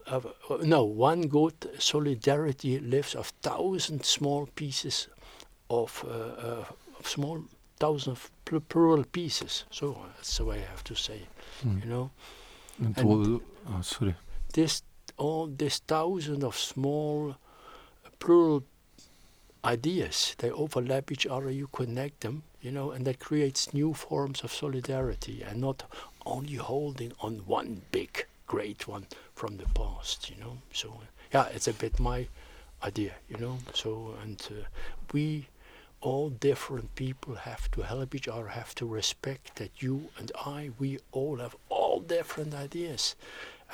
no, 0.61 0.83
one 0.83 1.21
good 1.27 1.55
solidarity 1.79 2.79
lives 2.79 3.15
of 3.15 3.27
thousand 3.41 4.05
small 4.05 4.47
pieces 4.55 5.07
of, 5.69 6.03
of 6.03 7.07
small, 7.07 7.43
thousand 7.79 8.11
of 8.11 8.31
plural 8.69 9.03
pieces. 9.05 9.63
So 9.71 9.97
that's 10.17 10.37
the 10.37 10.45
way 10.45 10.57
I 10.57 10.69
have 10.71 10.83
to 10.83 10.95
say, 10.95 11.21
mm. 11.65 11.83
you 11.83 11.89
know. 11.89 12.11
And, 12.79 12.97
and 12.97 13.41
oh, 13.69 13.81
sorry. 13.81 14.15
This 14.53 14.83
all 15.17 15.47
this 15.47 15.79
thousand 15.79 16.43
of 16.43 16.55
small 16.57 17.35
plural 18.19 18.63
ideas, 19.65 20.35
they 20.37 20.51
overlap 20.51 21.11
each 21.11 21.25
other. 21.25 21.49
You 21.49 21.67
connect 21.67 22.21
them, 22.21 22.43
you 22.61 22.71
know, 22.71 22.91
and 22.91 23.05
that 23.05 23.19
creates 23.19 23.73
new 23.73 23.93
forms 23.93 24.43
of 24.43 24.51
solidarity, 24.51 25.43
and 25.43 25.59
not 25.61 25.83
only 26.25 26.55
holding 26.55 27.13
on 27.19 27.39
one 27.45 27.81
big 27.91 28.25
great 28.45 28.87
one 28.87 29.05
from 29.35 29.57
the 29.57 29.65
past, 29.73 30.29
you 30.29 30.37
know. 30.37 30.57
So 30.73 31.01
yeah, 31.33 31.47
it's 31.53 31.67
a 31.67 31.73
bit 31.73 31.99
my 31.99 32.27
idea, 32.83 33.13
you 33.29 33.37
know. 33.37 33.57
So 33.73 34.15
and 34.23 34.41
uh, 34.51 34.63
we 35.13 35.47
all 36.01 36.29
different 36.29 36.93
people 36.95 37.35
have 37.35 37.69
to 37.71 37.81
help 37.81 38.13
each 38.13 38.27
other, 38.27 38.47
have 38.47 38.75
to 38.75 38.85
respect 38.85 39.55
that 39.55 39.81
you 39.81 40.09
and 40.17 40.31
I, 40.45 40.71
we 40.77 40.99
all 41.11 41.37
have 41.37 41.55
all 41.69 41.99
different 41.99 42.53
ideas. 42.53 43.15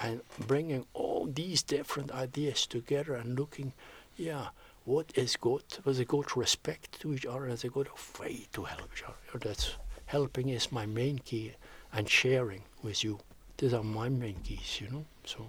And 0.01 0.21
bringing 0.47 0.85
all 0.93 1.27
these 1.27 1.61
different 1.61 2.11
ideas 2.11 2.65
together 2.65 3.13
and 3.13 3.37
looking, 3.37 3.73
yeah, 4.17 4.47
what 4.85 5.11
is 5.15 5.35
good? 5.35 5.63
Was 5.85 5.99
a 5.99 6.05
good 6.05 6.35
respect 6.35 6.99
to 7.01 7.13
each 7.13 7.25
other? 7.25 7.47
Is 7.47 7.63
a 7.63 7.69
good 7.69 7.89
way 8.19 8.47
to 8.53 8.63
help 8.63 8.89
each 8.93 9.03
other? 9.03 9.39
That's 9.39 9.75
helping 10.05 10.49
is 10.49 10.71
my 10.71 10.85
main 10.85 11.19
key, 11.19 11.53
and 11.93 12.09
sharing 12.09 12.63
with 12.81 13.03
you. 13.03 13.19
These 13.57 13.73
are 13.73 13.83
my 13.83 14.09
main 14.09 14.35
keys, 14.43 14.81
you 14.81 14.89
know. 14.89 15.05
So. 15.25 15.45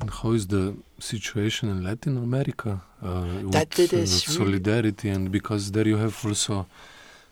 And 0.00 0.10
how 0.10 0.32
is 0.32 0.46
the 0.46 0.76
situation 0.98 1.70
in 1.70 1.82
Latin 1.82 2.18
America 2.18 2.82
uh, 3.02 3.24
that 3.50 3.70
with, 3.76 3.80
it 3.80 3.92
is 3.94 4.28
uh, 4.28 4.30
solidarity? 4.32 5.08
And 5.08 5.32
because 5.32 5.72
there 5.72 5.88
you 5.88 5.96
have 5.96 6.16
also 6.24 6.66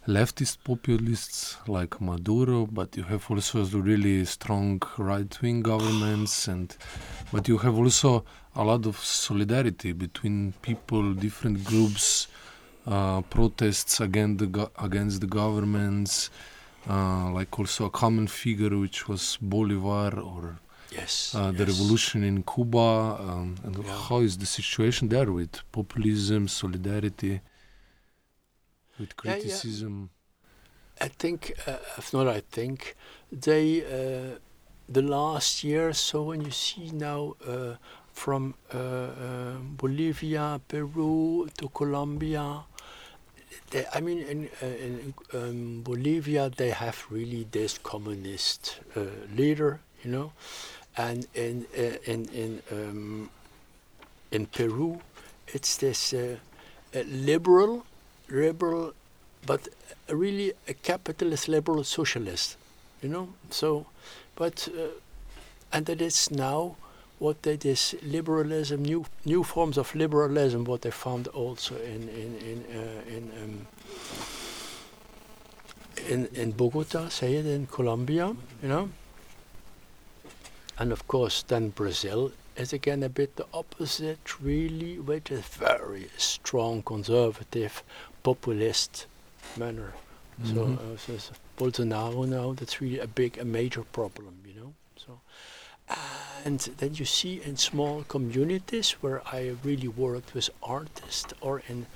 leftist 0.07 0.59
populists 0.65 1.57
like 1.67 2.01
Maduro, 2.01 2.67
but 2.67 2.97
you 2.97 3.03
have 3.05 3.31
also 3.31 3.65
really 3.67 4.25
strong 4.25 4.81
right-wing 4.99 5.63
governments, 5.63 6.49
and 6.49 6.75
but 7.33 7.49
you 7.49 7.59
have 7.59 7.77
also 7.77 8.25
a 8.55 8.65
lot 8.65 8.87
of 8.87 8.97
solidarity 8.99 9.93
between 9.93 10.53
people, 10.63 11.15
different 11.15 11.65
groups, 11.65 12.29
uh, 12.87 13.21
protests 13.23 14.01
against 14.01 14.39
the 14.39 14.71
against 14.79 15.21
the 15.21 15.27
governments, 15.27 16.31
uh, 16.89 17.31
like 17.31 17.59
also 17.59 17.87
a 17.87 17.91
common 17.91 18.27
figure 18.27 18.77
which 18.77 19.09
was 19.09 19.39
Bolivar 19.41 20.19
or 20.19 20.59
Yes, 20.95 21.35
uh, 21.35 21.51
the 21.51 21.65
yes. 21.65 21.69
revolution 21.73 22.23
in 22.23 22.43
Cuba, 22.43 23.19
um, 23.21 23.57
and 23.65 23.77
yeah. 23.77 24.09
how 24.09 24.21
is 24.21 24.39
the 24.39 24.47
situation 24.47 25.09
there 25.09 25.31
with 25.33 25.53
populism, 25.73 26.47
solidarity, 26.49 27.41
with 28.99 29.17
criticism? 29.17 30.11
Yeah. 31.01 31.07
I 31.07 31.09
think, 31.09 31.53
uh, 31.67 31.79
if 31.99 32.13
not, 32.13 32.29
I 32.29 32.41
think 32.57 32.95
they 33.33 33.83
uh, 33.83 34.39
the 34.89 35.03
last 35.03 35.65
year. 35.65 35.93
So 35.93 36.23
when 36.23 36.43
you 36.43 36.51
see 36.51 36.91
now 36.93 37.35
uh, 37.47 37.75
from 38.13 38.55
uh, 38.73 38.79
uh, 38.79 39.57
Bolivia, 39.77 40.61
Peru 40.69 41.49
to 41.59 41.69
Colombia, 41.71 42.65
they, 43.71 43.85
I 43.93 44.01
mean, 44.01 44.19
in, 44.19 44.49
uh, 44.63 44.67
in 44.67 45.15
um, 45.33 45.83
Bolivia, 45.83 46.51
they 46.51 46.71
have 46.71 47.07
really 47.11 47.47
this 47.51 47.79
communist 47.79 48.81
uh, 48.97 49.01
leader, 49.35 49.81
you 50.03 50.11
know, 50.11 50.33
and 50.97 51.27
in 51.35 51.67
uh, 51.77 51.97
in 52.05 52.29
in 52.29 52.63
um, 52.71 53.31
in 54.31 54.47
Peru, 54.47 55.01
it's 55.49 55.77
this 55.77 56.13
uh, 56.13 56.37
liberal, 57.07 57.85
liberal, 58.29 58.93
but 59.47 59.69
really 60.09 60.53
a 60.69 60.75
capitalist 60.75 61.49
liberal 61.49 61.85
socialist, 61.85 62.57
you 63.03 63.09
know. 63.09 63.29
So, 63.51 63.87
but 64.37 64.69
uh, 64.77 64.89
and 65.73 65.89
it 65.89 66.01
is 66.01 66.31
now 66.31 66.77
what 67.19 67.43
they 67.43 67.57
this 67.57 67.95
liberalism, 68.03 68.83
new 68.83 69.05
new 69.25 69.43
forms 69.43 69.79
of 69.79 69.95
liberalism, 69.95 70.65
what 70.65 70.83
they 70.83 70.91
found 70.91 71.29
also 71.29 71.77
in 71.77 72.09
in 72.09 72.37
in 72.39 72.65
uh, 72.71 73.17
in, 73.17 73.33
um, 73.43 73.67
in 76.09 76.27
in 76.35 76.53
Bogota, 76.53 77.09
say 77.09 77.35
it 77.35 77.47
in 77.47 77.67
Colombia, 77.67 78.35
you 78.63 78.69
know. 78.69 78.89
And 80.79 80.93
of 80.93 81.07
course, 81.07 81.43
then 81.43 81.71
Brazil 81.71 82.33
is 82.57 82.73
again 82.73 83.03
a 83.03 83.09
bit 83.09 83.37
the 83.37 83.47
opposite, 83.53 84.41
really, 84.41 84.99
with 84.99 85.31
a 85.31 85.37
very 85.37 86.09
strong 86.17 86.83
conservative, 86.83 87.83
populist 88.23 89.07
manner. 89.57 89.93
Mm-hmm. 90.43 90.55
So, 90.55 90.63
uh, 90.65 90.97
so, 90.97 91.17
so 91.19 91.33
Bolsonaro 91.57 92.27
now, 92.27 92.53
that's 92.53 92.81
really 92.81 92.99
a 92.99 93.07
big, 93.07 93.39
a 93.39 93.45
major 93.45 93.83
problem, 93.83 94.35
you 94.47 94.61
know. 94.61 94.75
So, 94.97 95.21
and 96.45 96.59
then 96.79 96.95
you 96.95 97.05
see 97.05 97.41
in 97.45 97.57
small 97.57 98.03
communities 98.05 98.93
where 99.01 99.23
I 99.27 99.55
really 99.63 99.89
worked 99.89 100.35
with 100.35 100.51
artists, 100.63 101.33
or 101.41 101.63
in 101.69 101.87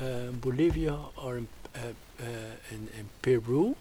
uh, 0.00 0.32
Bolivia, 0.40 0.96
or 1.16 1.38
in, 1.38 1.48
uh, 1.74 1.78
uh 2.20 2.24
in, 2.70 2.88
in 2.98 3.08
Peru, 3.22 3.76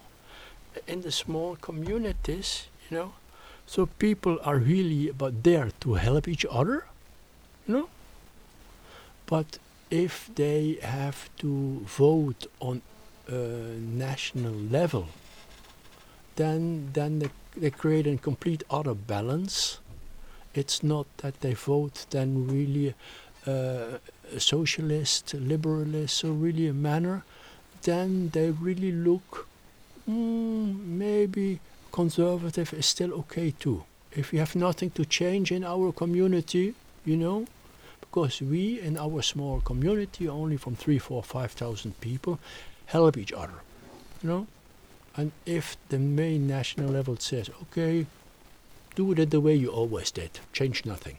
in 0.87 1.01
the 1.01 1.11
small 1.11 1.55
communities, 1.55 2.67
you 2.89 2.97
know, 2.97 3.13
so 3.69 3.85
people 3.85 4.39
are 4.43 4.57
really 4.57 5.11
but 5.11 5.43
there 5.43 5.69
to 5.79 5.93
help 5.93 6.27
each 6.27 6.43
other, 6.49 6.85
you 7.67 7.73
know. 7.75 7.89
But 9.27 9.59
if 9.91 10.31
they 10.33 10.79
have 10.81 11.29
to 11.37 11.85
vote 11.85 12.47
on 12.59 12.81
a 13.27 13.77
national 14.07 14.53
level, 14.53 15.09
then 16.35 16.89
then 16.93 17.19
they, 17.19 17.29
they 17.55 17.69
create 17.69 18.07
a 18.07 18.17
complete 18.17 18.63
other 18.71 18.95
balance. 18.95 19.77
It's 20.55 20.81
not 20.81 21.05
that 21.17 21.41
they 21.41 21.53
vote 21.53 22.07
then 22.09 22.47
really 22.47 22.95
uh, 23.45 23.99
a 24.35 24.39
socialist, 24.39 25.35
liberalist, 25.35 26.23
or 26.23 26.31
really 26.31 26.67
a 26.67 26.73
manner. 26.73 27.23
Then 27.83 28.29
they 28.29 28.49
really 28.49 28.91
look 28.91 29.47
mm, 30.09 30.87
maybe 30.87 31.59
conservative 31.91 32.73
is 32.73 32.85
still 32.85 33.13
okay 33.13 33.51
too. 33.51 33.83
If 34.11 34.31
we 34.31 34.39
have 34.39 34.55
nothing 34.55 34.89
to 34.91 35.05
change 35.05 35.51
in 35.51 35.63
our 35.63 35.91
community, 35.91 36.73
you 37.05 37.17
know, 37.17 37.45
because 38.01 38.41
we 38.41 38.79
in 38.81 38.97
our 38.97 39.21
small 39.21 39.61
community, 39.61 40.27
only 40.27 40.57
from 40.57 40.75
three, 40.75 40.97
four, 40.97 41.23
five 41.23 41.51
thousand 41.51 41.99
people, 42.01 42.39
help 42.87 43.17
each 43.17 43.33
other, 43.33 43.61
you 44.21 44.29
know. 44.29 44.47
And 45.15 45.31
if 45.45 45.77
the 45.89 45.99
main 45.99 46.47
national 46.47 46.89
level 46.89 47.17
says, 47.17 47.49
okay, 47.63 48.05
do 48.95 49.11
it 49.11 49.29
the 49.29 49.39
way 49.41 49.55
you 49.55 49.69
always 49.69 50.11
did, 50.11 50.39
change 50.53 50.85
nothing, 50.85 51.17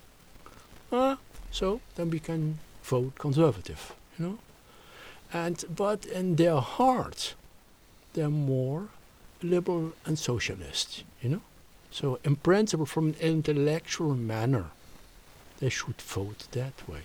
uh, 0.90 1.16
so 1.50 1.80
then 1.96 2.10
we 2.10 2.18
can 2.18 2.58
vote 2.82 3.14
conservative, 3.18 3.94
you 4.18 4.26
know. 4.26 4.38
And 5.32 5.64
but 5.74 6.06
in 6.06 6.36
their 6.36 6.60
heart, 6.60 7.34
they're 8.14 8.30
more 8.30 8.88
liberal 9.42 9.92
and 10.04 10.18
socialist, 10.18 11.04
you 11.22 11.30
know. 11.30 11.40
So 11.90 12.18
in 12.24 12.36
principle, 12.36 12.86
from 12.86 13.08
an 13.08 13.16
intellectual 13.20 14.14
manner, 14.14 14.66
they 15.58 15.68
should 15.70 16.00
vote 16.00 16.46
that 16.52 16.88
way, 16.88 17.02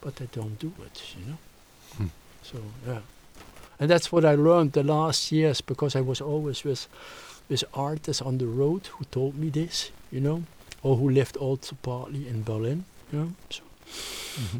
but 0.00 0.16
they 0.16 0.28
don't 0.32 0.58
do 0.58 0.72
it, 0.84 1.02
you 1.18 1.26
know. 1.26 1.38
Hmm. 1.96 2.06
So 2.42 2.58
yeah, 2.86 3.00
and 3.78 3.90
that's 3.90 4.12
what 4.12 4.24
I 4.24 4.34
learned 4.34 4.72
the 4.72 4.82
last 4.82 5.32
years 5.32 5.60
because 5.60 5.96
I 5.96 6.02
was 6.02 6.20
always 6.20 6.64
with 6.64 6.86
with 7.48 7.64
artists 7.74 8.22
on 8.22 8.38
the 8.38 8.46
road 8.46 8.86
who 8.86 9.04
told 9.04 9.34
me 9.34 9.50
this, 9.50 9.90
you 10.12 10.20
know, 10.20 10.42
or 10.82 10.96
who 10.96 11.08
lived 11.08 11.36
also 11.36 11.76
partly 11.82 12.28
in 12.28 12.42
Berlin, 12.42 12.84
you 13.12 13.18
know. 13.18 13.32
So. 13.50 13.62
Mm-hmm. 14.40 14.58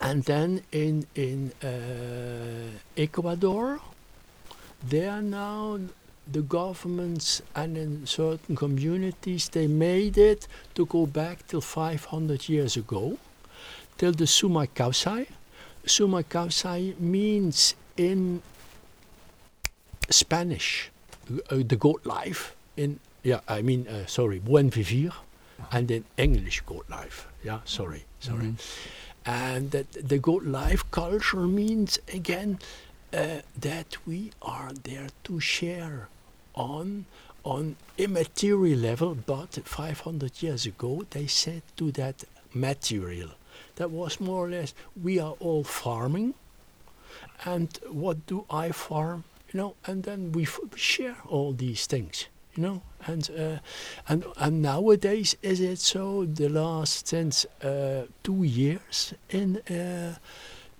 And 0.00 0.24
then 0.24 0.62
in 0.72 1.06
in 1.14 1.52
uh, 1.62 2.78
Ecuador, 2.96 3.80
they 4.88 5.08
are 5.08 5.22
now 5.22 5.78
the 6.30 6.42
governments 6.42 7.42
and 7.54 7.76
in 7.76 8.06
certain 8.06 8.56
communities 8.56 9.48
they 9.50 9.66
made 9.66 10.16
it 10.16 10.48
to 10.74 10.86
go 10.86 11.06
back 11.06 11.46
till 11.46 11.60
500 11.60 12.48
years 12.48 12.76
ago 12.76 13.18
till 13.98 14.12
the 14.12 14.24
Sumak 14.24 14.68
Kawsay. 14.74 15.26
Sumak 15.86 16.24
Kawsay 16.24 16.98
means 16.98 17.74
in 17.96 18.42
Spanish 20.10 20.90
uh, 21.50 21.56
the 21.56 21.76
goat 21.76 22.04
life 22.04 22.54
in 22.76 23.00
yeah 23.22 23.40
I 23.48 23.62
mean 23.62 23.86
uh, 23.88 24.06
sorry 24.06 24.38
buen 24.38 24.70
vivir 24.70 25.12
and 25.72 25.90
in 25.90 26.04
English 26.16 26.60
goat 26.66 26.84
life 26.90 27.28
yeah 27.42 27.60
sorry 27.64 28.04
sorry 28.20 28.52
mm 28.52 28.56
-hmm. 28.56 29.48
and 29.48 29.70
that 29.70 29.88
the 30.08 30.18
goat 30.18 30.44
life 30.44 30.84
culture 30.90 31.46
means 31.46 31.98
again 32.12 32.58
uh, 33.14 33.40
that 33.60 33.96
we 34.06 34.30
are 34.40 34.72
there 34.82 35.08
to 35.22 35.40
share 35.40 36.08
on 36.54 37.06
on 37.44 37.76
immaterial 37.98 38.78
level, 38.78 39.14
but 39.14 39.58
500 39.64 40.42
years 40.42 40.64
ago 40.66 41.04
they 41.10 41.26
said 41.26 41.62
to 41.76 41.92
that 41.92 42.24
material. 42.54 43.30
That 43.76 43.90
was 43.90 44.20
more 44.20 44.46
or 44.46 44.50
less 44.50 44.74
we 45.00 45.18
are 45.18 45.34
all 45.40 45.64
farming, 45.64 46.34
and 47.44 47.78
what 47.90 48.26
do 48.26 48.46
I 48.50 48.70
farm? 48.72 49.24
You 49.52 49.58
know, 49.58 49.74
and 49.86 50.02
then 50.04 50.32
we 50.32 50.46
share 50.74 51.16
all 51.28 51.52
these 51.52 51.86
things. 51.86 52.26
You 52.54 52.62
know, 52.62 52.82
and 53.06 53.28
uh, 53.36 53.58
and 54.08 54.24
and 54.36 54.62
nowadays 54.62 55.36
is 55.42 55.60
it 55.60 55.80
so? 55.80 56.24
The 56.24 56.48
last 56.48 57.08
since 57.08 57.46
uh, 57.62 58.06
two 58.22 58.44
years 58.44 59.12
in 59.28 59.56
uh, 59.68 60.14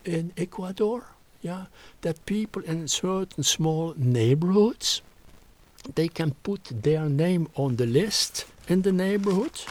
in 0.04 0.32
Ecuador, 0.36 1.06
yeah, 1.42 1.66
that 2.02 2.24
people 2.26 2.62
in 2.62 2.86
certain 2.88 3.42
small 3.42 3.94
neighborhoods 3.96 5.02
they 5.94 6.08
can 6.08 6.32
put 6.42 6.64
their 6.82 7.08
name 7.08 7.48
on 7.54 7.76
the 7.76 7.86
list 7.86 8.46
in 8.68 8.82
the 8.82 8.92
neighborhood 8.92 9.62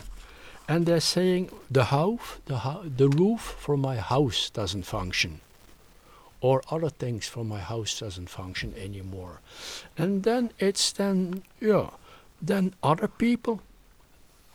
and 0.67 0.85
they're 0.85 0.99
saying 0.99 1.49
the 1.69 1.85
house 1.85 2.37
the, 2.45 2.59
ho 2.59 2.83
the 2.97 3.09
roof 3.09 3.41
for 3.59 3.75
my 3.77 3.97
house 3.97 4.49
doesn't 4.49 4.83
function 4.83 5.41
or 6.43 6.61
other 6.69 6.89
things 6.89 7.27
for 7.27 7.45
my 7.45 7.59
house 7.59 8.01
doesn't 8.01 8.29
function 8.29 8.73
anymore. 8.77 9.39
And 9.97 10.23
then 10.23 10.51
it's 10.59 10.91
then 10.91 11.43
yeah 11.59 11.89
then 12.41 12.73
other 12.83 13.07
people 13.07 13.61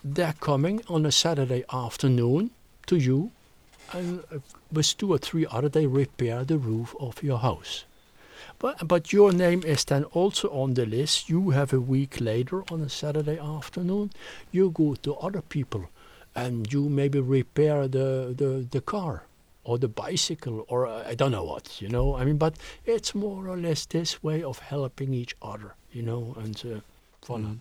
they're 0.04 0.34
coming 0.40 0.82
on 0.88 1.06
a 1.06 1.11
saturday 1.11 1.64
afternoon 1.72 2.50
to 2.86 2.96
you 2.96 3.30
and 3.92 4.22
uh, 4.30 4.38
with 4.70 4.96
two 4.98 5.12
or 5.12 5.18
three 5.18 5.46
other 5.50 5.68
they 5.68 5.86
repair 5.86 6.44
the 6.44 6.59
roof 6.59 6.94
of 7.00 7.22
your 7.22 7.38
house 7.38 7.84
but, 8.59 8.86
but 8.86 9.12
your 9.12 9.32
name 9.32 9.62
is 9.64 9.84
then 9.84 10.04
also 10.04 10.48
on 10.48 10.74
the 10.74 10.86
list. 10.86 11.28
You 11.28 11.50
have 11.50 11.72
a 11.72 11.80
week 11.80 12.20
later 12.20 12.62
on 12.70 12.80
a 12.80 12.88
Saturday 12.88 13.38
afternoon, 13.38 14.11
you 14.50 14.70
go 14.70 14.94
to 14.94 15.14
other 15.14 15.42
people 15.42 15.88
and 16.34 16.72
you 16.72 16.88
maybe 16.88 17.20
repair 17.20 17.88
the, 17.88 18.34
the, 18.36 18.66
the 18.70 18.80
car 18.80 19.24
or 19.64 19.78
the 19.78 19.88
bicycle 19.88 20.64
or 20.68 20.86
uh, 20.86 21.04
I 21.06 21.14
don't 21.14 21.32
know 21.32 21.44
what, 21.44 21.80
you 21.80 21.88
know. 21.88 22.16
I 22.16 22.24
mean, 22.24 22.38
but 22.38 22.56
it's 22.86 23.14
more 23.14 23.48
or 23.48 23.56
less 23.56 23.86
this 23.86 24.22
way 24.22 24.42
of 24.42 24.59
helping 24.59 25.12
each 25.14 25.36
other, 25.42 25.74
you 25.92 26.02
know, 26.02 26.34
and 26.38 26.56
uh, 26.64 26.80
voilà. 27.26 27.46
Mm. 27.46 27.59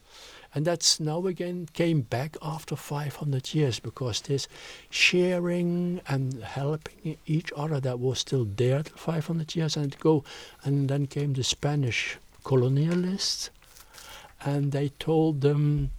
And 0.53 0.65
that's 0.65 0.99
now 0.99 1.25
again 1.27 1.67
came 1.73 2.01
back 2.01 2.37
after 2.41 2.75
500 2.75 3.53
years 3.53 3.79
because 3.79 4.21
this 4.21 4.47
sharing 4.89 6.01
and 6.07 6.43
helping 6.43 7.17
each 7.25 7.51
other 7.55 7.79
that 7.79 7.99
was 7.99 8.19
still 8.19 8.45
there 8.45 8.83
500 8.83 9.55
years 9.55 9.77
ago. 9.77 10.23
And 10.63 10.89
then 10.89 11.07
came 11.07 11.33
the 11.33 11.43
Spanish 11.43 12.17
colonialists 12.43 13.49
and 14.45 14.71
they 14.71 14.89
told 14.99 15.41
them 15.41 15.91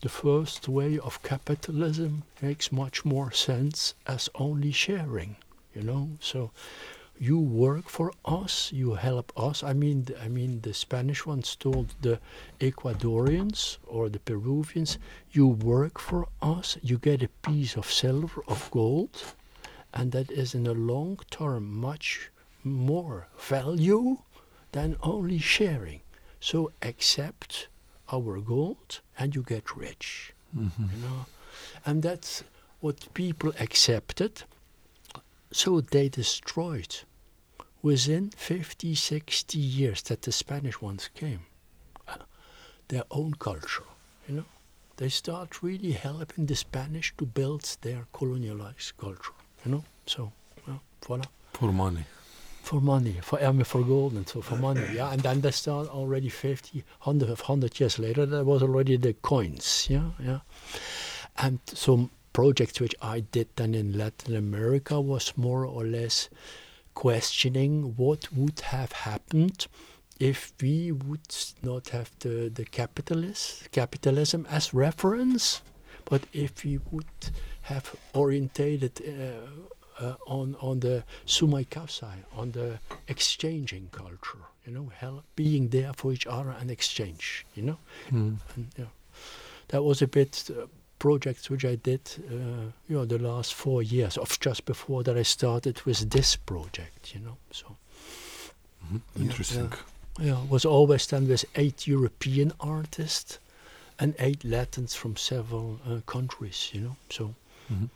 the 0.00 0.08
first 0.08 0.68
way 0.68 0.98
of 0.98 1.22
capitalism 1.22 2.24
makes 2.42 2.70
much 2.70 3.04
more 3.04 3.32
sense 3.32 3.94
as 4.06 4.28
only 4.34 4.70
sharing, 4.70 5.36
you 5.74 5.82
know. 5.82 6.10
So 6.20 6.50
you 7.18 7.38
work 7.38 7.88
for 7.88 8.12
us, 8.24 8.72
you 8.72 8.94
help 8.94 9.32
us. 9.36 9.62
I 9.62 9.72
mean, 9.72 10.06
I 10.20 10.28
mean, 10.28 10.60
the 10.62 10.74
Spanish 10.74 11.24
ones 11.26 11.56
told 11.56 11.94
the 12.02 12.18
Ecuadorians 12.60 13.78
or 13.86 14.08
the 14.08 14.18
Peruvians, 14.18 14.98
you 15.30 15.46
work 15.46 15.98
for 15.98 16.26
us, 16.42 16.76
you 16.82 16.98
get 16.98 17.22
a 17.22 17.28
piece 17.28 17.76
of 17.76 17.90
silver, 17.90 18.42
of 18.48 18.70
gold, 18.70 19.22
and 19.92 20.12
that 20.12 20.30
is 20.30 20.54
in 20.54 20.64
the 20.64 20.74
long 20.74 21.18
term 21.30 21.72
much 21.72 22.30
more 22.64 23.28
value 23.38 24.18
than 24.72 24.96
only 25.02 25.38
sharing. 25.38 26.00
So 26.40 26.72
accept 26.82 27.68
our 28.12 28.40
gold 28.40 29.00
and 29.18 29.34
you 29.34 29.42
get 29.42 29.76
rich. 29.76 30.34
Mhm. 30.56 30.90
You 30.92 30.98
know, 31.02 31.26
and 31.86 32.02
that's 32.02 32.44
what 32.80 33.12
people 33.14 33.52
accepted. 33.60 34.42
So 35.54 35.80
they 35.80 36.08
destroyed 36.08 36.96
within 37.80 38.30
50, 38.36 38.96
60 38.96 39.56
years 39.56 40.02
that 40.02 40.22
the 40.22 40.32
Spanish 40.32 40.80
ones 40.80 41.08
came 41.14 41.42
uh, 42.08 42.16
their 42.88 43.04
own 43.12 43.34
culture. 43.34 43.84
You 44.28 44.34
know, 44.34 44.44
they 44.96 45.08
start 45.08 45.62
really 45.62 45.92
helping 45.92 46.46
the 46.46 46.56
Spanish 46.56 47.14
to 47.18 47.24
build 47.24 47.76
their 47.82 48.08
colonialized 48.12 48.94
culture. 48.98 49.32
You 49.64 49.70
know, 49.70 49.84
so 50.06 50.32
well, 50.66 50.80
voila 51.06 51.24
For 51.52 51.72
money. 51.72 52.04
for 52.62 52.80
money, 52.80 53.18
for 53.22 53.40
I 53.40 53.52
mean, 53.52 53.62
for 53.64 53.84
gold 53.84 54.14
and 54.14 54.28
so 54.28 54.42
for 54.42 54.56
money, 54.56 54.82
yeah. 54.92 55.12
And 55.12 55.22
then 55.22 55.40
they 55.40 55.52
start 55.52 55.86
already 55.88 56.30
50, 56.30 56.82
100, 57.02 57.28
100 57.28 57.78
years 57.78 58.00
later, 58.00 58.26
there 58.26 58.42
was 58.42 58.60
already 58.60 58.96
the 58.96 59.12
coins, 59.12 59.86
yeah, 59.88 60.10
yeah. 60.18 60.40
And 61.36 61.60
some 61.66 62.10
projects 62.34 62.80
which 62.80 62.94
I 63.00 63.20
did 63.20 63.48
then 63.56 63.74
in 63.74 63.96
Latin 63.96 64.36
America 64.36 65.00
was 65.00 65.32
more 65.36 65.64
or 65.64 65.84
less 65.86 66.28
questioning 66.94 67.94
what 67.96 68.32
would 68.32 68.60
have 68.60 68.92
happened 68.92 69.66
if 70.20 70.52
we 70.60 70.92
would 70.92 71.34
not 71.62 71.88
have 71.88 72.10
the, 72.20 72.48
the 72.54 72.64
capitalist, 72.64 73.70
capitalism 73.72 74.46
as 74.48 74.72
reference, 74.72 75.62
but 76.04 76.22
if 76.32 76.64
we 76.64 76.78
would 76.92 77.04
have 77.62 77.94
orientated 78.14 78.92
uh, 79.02 80.04
uh, 80.04 80.14
on 80.26 80.54
on 80.60 80.80
the 80.80 81.02
sumak 81.26 81.68
kawsay, 81.68 82.18
on 82.36 82.52
the 82.52 82.78
exchanging 83.08 83.88
culture, 83.90 84.44
you 84.66 84.72
know, 84.72 84.90
help, 84.94 85.24
being 85.36 85.68
there 85.70 85.92
for 85.92 86.12
each 86.12 86.26
other 86.26 86.54
and 86.60 86.70
exchange, 86.70 87.46
you 87.56 87.62
know, 87.62 87.78
Mm. 88.10 88.38
and 88.56 88.66
yeah, 88.78 88.90
that 89.68 89.82
was 89.82 90.02
a 90.02 90.06
bit 90.06 90.48
uh, 90.50 90.66
projects 91.08 91.50
which 91.50 91.64
I 91.66 91.76
did, 91.76 92.00
uh, 92.30 92.72
you 92.88 92.96
know, 92.96 93.04
the 93.04 93.18
last 93.18 93.52
four 93.52 93.82
years 93.82 94.16
of 94.18 94.40
just 94.40 94.64
before 94.64 95.02
that 95.04 95.16
I 95.18 95.22
started 95.24 95.82
with 95.84 96.10
this 96.10 96.36
project, 96.36 97.14
you 97.14 97.20
know, 97.20 97.36
so. 97.50 97.66
Mhm. 98.84 99.00
Yeah, 99.16 99.22
Interesting. 99.22 99.72
Yeah, 100.18 100.42
it 100.44 100.50
was 100.50 100.64
always 100.64 101.06
done 101.06 101.28
with 101.28 101.44
eight 101.56 101.86
European 101.86 102.52
artists 102.58 103.38
and 103.98 104.14
eight 104.18 104.44
Latins 104.44 104.94
from 104.94 105.16
several 105.16 105.78
uh, 105.86 106.00
countries, 106.06 106.70
you 106.72 106.80
know. 106.80 106.96
So, 107.10 107.34
Mhm. 107.68 107.88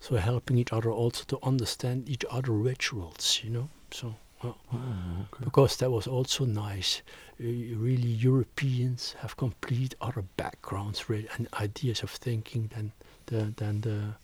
so 0.00 0.16
helping 0.16 0.58
each 0.58 0.72
other 0.72 0.90
also 0.90 1.24
to 1.24 1.38
understand 1.42 2.08
each 2.08 2.24
other 2.30 2.52
rituals, 2.52 3.40
you 3.44 3.50
know. 3.50 3.68
So, 3.92 4.14
Oh, 4.42 4.54
okay. 4.72 5.44
because 5.44 5.76
that 5.76 5.90
was 5.90 6.06
also 6.06 6.44
nice. 6.46 7.02
Uh, 7.38 7.44
really, 7.76 8.08
Europeans 8.08 9.14
have 9.20 9.36
complete 9.36 9.94
other 10.00 10.24
backgrounds 10.36 11.08
really, 11.10 11.28
and 11.36 11.46
ideas 11.60 12.02
of 12.02 12.10
thinking 12.10 12.70
than 12.74 12.92
the 13.26 13.52
than 13.56 13.80
the 13.82 14.14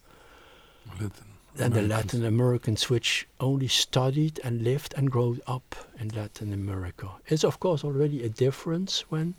Latin. 1.00 1.10
than 1.54 1.72
the 1.72 1.80
Americans. 1.80 1.90
Latin 1.90 2.24
Americans, 2.24 2.90
which 2.90 3.28
only 3.40 3.68
studied 3.68 4.40
and 4.44 4.62
lived 4.62 4.94
and 4.96 5.10
grew 5.10 5.38
up 5.46 5.74
in 5.98 6.08
Latin 6.08 6.52
America. 6.52 7.08
It's 7.26 7.44
of 7.44 7.60
course 7.60 7.84
already 7.84 8.22
a 8.24 8.28
difference 8.30 9.00
when 9.10 9.34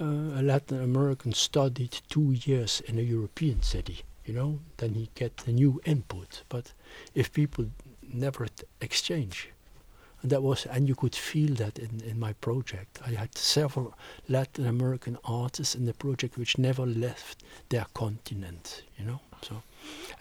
uh, 0.00 0.04
a 0.40 0.42
Latin 0.42 0.80
American 0.82 1.32
studied 1.32 2.00
two 2.08 2.32
years 2.44 2.80
in 2.86 2.98
a 2.98 3.02
European 3.02 3.62
city. 3.62 4.02
You 4.24 4.34
know, 4.34 4.58
then 4.76 4.94
he 4.94 5.08
get 5.14 5.44
a 5.46 5.52
new 5.52 5.80
input. 5.84 6.42
But 6.48 6.72
if 7.14 7.32
people 7.32 7.66
never 8.02 8.46
exchange, 8.80 9.50
and 10.22 10.30
that 10.32 10.42
was, 10.42 10.66
and 10.66 10.88
you 10.88 10.94
could 10.94 11.14
feel 11.14 11.54
that 11.56 11.78
in, 11.78 12.00
in 12.04 12.18
my 12.18 12.32
project. 12.34 13.00
I 13.06 13.10
had 13.10 13.36
several 13.36 13.94
Latin 14.28 14.66
American 14.66 15.18
artists 15.24 15.74
in 15.74 15.84
the 15.86 15.92
project 15.94 16.36
which 16.38 16.58
never 16.58 16.86
left 16.86 17.42
their 17.68 17.86
continent. 17.94 18.82
You 18.98 19.04
know, 19.06 19.20
so 19.42 19.62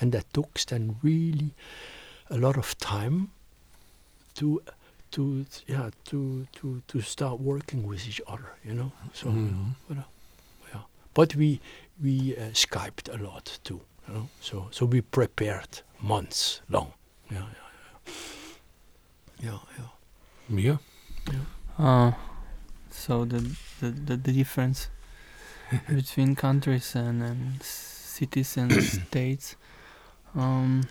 and 0.02 0.12
that 0.12 0.26
took 0.34 0.60
then 0.66 0.96
really 1.04 1.52
a 2.30 2.38
lot 2.38 2.58
of 2.58 2.78
time 2.78 3.30
to 4.36 4.62
to 5.12 5.46
yeah 5.68 5.90
to 6.06 6.46
to 6.56 6.82
to 6.88 7.02
start 7.02 7.40
working 7.40 7.88
with 7.88 8.06
each 8.08 8.20
other 8.28 8.52
you 8.66 8.74
know 8.74 8.92
so 9.14 9.28
Mhm. 9.28 9.76
but, 9.88 9.98
uh, 9.98 10.02
yeah 10.74 10.82
but 11.14 11.36
we 11.36 11.60
we 12.04 12.36
uh, 12.36 12.52
skyped 12.54 13.08
a 13.14 13.24
lot 13.24 13.60
too 13.64 13.80
you 14.08 14.14
know 14.14 14.28
so 14.42 14.68
so 14.72 14.86
we 14.86 15.02
prepared 15.02 15.82
months 16.02 16.62
long 16.70 16.92
yeah 17.32 17.38
yeah 17.38 17.65
yeah 19.46 19.60
yeah 19.78 19.92
Miha? 20.50 20.80
Uh, 21.78 22.12
so 22.90 23.26
the 23.26 23.40
the, 23.80 23.90
the, 23.90 24.18
the 24.18 24.32
difference 24.32 24.90
between 25.90 26.36
countries 26.36 26.96
and, 26.96 27.22
and 27.22 27.62
cities 27.62 28.58
and 28.58 28.72
states. 28.84 29.56
Um, 30.36 30.88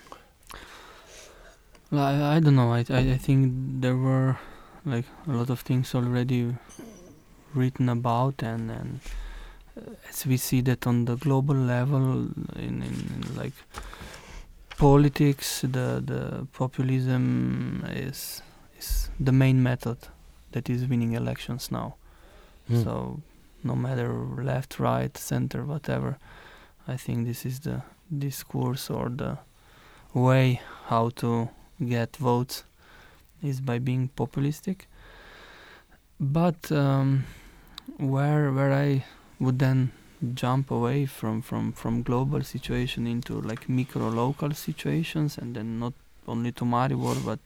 well, 1.90 2.02
I, 2.02 2.36
I 2.36 2.40
don't 2.40 2.56
know. 2.56 2.72
I, 2.72 2.84
I 2.90 3.14
I 3.14 3.18
think 3.18 3.80
there 3.80 3.96
were 3.96 4.36
like 4.84 5.06
a 5.26 5.32
lot 5.32 5.50
of 5.50 5.60
things 5.60 5.94
already 5.94 6.54
written 7.54 7.88
about, 7.88 8.42
and 8.42 8.70
and 8.70 9.00
uh, 9.76 9.94
as 10.08 10.26
we 10.26 10.36
see 10.36 10.60
that 10.62 10.86
on 10.86 11.04
the 11.04 11.16
global 11.16 11.54
level, 11.54 12.28
in, 12.56 12.82
in, 12.82 12.82
in 12.82 13.36
like 13.36 13.54
politics, 14.84 15.62
the 15.62 16.02
the 16.12 16.46
populism 16.52 17.84
is 17.88 18.42
is 18.78 19.10
the 19.18 19.32
main 19.32 19.62
method 19.62 19.96
that 20.52 20.68
is 20.68 20.86
winning 20.90 21.12
elections 21.14 21.70
now. 21.70 21.94
Hmm. 22.68 22.82
So 22.82 23.20
no 23.62 23.74
matter 23.74 24.08
left, 24.52 24.78
right, 24.78 25.16
center, 25.16 25.64
whatever, 25.64 26.18
I 26.86 26.96
think 26.98 27.26
this 27.26 27.46
is 27.46 27.60
the 27.60 27.80
discourse 28.10 28.90
or 28.90 29.08
the 29.08 29.38
way 30.12 30.60
how 30.90 31.10
to 31.16 31.48
get 31.80 32.16
votes 32.16 32.64
is 33.42 33.60
by 33.60 33.78
being 33.78 34.10
populistic. 34.16 34.86
But 36.20 36.70
um, 36.72 37.24
where 37.96 38.52
where 38.52 38.72
I 38.72 39.04
would 39.40 39.58
then 39.58 39.92
jump 40.34 40.70
away 40.70 41.06
from, 41.06 41.42
from, 41.42 41.72
from 41.72 42.02
global 42.02 42.42
situation 42.42 43.06
into 43.06 43.40
like 43.40 43.68
micro 43.68 44.08
local 44.08 44.52
situations 44.52 45.38
and 45.38 45.54
then 45.54 45.78
not 45.78 45.92
only 46.26 46.52
to 46.52 46.64
Maribor 46.64 47.16
but 47.24 47.38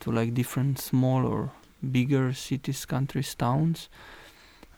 to 0.00 0.12
like 0.12 0.34
different 0.34 0.78
small 0.78 1.26
or 1.26 1.50
bigger 1.90 2.32
cities, 2.32 2.84
countries, 2.84 3.34
towns. 3.34 3.88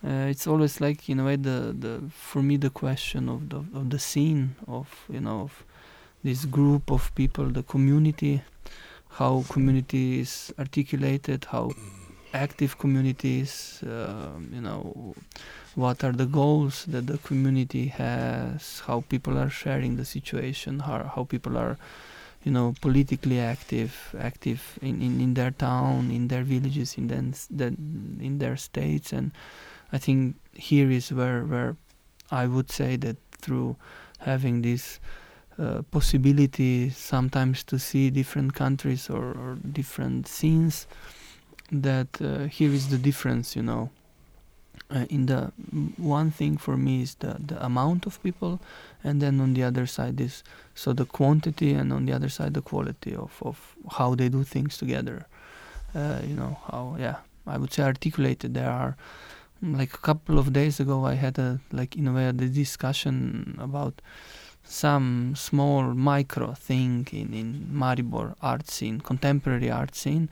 Uh, 0.03 0.29
it's 0.31 0.47
always 0.47 0.81
like 0.81 1.09
in 1.11 1.21
a 1.21 1.25
way 1.25 1.37
the, 1.37 1.75
the 1.79 2.01
for 2.11 2.43
me 2.43 2.57
the 2.57 2.71
question 2.71 3.29
of 3.29 3.51
the 3.51 3.59
of 3.59 3.91
the 3.91 3.99
scene 3.99 4.57
of 4.67 5.05
you 5.11 5.21
know 5.21 5.43
of 5.43 5.65
this 6.23 6.45
group 6.45 6.91
of 6.91 7.15
people, 7.15 7.47
the 7.47 7.63
community, 7.63 8.43
how 9.11 9.45
community 9.49 10.21
is 10.21 10.53
articulated, 10.59 11.47
how 11.51 11.71
active 12.35 12.79
communities, 12.79 13.83
uh, 13.83 14.31
you 14.53 14.61
know, 14.61 15.15
what 15.75 16.03
are 16.03 16.13
the 16.13 16.27
goals 16.27 16.85
that 16.87 17.07
the 17.07 17.19
community 17.19 17.87
has, 17.87 18.83
how 18.87 19.05
people 19.09 19.39
are 19.39 19.51
sharing 19.51 19.97
the 19.97 20.05
situation, 20.05 20.81
how 20.81 21.11
how 21.15 21.25
people 21.25 21.57
are 21.57 21.77
you 22.45 22.51
know 22.51 22.75
politically 22.81 23.39
active 23.39 24.15
active 24.19 24.79
in, 24.81 25.03
in, 25.03 25.21
in 25.21 25.35
their 25.35 25.51
town 25.51 26.11
in 26.11 26.29
their 26.29 26.43
villages 26.43 26.97
in 26.97 27.07
then 27.09 27.35
the, 27.51 27.67
in 28.25 28.39
their 28.39 28.57
states. 28.57 29.13
And 29.13 29.33
I 29.93 29.99
think 29.99 30.37
here 30.53 30.91
is 30.91 31.13
where 31.13 31.45
where 31.45 31.77
I 32.31 32.47
would 32.47 32.71
say 32.71 32.97
that 32.97 33.17
through 33.41 33.77
having 34.19 34.63
this 34.63 35.01
uh, 35.59 35.83
possibility 35.91 36.91
sometimes 36.91 37.65
to 37.65 37.79
see 37.79 38.11
different 38.11 38.55
countries 38.55 39.11
or, 39.11 39.33
or 39.33 39.59
different 39.73 40.27
scenes 40.27 40.87
that 41.73 42.21
uh, 42.21 42.45
here 42.45 42.71
is 42.71 42.89
the 42.89 42.99
difference 42.99 43.55
you 43.57 43.63
know 43.63 43.91
uh, 44.91 45.07
in 45.09 45.27
the 45.27 45.53
one 45.97 46.31
thing 46.31 46.57
for 46.57 46.77
me 46.77 47.03
is 47.03 47.15
the, 47.17 47.37
the 47.39 47.65
amount 47.65 48.07
of 48.07 48.23
people 48.23 48.61
and 49.05 49.21
then 49.23 49.41
on 49.41 49.55
the 49.55 49.63
other 49.63 49.87
side 49.87 50.21
is 50.21 50.43
so 50.75 50.93
the 50.93 51.05
quantity 51.05 51.73
and 51.73 51.93
on 51.93 52.07
the 52.07 52.13
other 52.13 52.29
side 52.29 52.55
the 52.55 52.63
quality 52.63 53.15
of, 53.15 53.41
of 53.43 53.77
how 53.93 54.15
they 54.15 54.29
do 54.29 54.43
things 54.43 54.77
together. 54.77 55.27
Uh, 55.95 56.21
you 56.25 56.35
know 56.35 56.57
how 56.71 56.97
yeah 56.99 57.17
i 57.47 57.57
would 57.57 57.73
say 57.73 57.83
articulated. 57.83 58.55
There 58.55 58.71
are 58.71 58.97
like 59.63 59.95
a 59.95 59.99
couple 59.99 60.39
of 60.39 60.55
days 60.55 60.81
ago 60.81 61.05
i 61.05 61.15
had 61.15 61.39
a 61.39 61.61
like 61.71 61.95
in 61.95 62.09
a 62.09 62.13
way 62.15 62.27
a 62.27 62.33
discussion 62.33 63.59
about 63.61 64.01
some 64.65 65.35
small 65.37 65.83
micro 65.83 66.53
thing 66.53 67.07
in, 67.13 67.35
in 67.35 67.69
maribor 67.73 68.35
art 68.41 68.69
scene 68.69 69.01
contemporary 69.01 69.71
art 69.71 69.95
scene. 69.95 70.29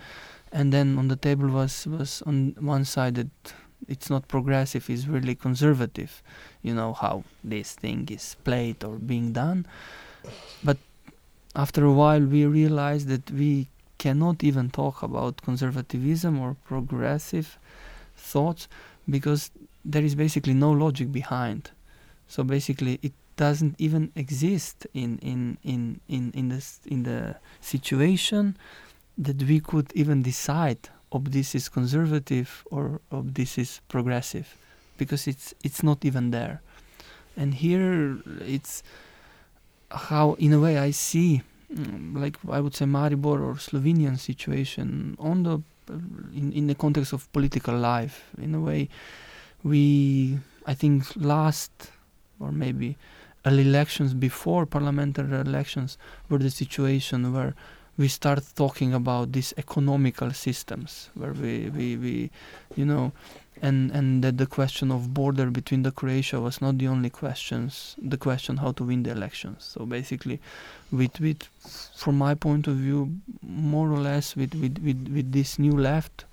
And 0.50 0.72
then 0.72 0.96
on 0.98 1.08
the 1.08 1.16
table 1.16 1.48
was 1.48 1.86
was 1.86 2.22
on 2.22 2.54
one 2.58 2.84
side 2.84 3.16
that 3.16 3.52
it's 3.86 4.10
not 4.10 4.26
progressive 4.28 4.88
it's 4.90 5.06
really 5.06 5.34
conservative 5.34 6.22
you 6.62 6.74
know 6.74 6.92
how 6.92 7.22
this 7.44 7.74
thing 7.74 8.08
is 8.10 8.36
played 8.44 8.82
or 8.82 8.96
being 8.96 9.32
done 9.32 9.66
but 10.64 10.78
after 11.54 11.84
a 11.84 11.92
while 11.92 12.20
we 12.20 12.44
realize 12.44 13.06
that 13.06 13.30
we 13.30 13.68
cannot 13.98 14.42
even 14.44 14.70
talk 14.70 15.02
about 15.02 15.42
conservatism 15.42 16.38
or 16.38 16.56
progressive 16.64 17.58
thoughts 18.16 18.68
because 19.08 19.50
there 19.84 20.02
is 20.02 20.14
basically 20.14 20.54
no 20.54 20.70
logic 20.70 21.10
behind. 21.12 21.70
So 22.28 22.44
basically, 22.44 22.98
it 23.02 23.12
doesn't 23.36 23.74
even 23.78 24.12
exist 24.14 24.86
in 24.94 25.18
in 25.18 25.58
in 25.62 26.00
in 26.08 26.32
in 26.32 26.48
this 26.48 26.80
in 26.86 27.04
the 27.04 27.36
situation 27.60 28.56
that 29.16 29.42
we 29.42 29.60
could 29.60 29.92
even 29.94 30.22
decide 30.22 30.90
of 31.12 31.32
this 31.32 31.54
is 31.54 31.68
conservative 31.68 32.64
or 32.70 33.00
of 33.10 33.34
this 33.34 33.58
is 33.58 33.80
progressive 33.88 34.56
because 34.96 35.26
it's 35.26 35.54
it's 35.64 35.82
not 35.82 36.04
even 36.04 36.30
there. 36.30 36.60
And 37.36 37.54
here 37.54 38.18
it's 38.40 38.82
how 39.90 40.34
in 40.34 40.52
a 40.52 40.60
way 40.60 40.76
i 40.76 40.90
see 40.90 41.40
mm, 41.72 42.14
like 42.14 42.36
i 42.50 42.60
would 42.60 42.74
say 42.74 42.84
maribor 42.84 43.40
or 43.40 43.54
slovenian 43.54 44.18
situation 44.18 45.16
on 45.18 45.44
the 45.44 45.62
in, 46.34 46.52
in 46.52 46.66
the 46.66 46.74
context 46.74 47.14
of 47.14 47.32
political 47.32 47.74
life. 47.74 48.28
In 48.38 48.54
a 48.54 48.60
way 48.60 48.88
we 49.64 50.38
i 50.66 50.74
think 50.74 51.04
last 51.16 51.72
or 52.40 52.52
maybe 52.52 52.96
elections 53.44 54.14
before 54.14 54.66
parliamentary 54.66 55.40
elections 55.40 55.96
were 56.28 56.38
the 56.38 56.50
situation 56.50 57.32
where 57.32 57.54
we 57.98 58.08
start 58.08 58.44
talking 58.54 58.94
about 58.94 59.32
these 59.32 59.52
economical 59.58 60.32
systems 60.32 61.10
where 61.14 61.32
we, 61.32 61.68
we, 61.70 61.96
we 61.96 62.30
you 62.76 62.84
know 62.84 63.12
and 63.60 63.90
and 63.90 64.22
that 64.22 64.38
the 64.38 64.46
question 64.46 64.92
of 64.92 65.12
border 65.12 65.50
between 65.50 65.82
the 65.82 65.90
Croatia 65.90 66.40
was 66.40 66.60
not 66.60 66.78
the 66.78 66.86
only 66.86 67.10
questions 67.10 67.96
the 68.00 68.16
question 68.16 68.58
how 68.58 68.72
to 68.72 68.84
win 68.84 69.02
the 69.02 69.10
elections. 69.10 69.64
So 69.64 69.84
basically 69.84 70.40
with 70.92 71.20
with 71.20 71.42
from 71.96 72.18
my 72.18 72.34
point 72.34 72.66
of 72.68 72.76
view 72.76 73.18
more 73.42 73.90
or 73.90 73.98
less 73.98 74.36
with 74.36 74.54
with 74.54 74.78
with, 74.78 75.08
with 75.12 75.32
this 75.32 75.58
new 75.58 75.72
left 75.72 76.24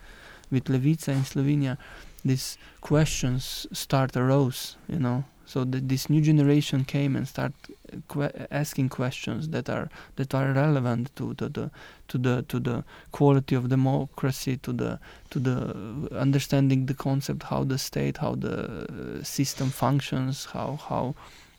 with 0.51 0.65
Levica 0.65 1.09
in 1.09 1.23
Slovenia 1.23 1.77
these 2.23 2.57
questions 2.81 3.65
start 3.71 4.15
arose 4.15 4.77
you 4.87 4.99
know 4.99 5.23
so 5.45 5.63
that 5.63 5.87
this 5.87 6.09
new 6.09 6.21
generation 6.21 6.83
came 6.83 7.15
and 7.15 7.27
start 7.27 7.53
uh, 7.93 7.97
que 8.07 8.29
asking 8.51 8.89
questions 8.89 9.49
that 9.49 9.69
are 9.69 9.89
that 10.15 10.33
are 10.33 10.51
relevant 10.53 11.15
to 11.15 11.33
the, 11.35 11.49
the 11.49 11.71
to 12.07 12.17
the 12.17 12.43
to 12.43 12.59
the 12.59 12.83
quality 13.11 13.55
of 13.55 13.69
democracy 13.69 14.57
to 14.57 14.73
the 14.73 14.99
to 15.29 15.39
the 15.39 15.57
uh, 15.57 16.15
understanding 16.15 16.85
the 16.87 16.93
concept 16.93 17.43
how 17.43 17.63
the 17.63 17.77
state 17.77 18.17
how 18.17 18.35
the 18.35 18.55
uh, 18.57 19.23
system 19.23 19.69
functions 19.69 20.45
how 20.53 20.79
how 20.89 21.15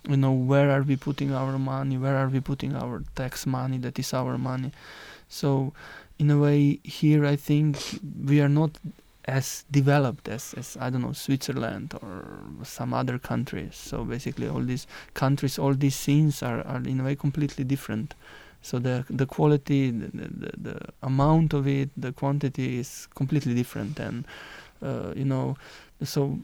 you 0.09 0.16
know 0.16 0.32
where 0.32 0.70
are 0.70 0.82
we 0.82 0.97
putting 0.97 1.32
our 1.32 1.59
money 1.59 1.97
where 1.97 2.16
are 2.16 2.28
we 2.28 2.41
putting 2.41 2.74
our 2.74 3.03
tax 3.14 3.47
money 3.47 3.78
that 3.78 3.99
is 3.99 4.12
our 4.14 4.39
money. 4.39 4.72
So 5.28 5.72
in 6.18 6.30
a 6.30 6.39
way 6.39 6.78
here 6.82 7.26
i 7.26 7.37
think 7.37 7.76
we 8.24 8.41
are 8.41 8.49
not 8.49 8.70
as 9.27 9.64
developed 9.70 10.29
as, 10.29 10.55
as 10.55 10.77
I 10.81 10.91
don't 10.91 11.03
know 11.03 11.12
Switzerland 11.12 11.95
or 12.01 12.24
some 12.62 12.95
other 12.95 13.18
countries. 13.18 13.74
So 13.74 14.05
basically, 14.05 14.49
all 14.49 14.61
these 14.61 14.87
countries, 15.14 15.59
all 15.59 15.74
these 15.74 15.97
scenes 15.97 16.43
are, 16.43 16.61
are 16.62 16.81
in 16.83 17.01
a 17.01 17.05
way 17.05 17.16
completely 17.16 17.64
different. 17.64 18.14
So 18.62 18.79
the 18.79 19.05
the 19.11 19.27
quality, 19.27 19.91
the, 19.91 20.09
the, 20.09 20.51
the 20.57 20.81
amount 21.03 21.55
of 21.55 21.66
it, 21.66 21.91
the 21.97 22.12
quantity 22.12 22.79
is 22.79 23.09
completely 23.14 23.55
different, 23.55 23.99
and 24.01 24.24
uh, 24.83 25.12
you 25.14 25.24
know, 25.24 25.57
so 26.03 26.39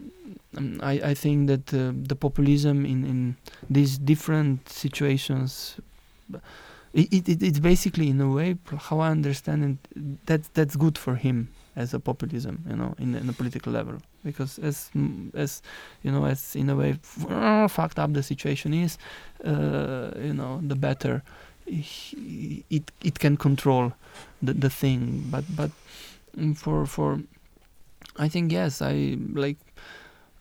um, 0.56 0.80
I 0.82 0.92
I 1.10 1.14
think 1.14 1.48
that 1.48 1.72
uh, 1.74 1.92
the 1.94 2.16
populism 2.16 2.84
in 2.84 3.04
in 3.04 3.36
these 3.70 3.98
different 3.98 4.68
situations. 4.68 5.76
It, 6.94 7.26
it, 7.26 7.42
it's 7.42 7.58
basically 7.58 8.10
in 8.10 8.20
a 8.20 8.30
way 8.30 8.58
how 8.76 9.00
I 9.00 9.10
understand 9.10 9.64
it 9.64 10.26
that 10.26 10.42
that's 10.52 10.76
good 10.76 10.98
for 10.98 11.16
him 11.16 11.48
as 11.74 11.94
a 11.94 12.00
populism, 12.00 12.64
you 12.68 12.76
know, 12.76 12.94
in, 12.98 13.14
in 13.14 13.28
a 13.28 13.32
political 13.32 13.72
level. 13.72 13.94
Because 14.24 14.58
as 14.58 14.90
as 15.34 15.62
you 16.02 16.12
know, 16.12 16.24
as 16.26 16.54
in 16.56 16.70
a 16.70 16.76
way 16.76 16.98
fucked 17.68 17.98
up 17.98 18.12
the 18.12 18.22
situation 18.22 18.74
is, 18.74 18.98
uh, 19.44 20.10
you 20.16 20.34
know, 20.34 20.60
the 20.62 20.76
better 20.76 21.22
it 21.66 22.90
it 23.02 23.18
can 23.18 23.36
control 23.36 23.92
the 24.42 24.52
the 24.52 24.70
thing. 24.70 25.24
But 25.30 25.44
but 25.56 25.70
for 26.56 26.86
for 26.86 27.20
I 28.16 28.28
think 28.28 28.52
yes, 28.52 28.82
I 28.82 29.16
like. 29.32 29.58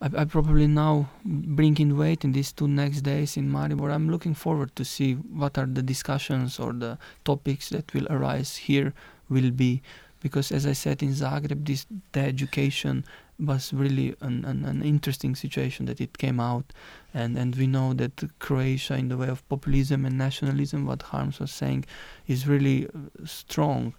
I, 0.00 0.22
I 0.22 0.24
probably 0.24 0.66
now 0.66 1.10
bring 1.24 1.78
in 1.78 1.96
weight 1.96 2.24
in 2.24 2.32
these 2.32 2.50
two 2.50 2.66
next 2.66 3.02
days 3.02 3.36
in 3.36 3.48
Maribor. 3.48 3.92
I'm 3.92 4.10
looking 4.10 4.34
forward 4.34 4.74
to 4.74 4.84
see 4.84 5.14
what 5.14 5.56
are 5.56 5.66
the 5.66 5.82
discussions 5.82 6.58
or 6.58 6.72
the 6.72 6.98
topics 7.24 7.68
that 7.68 7.94
will 7.94 8.08
arise 8.10 8.56
here 8.56 8.94
will 9.28 9.52
be 9.52 9.80
because 10.22 10.52
as 10.52 10.66
I 10.66 10.72
said 10.72 11.02
in 11.02 11.10
Zagreb, 11.10 11.66
this 11.66 11.86
the 12.12 12.20
education 12.20 13.04
was 13.38 13.72
really 13.72 14.14
an, 14.20 14.44
an, 14.44 14.64
an, 14.64 14.82
interesting 14.82 15.34
situation 15.34 15.86
that 15.86 16.00
it 16.00 16.16
came 16.18 16.38
out, 16.38 16.72
and 17.12 17.36
and 17.36 17.56
we 17.56 17.66
know 17.66 17.92
that 17.94 18.22
Croatia, 18.38 18.94
in 18.94 19.08
the 19.08 19.16
way 19.16 19.28
of 19.28 19.46
populism 19.48 20.06
and 20.06 20.16
nationalism, 20.16 20.86
what 20.86 21.02
Harms 21.02 21.40
was 21.40 21.50
saying, 21.50 21.84
is 22.28 22.46
really 22.46 22.86
uh, 22.86 22.90
strong, 23.24 23.94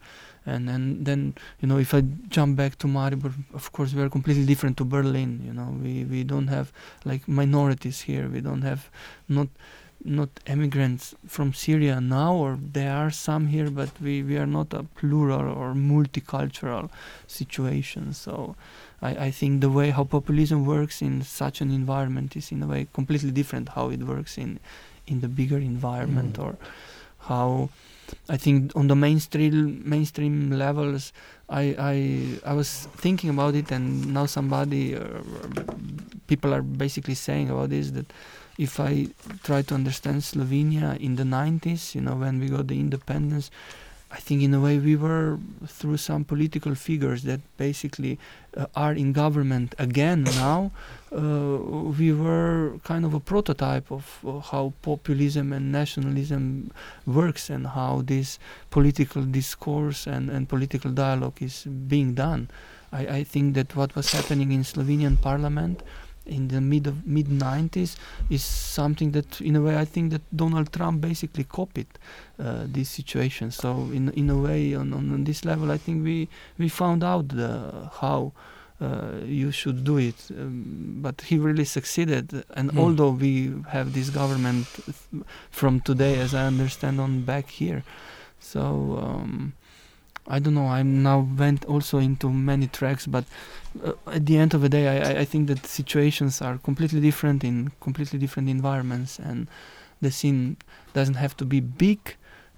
and 0.45 0.69
and 0.69 1.05
then 1.05 1.35
you 1.59 1.67
know 1.67 1.77
if 1.77 1.93
I 1.93 2.01
jump 2.29 2.55
back 2.55 2.77
to 2.79 2.87
Maribor, 2.87 3.33
of 3.53 3.71
course 3.73 3.93
we 3.93 4.01
are 4.01 4.09
completely 4.09 4.45
different 4.45 4.77
to 4.77 4.85
Berlin. 4.85 5.41
You 5.45 5.53
know 5.53 5.75
we 5.83 6.05
we 6.05 6.23
don't 6.23 6.47
have 6.47 6.71
like 7.03 7.27
minorities 7.27 8.01
here. 8.01 8.29
We 8.29 8.39
don't 8.39 8.61
have 8.61 8.89
not 9.27 9.49
not 10.05 10.29
immigrants 10.45 11.15
from 11.27 11.53
Syria 11.53 12.01
now, 12.01 12.35
or 12.35 12.59
there 12.61 12.93
are 12.93 13.11
some 13.11 13.47
here, 13.47 13.69
but 13.69 13.89
we, 14.01 14.23
we 14.23 14.37
are 14.37 14.45
not 14.45 14.73
a 14.73 14.83
plural 14.83 15.49
or 15.51 15.73
multicultural 15.73 16.89
situation. 17.27 18.13
So 18.13 18.55
I, 19.01 19.25
I 19.25 19.31
think 19.31 19.61
the 19.61 19.69
way 19.69 19.89
how 19.91 20.05
populism 20.05 20.65
works 20.65 21.01
in 21.01 21.21
such 21.21 21.61
an 21.61 21.71
environment 21.71 22.35
is 22.35 22.51
in 22.51 22.63
a 22.63 22.67
way 22.67 22.87
completely 22.93 23.31
different 23.31 23.69
how 23.69 23.89
it 23.89 24.03
works 24.03 24.37
in 24.37 24.59
in 25.05 25.19
the 25.19 25.27
bigger 25.27 25.57
environment 25.57 26.37
mm. 26.37 26.43
or 26.43 26.57
how 27.19 27.69
I 28.29 28.37
think 28.37 28.75
on 28.75 28.87
the 28.87 28.95
mainstream 28.95 29.81
mainstream 29.85 30.51
levels 30.51 31.11
I, 31.49 31.75
I 31.77 31.95
I 32.51 32.53
was 32.53 32.87
thinking 32.95 33.29
about 33.29 33.55
it 33.55 33.71
and 33.71 34.13
now 34.13 34.25
somebody 34.25 34.95
uh, 34.95 35.03
people 36.27 36.53
are 36.53 36.61
basically 36.61 37.15
saying 37.15 37.49
about 37.49 37.69
this 37.69 37.91
that 37.91 38.11
if 38.57 38.79
I 38.79 39.07
try 39.43 39.61
to 39.63 39.73
understand 39.73 40.21
Slovenia 40.21 40.97
in 40.99 41.15
the 41.15 41.23
90s, 41.23 41.95
you 41.95 42.01
know, 42.01 42.15
when 42.15 42.39
we 42.39 42.49
got 42.49 42.67
the 42.67 42.79
independence, 42.79 43.49
I 44.13 44.17
think 44.17 44.43
in 44.43 44.53
a 44.53 44.59
way 44.61 44.77
we 44.77 44.95
were 44.95 45.39
through 45.65 45.97
some 45.97 46.23
political 46.23 46.75
figures 46.75 47.23
that 47.23 47.41
basically 47.57 48.19
uh, 48.55 48.67
are 48.75 48.93
in 48.93 49.11
government 49.11 49.73
again 49.79 50.23
now. 50.37 50.71
Uh, 51.11 51.57
we 51.97 52.13
were 52.13 52.77
kind 52.83 53.05
of 53.05 53.15
a 53.15 53.19
prototype 53.19 53.91
of 53.91 54.19
uh, 54.25 54.39
how 54.39 54.73
populism 54.83 55.51
and 55.51 55.71
nationalism 55.71 56.71
works 57.07 57.49
and 57.49 57.65
how 57.67 58.03
this 58.05 58.37
political 58.69 59.23
discourse 59.23 60.05
and, 60.05 60.29
and 60.29 60.47
political 60.47 60.91
dialogue 60.91 61.41
is 61.41 61.63
being 61.63 62.13
done. 62.13 62.49
I, 62.91 63.07
I 63.07 63.23
think 63.23 63.55
that 63.55 63.75
what 63.75 63.95
was 63.95 64.11
happening 64.11 64.51
in 64.51 64.61
Slovenian 64.61 65.19
parliament 65.19 65.81
in 66.25 66.47
the 66.47 66.61
mid 66.61 66.87
of 66.87 67.05
mid 67.05 67.27
90s 67.27 67.95
is 68.29 68.43
something 68.43 69.11
that 69.11 69.41
in 69.41 69.55
a 69.55 69.61
way 69.61 69.77
I 69.77 69.85
think 69.85 70.11
that 70.11 70.21
Donald 70.35 70.71
Trump 70.71 71.01
basically 71.01 71.43
copied 71.43 71.87
uh, 72.39 72.65
this 72.65 72.89
situation. 72.89 73.51
So 73.51 73.89
in 73.91 74.09
in 74.11 74.29
a 74.29 74.37
way 74.37 74.73
on, 74.73 74.93
on, 74.93 75.11
on, 75.13 75.23
this 75.23 75.43
level 75.45 75.71
I 75.71 75.77
think 75.77 76.03
we 76.03 76.29
we 76.57 76.69
found 76.69 77.03
out 77.03 77.27
the, 77.29 77.89
how 78.01 78.31
uh, 78.81 79.19
you 79.25 79.51
should 79.51 79.83
do 79.83 79.97
it. 79.97 80.29
Um, 80.31 80.99
but 81.01 81.21
he 81.21 81.37
really 81.37 81.65
succeeded. 81.65 82.43
And 82.55 82.71
mm. 82.71 82.79
although 82.79 83.11
we 83.11 83.53
have 83.69 83.93
this 83.93 84.09
government 84.09 84.67
from 85.51 85.81
today 85.81 86.19
as 86.19 86.33
I 86.33 86.45
understand 86.47 86.99
on 86.99 87.21
back 87.21 87.49
here. 87.49 87.83
So 88.39 88.99
um, 89.01 89.53
I 90.27 90.39
don't 90.39 90.53
know. 90.53 90.67
I'm 90.67 91.03
now 91.03 91.27
went 91.37 91.65
also 91.65 91.97
into 91.97 92.29
many 92.29 92.67
tracks, 92.67 93.05
but 93.05 93.25
uh, 93.83 93.93
at 94.07 94.25
the 94.25 94.37
end 94.37 94.53
of 94.53 94.61
the 94.61 94.69
day, 94.69 94.87
I, 94.87 95.21
I 95.21 95.25
think 95.25 95.47
that 95.47 95.65
situations 95.65 96.41
are 96.41 96.57
completely 96.57 97.01
different 97.01 97.43
in 97.43 97.71
completely 97.81 98.19
different 98.19 98.49
environments, 98.49 99.19
and 99.19 99.47
the 100.01 100.11
scene 100.11 100.57
doesn't 100.93 101.15
have 101.15 101.35
to 101.37 101.45
be 101.45 101.59
big 101.59 102.15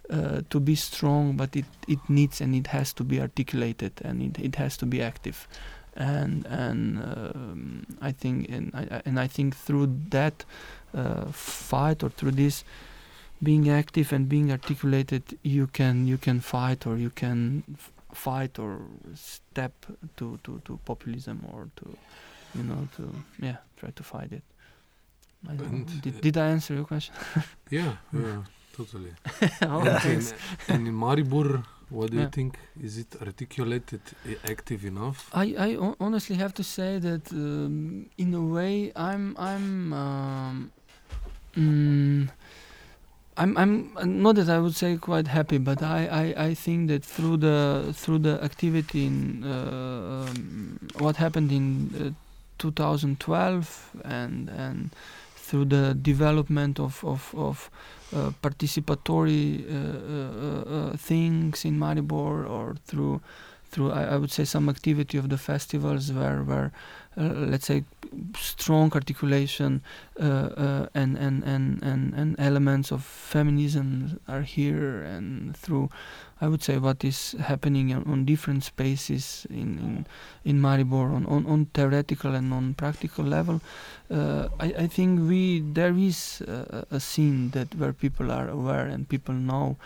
uh, 0.09 0.41
to 0.49 0.59
be 0.59 0.75
strong, 0.75 1.35
but 1.35 1.55
it, 1.55 1.65
it 1.87 1.99
needs 2.07 2.41
and 2.41 2.53
it 2.53 2.67
has 2.67 2.93
to 2.93 3.03
be 3.03 3.19
articulated 3.19 3.93
and 4.03 4.21
it, 4.21 4.39
it 4.39 4.55
has 4.55 4.77
to 4.77 4.85
be 4.85 5.01
active, 5.01 5.47
and 5.95 6.45
and 6.45 6.99
um, 6.99 7.85
I 7.99 8.11
think 8.11 8.47
and 8.49 8.71
I 8.75 9.01
and 9.05 9.19
I 9.19 9.27
think 9.27 9.55
through 9.55 9.87
that 10.09 10.45
uh, 10.93 11.25
fight 11.31 12.03
or 12.03 12.09
through 12.09 12.31
this 12.31 12.63
being 13.49 13.65
active 13.81 14.07
and 14.15 14.23
being 14.35 14.47
articulated, 14.51 15.23
you 15.43 15.65
can 15.79 15.95
you 16.11 16.17
can 16.17 16.37
fight 16.41 16.81
or 16.89 16.95
you 17.05 17.11
can 17.21 17.63
f- 17.73 17.91
fight 18.25 18.53
or 18.59 18.71
step 19.15 19.73
to, 20.17 20.25
to, 20.43 20.51
to 20.65 20.71
populism 20.91 21.37
or 21.53 21.61
to 21.79 21.85
you 22.57 22.63
know 22.69 22.81
to 22.97 23.03
yeah 23.47 23.57
try 23.79 23.91
to 23.99 24.03
fight 24.03 24.31
it. 24.39 24.43
I 25.49 25.53
did, 26.03 26.21
did 26.21 26.35
I 26.37 26.47
answer 26.55 26.73
your 26.77 26.85
question? 26.93 27.13
yeah, 27.77 27.91
uh, 28.13 28.41
Totally. 28.77 29.13
oh, 29.61 29.81
and, 29.81 30.05
in, 30.21 30.23
and 30.73 30.87
in 30.89 30.93
Maribor, 31.03 31.63
what 31.89 32.09
do 32.11 32.17
Yeah. 32.17 32.23
you 32.23 32.29
think? 32.37 32.51
Is 32.87 32.97
it 33.03 33.11
articulated, 33.21 34.01
i- 34.31 34.39
active 34.53 34.81
enough? 34.93 35.17
I, 35.33 35.45
I 35.67 35.69
honestly 36.05 36.35
have 36.43 36.53
to 36.55 36.63
say 36.63 36.91
that 36.99 37.31
um, 37.31 38.09
in 38.17 38.33
a 38.33 38.41
way 38.55 38.91
I'm 39.09 39.25
I'm 39.37 39.93
um, 39.93 40.71
mm, 41.55 42.27
I'm 43.37 43.57
I'm 43.57 44.21
not 44.21 44.35
that 44.35 44.49
I 44.49 44.59
would 44.59 44.75
say 44.75 44.95
quite 44.97 45.27
happy, 45.27 45.57
but 45.57 45.83
I, 45.83 46.07
I, 46.37 46.43
I 46.45 46.53
think 46.53 46.87
that 46.87 47.03
through 47.03 47.37
the 47.37 47.91
through 47.93 48.19
the 48.19 48.41
activity 48.41 49.05
in 49.07 49.43
uh, 49.43 50.27
um, 50.29 50.79
what 50.99 51.17
happened 51.17 51.51
in 51.51 51.91
uh, 51.99 52.09
2012 52.59 53.91
and 54.05 54.49
and 54.49 54.95
through 55.35 55.65
the 55.65 55.93
development 56.01 56.79
of 56.79 57.03
of, 57.03 57.33
of 57.35 57.69
uh, 58.15 58.31
participatory 58.41 59.65
uh, 59.69 59.75
uh, 60.15 60.91
uh, 60.91 60.97
things 60.97 61.65
in 61.65 61.77
Maribor 61.77 62.49
or 62.49 62.75
through 62.85 63.21
through 63.69 63.91
I, 63.91 64.03
I 64.13 64.15
would 64.15 64.31
say 64.31 64.45
some 64.45 64.69
activity 64.69 65.17
of 65.17 65.27
the 65.27 65.37
festivals 65.37 66.11
where 66.11 66.41
where 66.41 66.71
let's 67.17 67.65
say 67.67 67.83
strong 68.37 68.91
articulation 68.93 69.81
uh, 70.19 70.23
uh, 70.23 70.87
and, 70.93 71.17
and, 71.17 71.43
and, 71.43 71.83
and, 71.83 72.13
and 72.13 72.35
elements 72.39 72.91
of 72.91 73.03
feminism 73.03 74.19
are 74.27 74.41
here 74.41 75.01
and 75.03 75.55
through 75.55 75.89
I 76.41 76.47
would 76.49 76.61
say 76.61 76.77
what 76.77 77.03
is 77.05 77.31
happening 77.39 77.93
on, 77.93 78.03
on 78.03 78.25
different 78.25 78.65
spaces 78.65 79.47
in, 79.49 79.79
in, 79.79 80.05
in 80.43 80.61
Maribor 80.61 81.13
on, 81.13 81.25
on, 81.27 81.45
on 81.45 81.67
theoretical 81.73 82.35
and 82.35 82.53
on 82.53 82.73
practical 82.73 83.23
level. 83.23 83.61
Uh, 84.11 84.49
I, 84.59 84.65
I 84.79 84.87
think 84.87 85.29
we 85.29 85.61
there 85.61 85.95
is 85.97 86.41
a, 86.41 86.85
a 86.91 86.99
scene 86.99 87.51
that 87.51 87.73
where 87.75 87.93
people 87.93 88.31
are 88.31 88.49
aware 88.49 88.85
and 88.85 89.07
people 89.07 89.33
know 89.33 89.77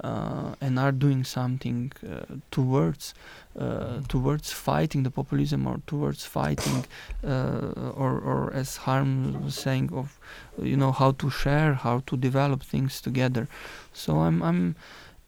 uh, 0.00 0.54
and 0.60 0.78
are 0.78 0.92
doing 0.92 1.24
something 1.24 1.92
uh, 2.04 2.36
towards 2.50 3.14
uh, 3.58 4.00
towards 4.08 4.50
fighting 4.52 5.02
the 5.02 5.10
populism 5.10 5.66
or 5.66 5.80
towards 5.86 6.24
fighting 6.24 6.84
uh, 7.24 7.92
or 7.94 8.18
or 8.18 8.52
as 8.54 8.76
Harm 8.78 9.44
was 9.44 9.54
saying 9.54 9.90
of 9.92 10.18
you 10.60 10.76
know 10.76 10.92
how 10.92 11.12
to 11.12 11.30
share 11.30 11.74
how 11.74 12.00
to 12.06 12.16
develop 12.16 12.62
things 12.62 13.00
together. 13.00 13.48
So 13.92 14.20
I'm 14.20 14.42
I'm 14.42 14.76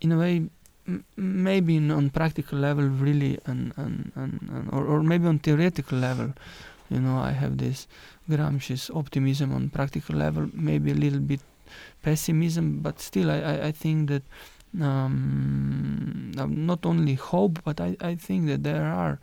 in 0.00 0.12
a 0.12 0.18
way 0.18 0.48
m- 0.88 1.04
maybe 1.16 1.76
in, 1.76 1.90
on 1.90 2.10
practical 2.10 2.58
level 2.58 2.84
really 2.84 3.38
and 3.46 3.72
an, 3.76 4.12
an, 4.14 4.50
an 4.52 4.68
or, 4.72 4.84
or 4.84 5.02
maybe 5.02 5.26
on 5.26 5.38
theoretical 5.38 5.98
level 5.98 6.32
you 6.90 7.00
know 7.00 7.18
I 7.18 7.32
have 7.32 7.58
this 7.58 7.86
Gramsci's 8.28 8.90
optimism 8.90 9.52
on 9.52 9.70
practical 9.70 10.16
level 10.16 10.48
maybe 10.52 10.90
a 10.90 10.94
little 10.94 11.20
bit 11.20 11.40
pessimism 12.02 12.80
but 12.80 13.00
still 13.00 13.30
I, 13.30 13.40
I, 13.40 13.66
I 13.66 13.72
think 13.72 14.08
that 14.10 14.22
um, 14.80 16.32
not 16.34 16.84
only 16.86 17.14
hope, 17.14 17.60
but 17.64 17.80
I, 17.80 17.96
I 18.00 18.14
think 18.16 18.46
that 18.48 18.62
there 18.62 18.86
are 18.86 19.18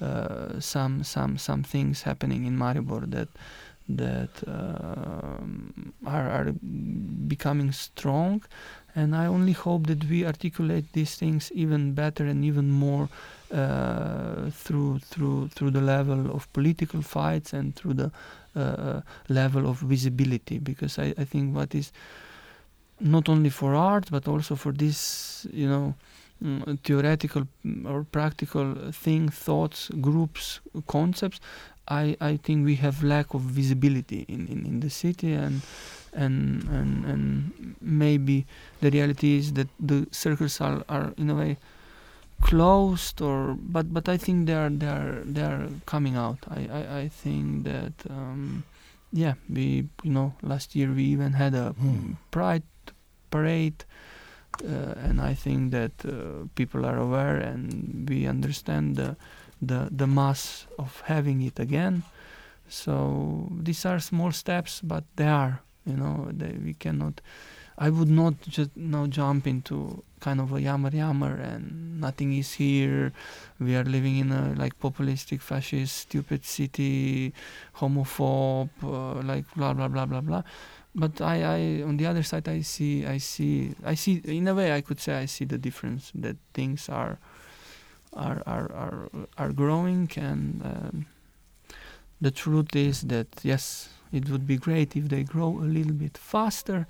uh, 0.00 0.60
some 0.60 1.04
some 1.04 1.38
some 1.38 1.62
things 1.62 2.02
happening 2.02 2.44
in 2.46 2.56
Maribor 2.56 3.10
that 3.10 3.28
that 3.88 4.42
um, 4.46 5.92
are 6.06 6.30
are 6.30 6.52
becoming 7.28 7.72
strong, 7.72 8.42
and 8.94 9.14
I 9.14 9.26
only 9.26 9.52
hope 9.52 9.86
that 9.88 10.04
we 10.04 10.24
articulate 10.24 10.84
these 10.92 11.16
things 11.16 11.52
even 11.52 11.92
better 11.92 12.24
and 12.24 12.44
even 12.44 12.70
more 12.70 13.08
uh, 13.52 14.50
through 14.50 15.00
through 15.00 15.48
through 15.48 15.70
the 15.70 15.82
level 15.82 16.34
of 16.34 16.50
political 16.52 17.02
fights 17.02 17.52
and 17.52 17.76
through 17.76 17.94
the 17.94 18.10
uh, 18.56 19.02
level 19.28 19.68
of 19.68 19.78
visibility, 19.78 20.58
because 20.58 20.98
I, 20.98 21.14
I 21.18 21.24
think 21.24 21.54
what 21.54 21.74
is 21.74 21.92
not 23.00 23.28
only 23.28 23.50
for 23.50 23.74
art 23.74 24.08
but 24.10 24.28
also 24.28 24.54
for 24.56 24.72
this 24.72 25.46
you 25.52 25.68
know 25.68 25.94
mm, 26.42 26.78
theoretical 26.84 27.46
mm, 27.64 27.86
or 27.90 28.04
practical 28.04 28.74
thing 28.92 29.28
thoughts 29.28 29.90
groups 30.00 30.60
concepts 30.86 31.40
i 31.88 32.16
i 32.20 32.36
think 32.36 32.64
we 32.64 32.76
have 32.76 33.02
lack 33.02 33.34
of 33.34 33.40
visibility 33.42 34.24
in 34.28 34.46
in, 34.48 34.64
in 34.66 34.80
the 34.80 34.90
city 34.90 35.32
and 35.32 35.60
and 36.14 36.62
and 36.70 37.04
and 37.04 37.74
maybe 37.80 38.46
the 38.80 38.90
reality 38.90 39.36
is 39.38 39.52
that 39.54 39.68
the 39.80 40.06
circles 40.12 40.60
are, 40.60 40.82
are 40.88 41.12
in 41.18 41.28
a 41.30 41.34
way 41.34 41.56
closed 42.40 43.20
or 43.22 43.56
but 43.58 43.92
but 43.92 44.08
i 44.08 44.16
think 44.16 44.46
they 44.46 44.54
are 44.54 44.68
they 44.70 44.86
are 44.86 45.22
they 45.24 45.42
are 45.42 45.68
coming 45.86 46.16
out 46.16 46.38
i 46.50 46.68
i, 46.72 46.98
I 47.00 47.08
think 47.08 47.64
that 47.64 47.92
um 48.10 48.64
yeah 49.12 49.34
we 49.48 49.88
you 50.02 50.10
know 50.12 50.34
last 50.42 50.74
year 50.76 50.90
we 50.92 51.04
even 51.04 51.32
had 51.32 51.54
a 51.54 51.70
Hmm. 51.80 52.12
pride 52.30 52.62
parade 53.34 53.84
uh, 54.62 54.94
and 55.06 55.20
I 55.20 55.34
think 55.34 55.72
that 55.72 55.92
uh, 56.06 56.46
people 56.54 56.86
are 56.86 56.98
aware 56.98 57.36
and 57.36 58.08
we 58.08 58.26
understand 58.26 58.96
the, 58.96 59.16
the 59.60 59.88
the 59.90 60.06
mass 60.06 60.66
of 60.78 61.02
having 61.06 61.42
it 61.42 61.58
again. 61.58 62.02
So 62.68 63.48
these 63.50 63.84
are 63.84 63.98
small 63.98 64.32
steps 64.32 64.80
but 64.82 65.04
they 65.16 65.26
are 65.26 65.60
you 65.84 65.96
know 65.96 66.28
they, 66.30 66.52
we 66.64 66.74
cannot 66.74 67.20
I 67.76 67.90
would 67.90 68.08
not 68.08 68.34
just 68.42 68.70
now 68.76 69.06
jump 69.06 69.46
into 69.46 70.04
kind 70.20 70.40
of 70.40 70.52
a 70.52 70.60
yammer 70.60 70.90
yammer 70.90 71.34
and 71.34 72.00
nothing 72.00 72.32
is 72.38 72.52
here. 72.54 73.12
We 73.58 73.74
are 73.74 73.84
living 73.84 74.18
in 74.18 74.30
a 74.30 74.54
like 74.56 74.78
populistic 74.78 75.40
fascist 75.40 75.96
stupid 76.06 76.44
city 76.44 77.32
homophobe 77.78 78.70
uh, 78.82 79.20
like 79.22 79.44
blah 79.56 79.74
blah 79.74 79.88
blah 79.88 80.06
blah 80.06 80.20
blah 80.20 80.42
but 80.94 81.20
I, 81.20 81.42
I 81.42 81.82
on 81.82 81.96
the 81.96 82.06
other 82.06 82.22
side 82.22 82.48
I 82.48 82.60
see 82.60 83.04
I 83.06 83.18
see 83.18 83.74
I 83.84 83.94
see 83.94 84.22
in 84.24 84.48
a 84.48 84.54
way 84.54 84.72
I 84.72 84.80
could 84.80 85.00
say 85.00 85.14
I 85.14 85.26
see 85.26 85.44
the 85.44 85.58
difference 85.58 86.12
that 86.14 86.36
things 86.52 86.88
are 86.88 87.18
are 88.12 88.42
are 88.46 88.72
are, 88.72 89.08
are 89.36 89.52
growing 89.52 90.10
and 90.16 90.62
um, 90.64 91.06
the 92.20 92.30
truth 92.30 92.74
is 92.76 93.02
that 93.02 93.26
yes 93.42 93.88
it 94.12 94.28
would 94.30 94.46
be 94.46 94.56
great 94.56 94.96
if 94.96 95.08
they 95.08 95.24
grow 95.24 95.58
a 95.58 95.68
little 95.76 95.92
bit 95.92 96.16
faster 96.16 96.86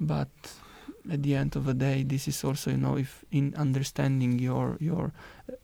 but 0.00 0.28
at 1.10 1.22
the 1.22 1.36
end 1.36 1.54
of 1.54 1.66
the 1.66 1.74
day 1.74 2.02
this 2.02 2.26
is 2.26 2.42
also 2.42 2.70
you 2.72 2.76
know 2.76 2.96
if 2.96 3.24
in 3.30 3.54
understanding 3.56 4.40
your 4.40 4.76
your 4.80 5.12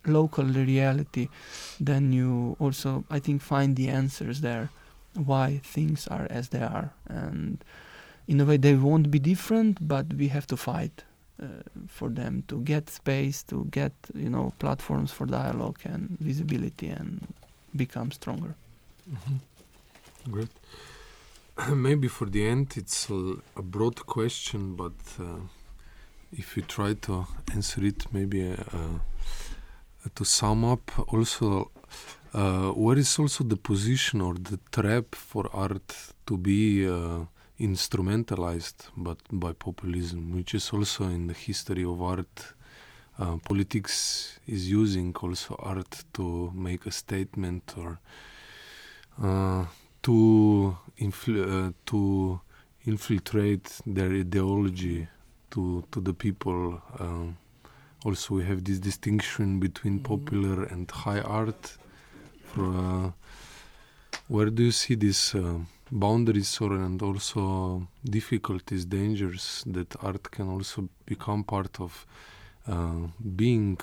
local 0.07 0.45
reality 0.45 1.29
then 1.81 2.13
you 2.13 2.57
also 2.61 3.05
I 3.11 3.19
think 3.19 3.43
find 3.43 3.75
the 3.75 3.89
answers 3.89 4.41
there 4.41 4.71
why 5.15 5.61
things 5.63 6.09
are 6.09 6.27
as 6.31 6.49
they 6.49 6.63
are 6.63 6.93
and 7.09 7.65
in 8.27 8.41
a 8.41 8.45
way 8.45 8.57
they 8.57 8.75
won't 8.75 9.11
be 9.11 9.19
different 9.19 9.87
but 9.87 10.07
we 10.15 10.29
have 10.29 10.47
to 10.47 10.57
fight 10.57 11.05
uh, 11.43 11.47
for 11.89 12.09
them 12.09 12.45
to 12.49 12.61
get 12.61 12.89
space 12.89 13.43
to 13.43 13.67
get 13.71 13.93
you 14.15 14.31
know 14.31 14.53
platforms 14.59 15.13
for 15.13 15.27
dialogue 15.27 15.79
and 15.85 16.17
visibility 16.21 16.89
and 16.89 17.27
become 17.75 18.11
stronger 18.11 18.55
Mm-hmm. 19.11 20.31
Great. 20.31 20.51
Maybe 21.77 22.09
for 22.09 22.27
the 22.27 22.47
end, 22.47 22.75
it's 22.77 23.11
a, 23.11 23.35
a 23.57 23.63
broad 23.63 24.07
question, 24.07 24.77
but 24.77 24.93
uh, 25.19 25.41
if 26.33 26.57
you 26.57 26.63
try 26.63 26.95
to 26.95 27.27
answer 27.53 27.85
it, 27.85 28.07
maybe 28.13 28.53
uh, 28.53 28.99
to 30.15 30.25
sum 30.25 30.65
up, 30.65 30.91
also, 31.13 31.71
uh, 32.35 32.71
where 32.73 32.99
is 32.99 33.19
also 33.19 33.45
the 33.45 33.57
position 33.57 34.21
or 34.21 34.35
the 34.35 34.59
trap 34.71 35.15
for 35.15 35.49
art 35.53 35.95
to 36.27 36.37
be 36.37 36.87
uh, 36.89 37.25
instrumentalized 37.61 38.89
but 38.97 39.19
by 39.31 39.53
populism, 39.53 40.33
which 40.35 40.55
is 40.55 40.71
also 40.73 41.05
in 41.05 41.27
the 41.27 41.35
history 41.35 41.85
of 41.85 42.01
art. 42.03 42.55
Uh, 43.19 43.37
politics 43.45 44.39
is 44.47 44.71
using 44.71 45.15
also 45.15 45.55
art 45.59 46.05
to 46.15 46.51
make 46.55 46.87
a 46.87 46.91
statement 46.91 47.75
or 47.77 47.99
uh, 49.23 49.67
to 50.03 50.77
infl- 50.99 51.69
uh, 51.69 51.73
to 51.87 52.41
infiltrate 52.87 53.81
their 53.87 54.11
ideology 54.11 55.07
to 55.51 55.85
to 55.91 56.01
the 56.01 56.15
people. 56.15 56.81
Um, 56.99 57.37
also, 58.05 58.35
we 58.35 58.45
have 58.45 58.65
this 58.65 58.81
distinction 58.81 59.61
between 59.61 59.99
Mhm. 60.01 60.05
popular 60.05 60.65
and 60.65 60.91
high 60.91 61.21
art. 61.21 61.77
Uh, 62.57 63.11
where 64.29 64.51
do 64.51 64.65
you 64.65 64.73
see 64.73 64.95
these 64.95 65.35
uh, 65.35 65.59
boundaries 65.91 66.59
or 66.61 66.75
and 66.75 67.03
also 67.03 67.87
difficulties, 68.05 68.85
dangers 68.85 69.65
that 69.67 69.95
art 70.03 70.31
can 70.31 70.49
also 70.49 70.89
become 71.07 71.45
part 71.45 71.81
of 71.81 72.07
uh, 72.69 73.09
being 73.37 73.79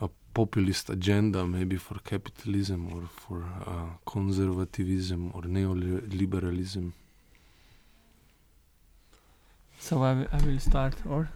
a 0.00 0.08
populist 0.34 0.90
agenda, 0.90 1.46
maybe 1.46 1.76
for 1.76 1.98
capitalism 2.04 2.92
or 2.92 3.02
for 3.06 3.44
uh, 3.66 3.96
conservatism 4.04 5.30
or 5.34 5.42
neoliberalism. 5.42 6.92
so 9.82 10.04
I, 10.04 10.26
I 10.32 10.40
will 10.46 10.60
start 10.60 10.94
or 11.08 11.28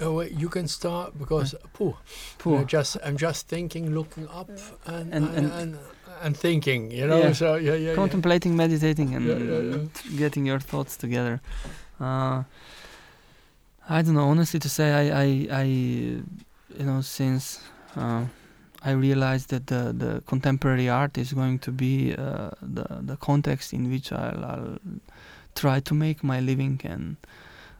Oh, 0.00 0.12
wait, 0.12 0.32
you 0.32 0.48
can 0.48 0.68
start 0.68 1.18
because 1.18 1.54
pooh, 1.72 1.94
Poor. 2.38 2.58
I'm 2.60 2.66
just 2.66 2.96
I'm 3.04 3.16
just 3.16 3.48
thinking, 3.48 3.94
looking 3.94 4.28
up, 4.28 4.48
and 4.50 4.60
And- 4.86 5.14
and, 5.14 5.36
and, 5.36 5.52
and- 5.52 5.78
and, 6.22 6.36
thinking, 6.36 6.90
you 6.90 7.06
know. 7.06 7.18
Yeah. 7.18 7.32
So 7.34 7.56
yeah, 7.56 7.74
yeah, 7.74 7.90
yeah. 7.90 7.94
contemplating 7.94 8.56
meditating 8.56 9.14
and 9.14 9.24
Yeah, 9.26 9.36
yeah, 9.38 9.60
yeah. 9.76 9.84
t- 9.94 10.16
getting 10.16 10.46
your 10.46 10.60
thoughts 10.60 10.96
together 10.96 11.40
uh, 12.00 12.42
I 13.88 14.02
don't 14.02 14.14
know. 14.14 14.28
Honestly, 14.28 14.58
to 14.60 14.68
say, 14.68 14.92
I, 14.92 15.22
I, 15.22 15.60
I 15.60 15.62
you 15.64 16.84
know, 16.88 17.00
since 17.02 17.60
uh, 17.96 18.24
I 18.82 18.90
realized 18.92 19.50
that 19.50 19.66
the, 19.66 19.92
the 19.96 20.22
contemporary 20.26 20.88
art 20.88 21.16
is 21.18 21.32
going 21.32 21.58
to 21.60 21.70
be 21.70 22.14
uh, 22.14 22.50
the 22.62 22.84
the 23.02 23.16
context 23.16 23.72
in 23.72 23.90
which 23.90 24.10
I'll, 24.12 24.44
I'll 24.44 24.78
try 25.54 25.80
to 25.80 25.94
make 25.94 26.22
my 26.24 26.40
living, 26.40 26.80
and 26.84 27.16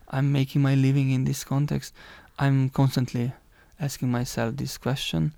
I'm 0.09 0.33
making 0.33 0.63
my 0.63 0.75
living 0.75 1.11
in 1.11 1.25
this 1.25 1.45
context. 1.45 1.95
I'm 2.39 2.71
constantly 2.71 3.33
asking 3.81 4.11
myself 4.11 4.57
this 4.57 4.79
question, 4.79 5.33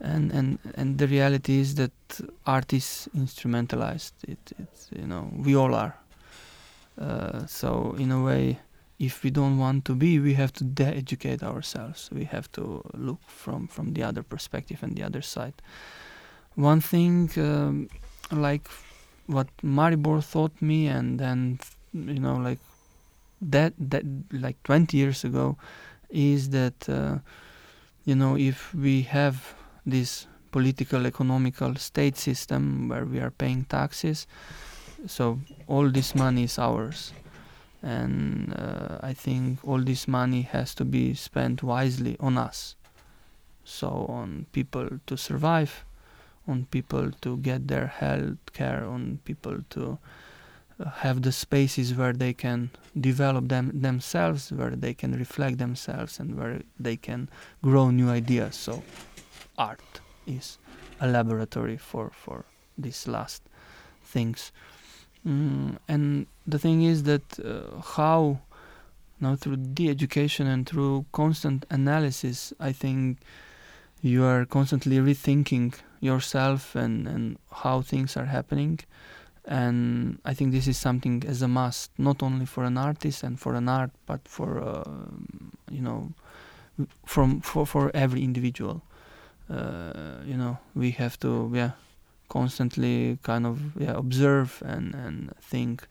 and 0.00 0.32
and 0.32 0.58
and 0.74 0.98
the 0.98 1.06
reality 1.06 1.60
is 1.60 1.74
that 1.74 1.92
art 2.46 2.72
is 2.72 3.08
instrumentalized. 3.16 4.12
It 4.26 4.52
it's 4.58 4.88
you 4.92 5.06
know 5.06 5.30
we 5.36 5.54
all 5.56 5.74
are. 5.74 5.94
Uh, 6.98 7.46
so 7.46 7.94
in 7.98 8.10
a 8.10 8.22
way, 8.22 8.58
if 8.98 9.22
we 9.24 9.30
don't 9.30 9.58
want 9.58 9.84
to 9.86 9.94
be, 9.94 10.18
we 10.18 10.34
have 10.34 10.52
to 10.52 10.64
de-educate 10.64 11.42
ourselves. 11.42 12.10
We 12.12 12.24
have 12.24 12.50
to 12.52 12.82
look 12.94 13.20
from 13.26 13.68
from 13.68 13.94
the 13.94 14.02
other 14.02 14.22
perspective 14.22 14.82
and 14.82 14.96
the 14.96 15.02
other 15.02 15.22
side. 15.22 15.54
One 16.56 16.80
thing, 16.80 17.30
um, 17.36 17.88
like 18.30 18.68
what 19.26 19.46
Maribor 19.62 20.20
taught 20.30 20.60
me, 20.60 20.88
and 20.88 21.18
then 21.18 21.58
you 21.92 22.20
know, 22.20 22.36
like 22.36 22.58
that 23.40 23.72
that 23.78 24.04
like 24.32 24.62
20 24.64 24.96
years 24.96 25.24
ago, 25.24 25.56
is 26.08 26.50
that 26.50 26.88
uh, 26.88 27.18
you 28.04 28.14
know 28.14 28.36
if 28.36 28.74
we 28.74 29.02
have 29.02 29.54
this 29.86 30.26
political 30.50 31.06
economical 31.06 31.76
state 31.76 32.16
system 32.16 32.88
where 32.88 33.04
we 33.04 33.20
are 33.20 33.30
paying 33.30 33.64
taxes 33.64 34.26
so 35.06 35.40
all 35.66 35.88
this 35.88 36.14
money 36.14 36.44
is 36.44 36.58
ours. 36.58 37.12
And 37.82 38.52
uh, 38.54 38.98
i 39.02 39.14
think 39.14 39.58
all 39.64 39.78
this 39.78 40.06
money 40.06 40.42
has 40.42 40.74
to 40.74 40.84
be 40.84 41.14
spent 41.14 41.62
wisely 41.62 42.16
on 42.20 42.36
us. 42.36 42.76
So 43.64 44.06
on 44.08 44.46
people 44.52 44.88
to 45.06 45.16
survive 45.16 45.84
on 46.46 46.66
people 46.70 47.10
to 47.22 47.36
get 47.38 47.68
their 47.68 47.86
health 47.86 48.52
care 48.52 48.84
on 48.84 49.20
people 49.24 49.58
to 49.70 49.98
have 50.96 51.22
the 51.22 51.32
spaces 51.32 51.94
where 51.94 52.12
they 52.12 52.32
can 52.32 52.70
develop 52.98 53.48
them 53.48 53.70
themselves 53.80 54.50
where 54.52 54.70
they 54.70 54.94
can 54.94 55.12
reflect 55.12 55.58
themselves 55.58 56.18
and 56.18 56.36
where 56.36 56.60
they 56.78 56.96
can 56.96 57.28
grow 57.62 57.90
new 57.90 58.08
ideas 58.08 58.56
so 58.56 58.82
art 59.58 60.00
is 60.26 60.58
a 61.00 61.06
laboratory 61.06 61.76
for 61.76 62.10
for 62.10 62.44
these 62.78 63.06
last 63.06 63.42
things 64.04 64.52
Mm, 65.26 65.76
and 65.86 66.26
the 66.46 66.58
thing 66.58 66.82
is 66.82 67.02
that 67.02 67.38
uh, 67.40 67.80
how 67.82 68.40
now 69.20 69.36
through 69.36 69.58
the 69.58 69.90
education 69.90 70.46
and 70.46 70.66
through 70.66 71.04
constant 71.12 71.66
analysis, 71.68 72.54
I 72.58 72.72
think 72.72 73.18
you 74.00 74.24
are 74.24 74.46
constantly 74.46 74.96
rethinking 74.96 75.74
yourself 76.00 76.74
and, 76.74 77.06
and 77.06 77.38
how 77.52 77.82
things 77.82 78.16
are 78.16 78.24
happening. 78.24 78.80
And 79.44 80.18
I 80.24 80.34
think 80.34 80.52
this 80.52 80.68
is 80.68 80.76
something 80.76 81.24
as 81.26 81.42
a 81.42 81.48
must, 81.48 81.90
not 81.98 82.22
only 82.22 82.46
for 82.46 82.64
an 82.64 82.76
artist 82.76 83.22
and 83.22 83.40
for 83.40 83.54
an 83.54 83.68
art, 83.68 83.90
but 84.06 84.20
for 84.28 84.60
uh, 84.60 84.84
you 85.70 85.80
know, 85.80 86.12
from 87.06 87.40
for 87.40 87.66
for 87.66 87.90
every 87.94 88.22
individual. 88.22 88.82
Uh, 89.48 90.22
you 90.24 90.36
know, 90.36 90.58
we 90.74 90.92
have 90.92 91.18
to 91.20 91.50
yeah 91.54 91.72
constantly 92.30 93.18
kind 93.22 93.44
of 93.44 93.58
yeah, 93.76 93.92
observe 93.92 94.62
and, 94.64 94.94
and 94.94 95.34
think 95.40 95.86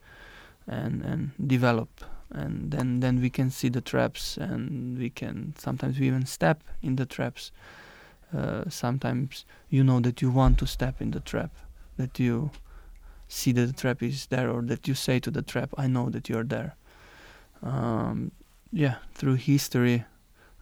and 0.67 1.03
and 1.03 1.31
develop 1.47 1.89
and 2.31 2.71
then 2.71 2.99
then 2.99 3.21
we 3.21 3.29
can 3.29 3.49
see 3.49 3.69
the 3.69 3.81
traps 3.81 4.37
and 4.37 4.97
we 4.97 5.09
can 5.09 5.53
sometimes 5.57 5.99
we 5.99 6.07
even 6.07 6.25
step 6.25 6.63
in 6.81 6.95
the 6.95 7.05
traps 7.05 7.51
uh, 8.35 8.63
sometimes 8.69 9.45
you 9.69 9.83
know 9.83 9.99
that 9.99 10.21
you 10.21 10.29
want 10.29 10.57
to 10.57 10.65
step 10.65 11.01
in 11.01 11.11
the 11.11 11.19
trap 11.19 11.51
that 11.97 12.19
you 12.19 12.51
see 13.29 13.53
that 13.53 13.67
the 13.67 13.73
trap 13.73 14.03
is 14.03 14.25
there 14.27 14.49
or 14.49 14.61
that 14.61 14.87
you 14.87 14.93
say 14.93 15.19
to 15.19 15.31
the 15.31 15.41
trap 15.41 15.73
i 15.77 15.87
know 15.87 16.09
that 16.09 16.27
you're 16.27 16.43
there. 16.43 16.75
Um, 17.63 18.31
yeah 18.71 18.95
through 19.13 19.35
history 19.35 20.03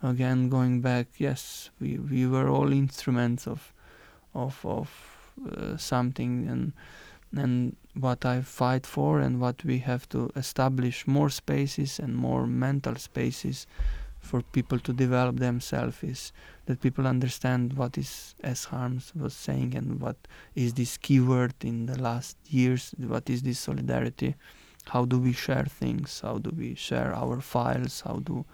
again 0.03 0.49
going 0.49 0.81
back 0.81 1.07
yes 1.17 1.69
we, 1.79 1.97
we 1.97 2.27
were 2.27 2.49
all 2.49 2.71
instruments 2.71 3.47
of 3.47 3.73
of 4.35 4.63
of 4.65 4.89
uh, 5.51 5.77
something 5.77 6.47
and 6.47 6.73
and 7.35 7.75
what 7.93 8.25
I 8.25 8.41
fight 8.41 8.85
for 8.85 9.19
and 9.19 9.41
what 9.41 9.63
we 9.63 9.79
have 9.79 10.07
to 10.09 10.31
establish 10.35 11.07
more 11.07 11.29
spaces 11.29 11.99
and 11.99 12.15
more 12.15 12.47
mental 12.47 12.95
spaces 12.95 13.67
for 14.27 14.41
people 14.57 14.79
to 14.79 14.91
develop 14.93 15.37
themselves 15.37 16.03
is 16.03 16.31
that 16.65 16.81
people 16.81 17.07
understand 17.07 17.73
what 17.73 17.97
is 17.97 18.35
S. 18.43 18.65
Harms 18.65 19.13
was 19.15 19.33
saying 19.33 19.73
and 19.75 20.01
what 20.01 20.17
is 20.53 20.73
this 20.73 20.97
keyword 20.97 21.53
in 21.61 21.85
the 21.85 21.99
last 22.07 22.37
years, 22.47 22.93
what 22.97 23.29
is 23.29 23.41
this 23.41 23.59
solidarity, 23.59 24.35
how 24.93 25.05
do 25.05 25.17
we 25.19 25.33
share 25.33 25.65
things, 25.65 26.21
how 26.21 26.37
do 26.37 26.51
we 26.55 26.75
share 26.75 27.13
our 27.15 27.39
files, 27.41 28.01
how 28.01 28.17
do 28.29 28.45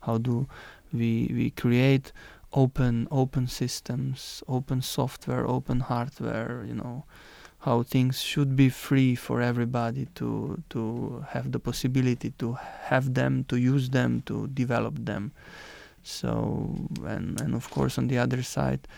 how 0.00 0.18
do 0.18 0.46
we 0.92 1.12
we 1.38 1.50
create 1.50 2.12
open 2.52 3.06
open 3.10 3.46
systems, 3.46 4.42
open 4.48 4.82
software, 4.82 5.46
open 5.46 5.80
hardware, 5.80 6.64
you 6.66 6.74
know, 6.74 7.04
how 7.60 7.82
things 7.82 8.22
should 8.22 8.56
be 8.56 8.68
free 8.68 9.14
for 9.14 9.40
everybody 9.40 10.06
to 10.14 10.62
to 10.70 11.24
have 11.28 11.52
the 11.52 11.58
possibility 11.58 12.30
to 12.38 12.58
have 12.84 13.14
them, 13.14 13.44
to 13.44 13.56
use 13.56 13.90
them, 13.90 14.22
to 14.26 14.46
develop 14.48 14.94
them. 15.04 15.32
So 16.02 16.74
and 17.04 17.40
and 17.40 17.54
of 17.54 17.70
course 17.70 17.98
on 17.98 18.08
the 18.08 18.18
other 18.18 18.42
side, 18.42 18.88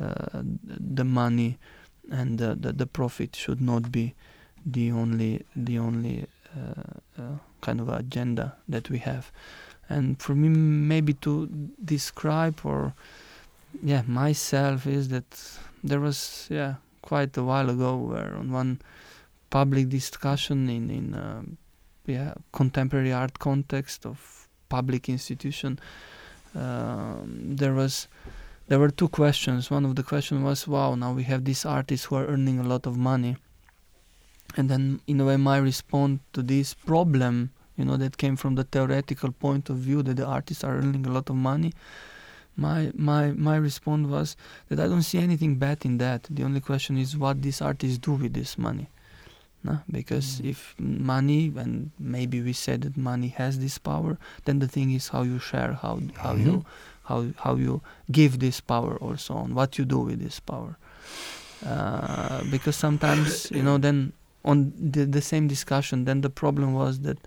uh, 0.00 0.42
the 0.42 1.04
money 1.04 1.58
and 2.10 2.38
the, 2.38 2.54
the, 2.54 2.72
the 2.72 2.86
profit 2.86 3.36
should 3.36 3.60
not 3.60 3.92
be 3.92 4.14
the 4.64 4.90
only 4.90 5.44
the 5.54 5.78
only 5.78 6.26
uh, 6.56 7.20
uh, 7.20 7.36
kind 7.60 7.80
of 7.80 7.88
agenda 7.88 8.56
that 8.68 8.90
we 8.90 8.98
have 8.98 9.30
and 9.88 10.20
for 10.20 10.34
me 10.34 10.48
maybe 10.48 11.12
to 11.14 11.48
describe 11.84 12.60
or 12.64 12.94
yeah 13.82 14.02
myself 14.06 14.86
is 14.86 15.08
that 15.08 15.58
there 15.82 16.00
was 16.00 16.46
yeah 16.50 16.74
quite 17.08 17.34
a 17.36 17.44
while 17.50 17.70
ago 17.70 17.96
where 17.96 18.34
on 18.36 18.52
one 18.52 18.72
public 19.50 19.88
discussion 19.88 20.68
in 20.68 20.90
in 20.90 21.14
uh, 21.14 21.42
yeah 22.06 22.34
contemporary 22.52 23.12
art 23.12 23.38
context 23.38 24.06
of 24.06 24.48
public 24.68 25.08
institution. 25.08 25.78
Um, 26.54 27.56
there 27.60 27.74
was 27.74 28.08
there 28.68 28.78
were 28.78 28.90
two 28.90 29.08
questions. 29.08 29.70
One 29.70 29.86
of 29.88 29.94
the 29.96 30.02
questions 30.02 30.42
was 30.42 30.68
wow 30.68 30.94
now 30.94 31.12
we 31.12 31.24
have 31.32 31.44
these 31.44 31.64
artists 31.64 32.06
who 32.06 32.16
are 32.16 32.26
earning 32.26 32.58
a 32.58 32.68
lot 32.74 32.86
of 32.86 32.96
money. 32.96 33.36
And 34.56 34.68
then 34.70 35.00
in 35.06 35.20
a 35.20 35.24
way 35.24 35.36
my 35.36 35.58
response 35.58 36.20
to 36.32 36.42
this 36.42 36.74
problem 36.74 37.50
you 37.78 37.84
know 37.84 37.96
that 37.96 38.16
came 38.18 38.36
from 38.36 38.56
the 38.56 38.64
theoretical 38.64 39.32
point 39.32 39.70
of 39.70 39.76
view 39.76 40.02
that 40.02 40.16
the 40.16 40.26
artists 40.26 40.64
are 40.64 40.76
earning 40.76 41.06
a 41.06 41.12
lot 41.16 41.30
of 41.30 41.36
money 41.36 41.72
my 42.58 42.90
my 42.94 43.30
my 43.32 43.56
response 43.56 44.08
was 44.08 44.36
that 44.68 44.80
I 44.80 44.88
don't 44.88 45.02
see 45.02 45.18
anything 45.18 45.54
bad 45.56 45.84
in 45.84 45.98
that. 45.98 46.26
The 46.28 46.42
only 46.42 46.60
question 46.60 46.98
is 46.98 47.16
what 47.16 47.40
these 47.40 47.62
artists 47.62 47.98
do 47.98 48.12
with 48.12 48.34
this 48.34 48.58
money. 48.58 48.88
No? 49.62 49.78
Because 49.90 50.40
mm. 50.40 50.50
if 50.50 50.74
money 50.78 51.52
and 51.56 51.90
maybe 51.98 52.42
we 52.42 52.52
said 52.52 52.82
that 52.82 52.96
money 52.96 53.28
has 53.28 53.60
this 53.60 53.78
power, 53.78 54.18
then 54.44 54.58
the 54.58 54.68
thing 54.68 54.90
is 54.92 55.08
how 55.08 55.22
you 55.22 55.38
share, 55.38 55.72
how 55.72 56.00
how 56.16 56.34
mm-hmm. 56.34 56.46
you 56.46 56.64
how 57.04 57.26
how 57.36 57.54
you 57.54 57.80
give 58.10 58.40
this 58.40 58.60
power 58.60 58.96
or 58.96 59.16
so 59.16 59.34
on 59.34 59.54
what 59.54 59.78
you 59.78 59.84
do 59.84 59.98
with 59.98 60.20
this 60.20 60.40
power. 60.40 60.76
Uh, 61.64 62.42
because 62.50 62.76
sometimes 62.76 63.50
you 63.50 63.62
know 63.62 63.78
then 63.78 64.12
on 64.44 64.72
the, 64.78 65.04
the 65.04 65.20
same 65.20 65.48
discussion 65.48 66.04
then 66.04 66.20
the 66.20 66.30
problem 66.30 66.72
was 66.72 67.00
that 67.00 67.18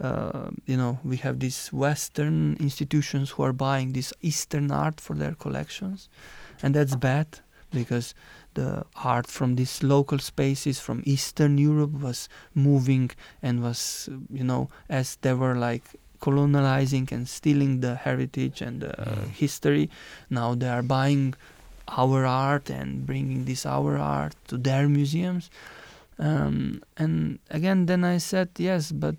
uh, 0.00 0.50
you 0.66 0.76
know, 0.76 0.98
we 1.04 1.16
have 1.18 1.40
these 1.40 1.68
Western 1.72 2.56
institutions 2.58 3.30
who 3.30 3.42
are 3.42 3.52
buying 3.52 3.92
this 3.92 4.12
Eastern 4.22 4.70
art 4.70 5.00
for 5.00 5.14
their 5.14 5.34
collections, 5.34 6.08
and 6.62 6.74
that's 6.74 6.96
bad 6.96 7.26
because 7.70 8.14
the 8.54 8.84
art 9.02 9.26
from 9.26 9.56
these 9.56 9.82
local 9.82 10.18
spaces 10.18 10.80
from 10.80 11.02
Eastern 11.04 11.58
Europe 11.58 11.92
was 12.00 12.28
moving 12.54 13.10
and 13.42 13.62
was, 13.62 14.08
you 14.32 14.44
know, 14.44 14.68
as 14.88 15.16
they 15.22 15.34
were 15.34 15.56
like 15.56 15.82
colonializing 16.20 17.10
and 17.12 17.28
stealing 17.28 17.80
the 17.80 17.96
heritage 17.96 18.62
and 18.62 18.80
the 18.80 18.94
mm. 18.96 19.28
history. 19.28 19.90
Now 20.30 20.54
they 20.54 20.68
are 20.68 20.82
buying 20.82 21.34
our 21.88 22.24
art 22.24 22.70
and 22.70 23.04
bringing 23.04 23.44
this 23.44 23.66
our 23.66 23.98
art 23.98 24.34
to 24.48 24.56
their 24.56 24.88
museums. 24.88 25.50
Um, 26.18 26.82
and 26.96 27.40
again, 27.50 27.86
then 27.86 28.04
I 28.04 28.18
said 28.18 28.50
yes, 28.56 28.92
but 28.92 29.16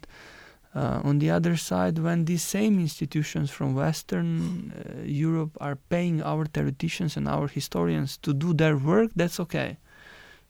uh, 0.75 1.01
on 1.03 1.19
the 1.19 1.29
other 1.29 1.55
side, 1.57 1.99
when 1.99 2.25
these 2.25 2.43
same 2.43 2.79
institutions 2.79 3.49
from 3.49 3.75
Western 3.75 4.71
uh, 4.71 5.01
Europe 5.03 5.57
are 5.61 5.77
paying 5.89 6.21
our 6.21 6.45
theoreticians 6.45 7.17
and 7.17 7.27
our 7.27 7.47
historians 7.47 8.17
to 8.17 8.33
do 8.33 8.53
their 8.53 8.77
work, 8.77 9.11
that's 9.15 9.39
okay. 9.39 9.77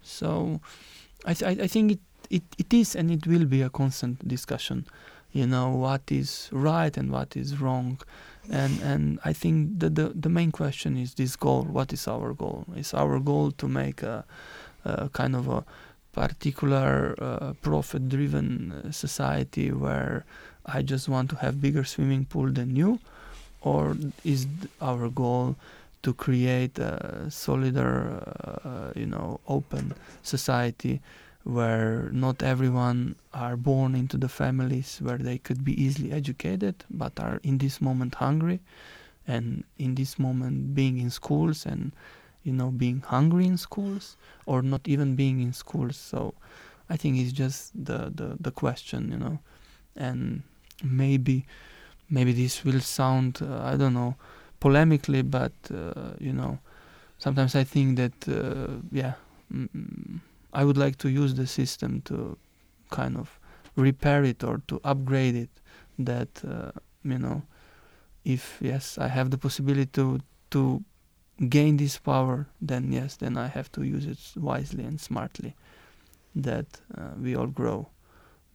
So 0.01 0.59
I, 1.25 1.33
th- 1.33 1.59
I 1.59 1.67
think 1.67 1.91
it, 1.91 1.99
it, 2.29 2.43
it 2.57 2.73
is 2.73 2.95
and 2.95 3.11
it 3.11 3.27
will 3.27 3.45
be 3.45 3.61
a 3.61 3.69
constant 3.69 4.27
discussion. 4.27 4.85
you 5.35 5.45
know 5.45 5.69
what 5.69 6.01
is 6.09 6.49
right 6.51 6.95
and 6.97 7.11
what 7.11 7.35
is 7.35 7.59
wrong 7.59 7.99
and 8.49 8.81
and 8.81 9.19
I 9.25 9.33
think 9.33 9.79
the, 9.81 9.89
the 9.89 10.05
the 10.15 10.29
main 10.29 10.51
question 10.51 10.95
is 10.97 11.15
this 11.15 11.35
goal 11.35 11.63
what 11.63 11.91
is 11.91 12.07
our 12.07 12.33
goal 12.33 12.65
is 12.77 12.93
our 12.93 13.19
goal 13.19 13.51
to 13.51 13.67
make 13.67 14.01
a, 14.01 14.23
a 14.85 15.09
kind 15.09 15.35
of 15.35 15.47
a 15.49 15.65
particular 16.15 17.15
uh, 17.19 17.53
profit 17.61 18.09
driven 18.09 18.71
uh, 18.71 18.91
society 18.91 19.71
where 19.71 20.25
I 20.65 20.81
just 20.81 21.09
want 21.09 21.29
to 21.31 21.35
have 21.37 21.61
bigger 21.61 21.83
swimming 21.83 22.25
pool 22.25 22.49
than 22.51 22.75
you? 22.75 22.99
Or 23.61 23.97
is 24.23 24.47
our 24.81 25.09
goal 25.09 25.55
to 26.03 26.13
create 26.13 26.77
a 26.77 27.25
solider 27.31 28.21
uh, 28.63 28.91
you 28.95 29.07
know 29.07 29.39
open 29.47 29.93
society 30.21 31.01
where 31.43 32.09
not 32.11 32.43
everyone 32.43 33.15
are 33.33 33.57
born 33.57 33.95
into 33.95 34.15
the 34.15 34.29
families 34.29 34.99
where 35.01 35.17
they 35.17 35.39
could 35.39 35.65
be 35.65 35.73
easily 35.83 36.11
educated 36.11 36.75
but 36.91 37.19
are 37.19 37.39
in 37.41 37.57
this 37.57 37.81
moment 37.81 38.13
hungry 38.15 38.59
and 39.27 39.63
in 39.79 39.95
this 39.95 40.19
moment 40.19 40.75
being 40.75 40.99
in 40.99 41.09
schools 41.09 41.65
and 41.65 41.91
you 42.45 42.53
know 42.53 42.69
being 42.71 43.01
hungry 43.01 43.45
in 43.45 43.57
schools 43.57 44.17
or 44.45 44.61
not 44.61 44.87
even 44.87 45.15
being 45.15 45.41
in 45.41 45.51
schools 45.53 45.97
so 45.97 46.33
i 46.89 46.95
think 46.95 47.17
it's 47.17 47.33
just 47.33 47.73
the 47.75 48.11
the, 48.15 48.37
the 48.39 48.51
question 48.51 49.11
you 49.11 49.17
know 49.17 49.39
and 49.97 50.43
maybe 50.83 51.45
maybe 52.09 52.31
this 52.31 52.63
will 52.63 52.79
sound 52.81 53.39
uh, 53.41 53.63
i 53.63 53.75
don't 53.75 53.93
know 53.93 54.15
polemically 54.61 55.23
but 55.29 55.53
uh, 55.73 56.11
you 56.19 56.33
know 56.33 56.59
sometimes 57.17 57.55
i 57.55 57.63
think 57.63 57.97
that 57.97 58.17
uh, 58.29 58.73
yeah 58.91 59.13
mm, 59.53 60.19
I 60.55 60.63
would 60.63 60.77
like 60.77 60.97
to 60.99 61.09
use 61.09 61.33
the 61.33 61.45
system 61.47 62.01
to 62.05 62.37
kind 62.89 63.17
of 63.17 63.39
repair 63.75 64.23
it 64.23 64.43
or 64.43 64.61
to 64.69 64.79
upgrade 64.85 65.35
it. 65.35 65.49
That 65.99 66.29
uh, 66.47 66.71
you 67.03 67.19
know, 67.19 67.43
if 68.23 68.59
yes, 68.61 68.97
I 68.97 69.07
have 69.07 69.31
the 69.31 69.37
possibility 69.37 69.89
to 69.93 70.21
to 70.51 70.83
gain 71.49 71.77
this 71.77 71.97
power, 71.97 72.47
then 72.61 72.91
yes, 72.91 73.15
then 73.17 73.37
I 73.37 73.47
have 73.47 73.71
to 73.73 73.83
use 73.83 74.05
it 74.05 74.19
wisely 74.41 74.83
and 74.83 74.99
smartly. 74.99 75.55
That 76.35 76.65
uh, 76.97 77.11
we 77.21 77.35
all 77.35 77.47
grow, 77.47 77.87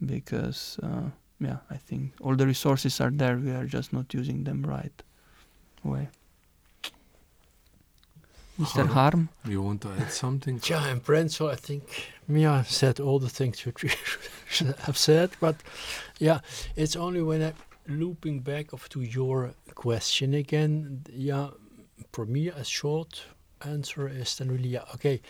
because 0.05 0.79
uh, 0.83 1.11
yeah, 1.39 1.59
I 1.71 1.77
think 1.77 2.13
all 2.21 2.37
the 2.37 2.47
resources 2.47 3.01
are 3.01 3.11
there. 3.11 3.37
We 3.37 3.53
are 3.53 3.65
just 3.65 3.93
not 3.93 4.13
using 4.13 4.45
them 4.45 4.63
right 4.63 5.03
way. 5.83 6.09
Mr. 8.61 8.87
Harm? 8.87 9.31
You 9.47 9.63
want 9.63 9.81
to 9.83 9.89
add 9.99 10.13
something? 10.13 10.61
Yeah, 10.69 10.87
and 10.87 11.03
Brenzo, 11.03 11.51
I 11.51 11.57
think 11.57 12.11
Miha 12.31 12.67
said 12.67 13.01
all 13.01 13.19
the 13.19 13.31
things 13.31 13.65
which 13.65 13.83
we 13.83 13.91
should 14.51 14.75
have 14.81 14.99
said, 14.99 15.31
but 15.41 15.57
yeah, 16.19 16.41
it's 16.77 16.95
only 16.95 17.23
when 17.23 17.43
I 17.43 17.53
looping 17.89 18.41
back 18.41 18.73
of 18.73 18.89
to 18.91 19.01
your 19.01 19.55
question 19.75 20.35
again. 20.35 21.05
Yeah, 21.11 21.49
for 22.13 22.27
me, 22.27 22.49
a 22.49 22.65
short 22.65 23.23
answer 23.65 24.09
is 24.09 24.37
then 24.37 24.51
really 24.51 24.71
yeah, 24.71 24.85
okay. 24.95 25.21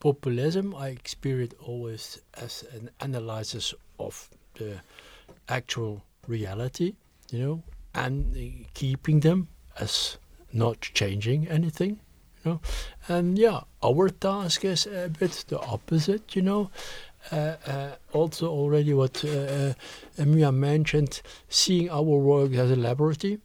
Populism, 0.00 0.74
I 0.74 0.88
experience 0.88 1.54
always 1.60 2.20
as 2.34 2.64
an 2.72 2.90
analysis 3.00 3.74
of 3.98 4.28
the 4.54 4.80
actual 5.48 6.02
reality, 6.26 6.94
you 7.32 7.38
know, 7.40 7.62
and 7.94 8.36
uh, 8.36 8.68
keeping 8.74 9.20
them 9.20 9.48
as 9.80 10.18
not 10.52 10.80
changing 10.80 11.48
anything 11.48 12.00
you 12.44 12.50
know. 12.52 12.60
And 13.08 13.38
yeah, 13.38 13.60
our 13.82 14.08
task 14.08 14.64
is 14.64 14.86
a 14.86 15.08
bit 15.08 15.44
the 15.48 15.58
opposite, 15.60 16.36
you 16.36 16.42
know. 16.42 16.70
Uh, 17.32 17.56
uh, 17.66 17.90
also, 18.12 18.48
already 18.48 18.94
what 18.94 19.24
uh, 19.24 19.74
Emilia 20.16 20.52
mentioned, 20.52 21.20
seeing 21.48 21.90
our 21.90 22.02
work 22.02 22.52
as 22.52 22.70
a 22.70 22.76
laboratory, 22.76 23.38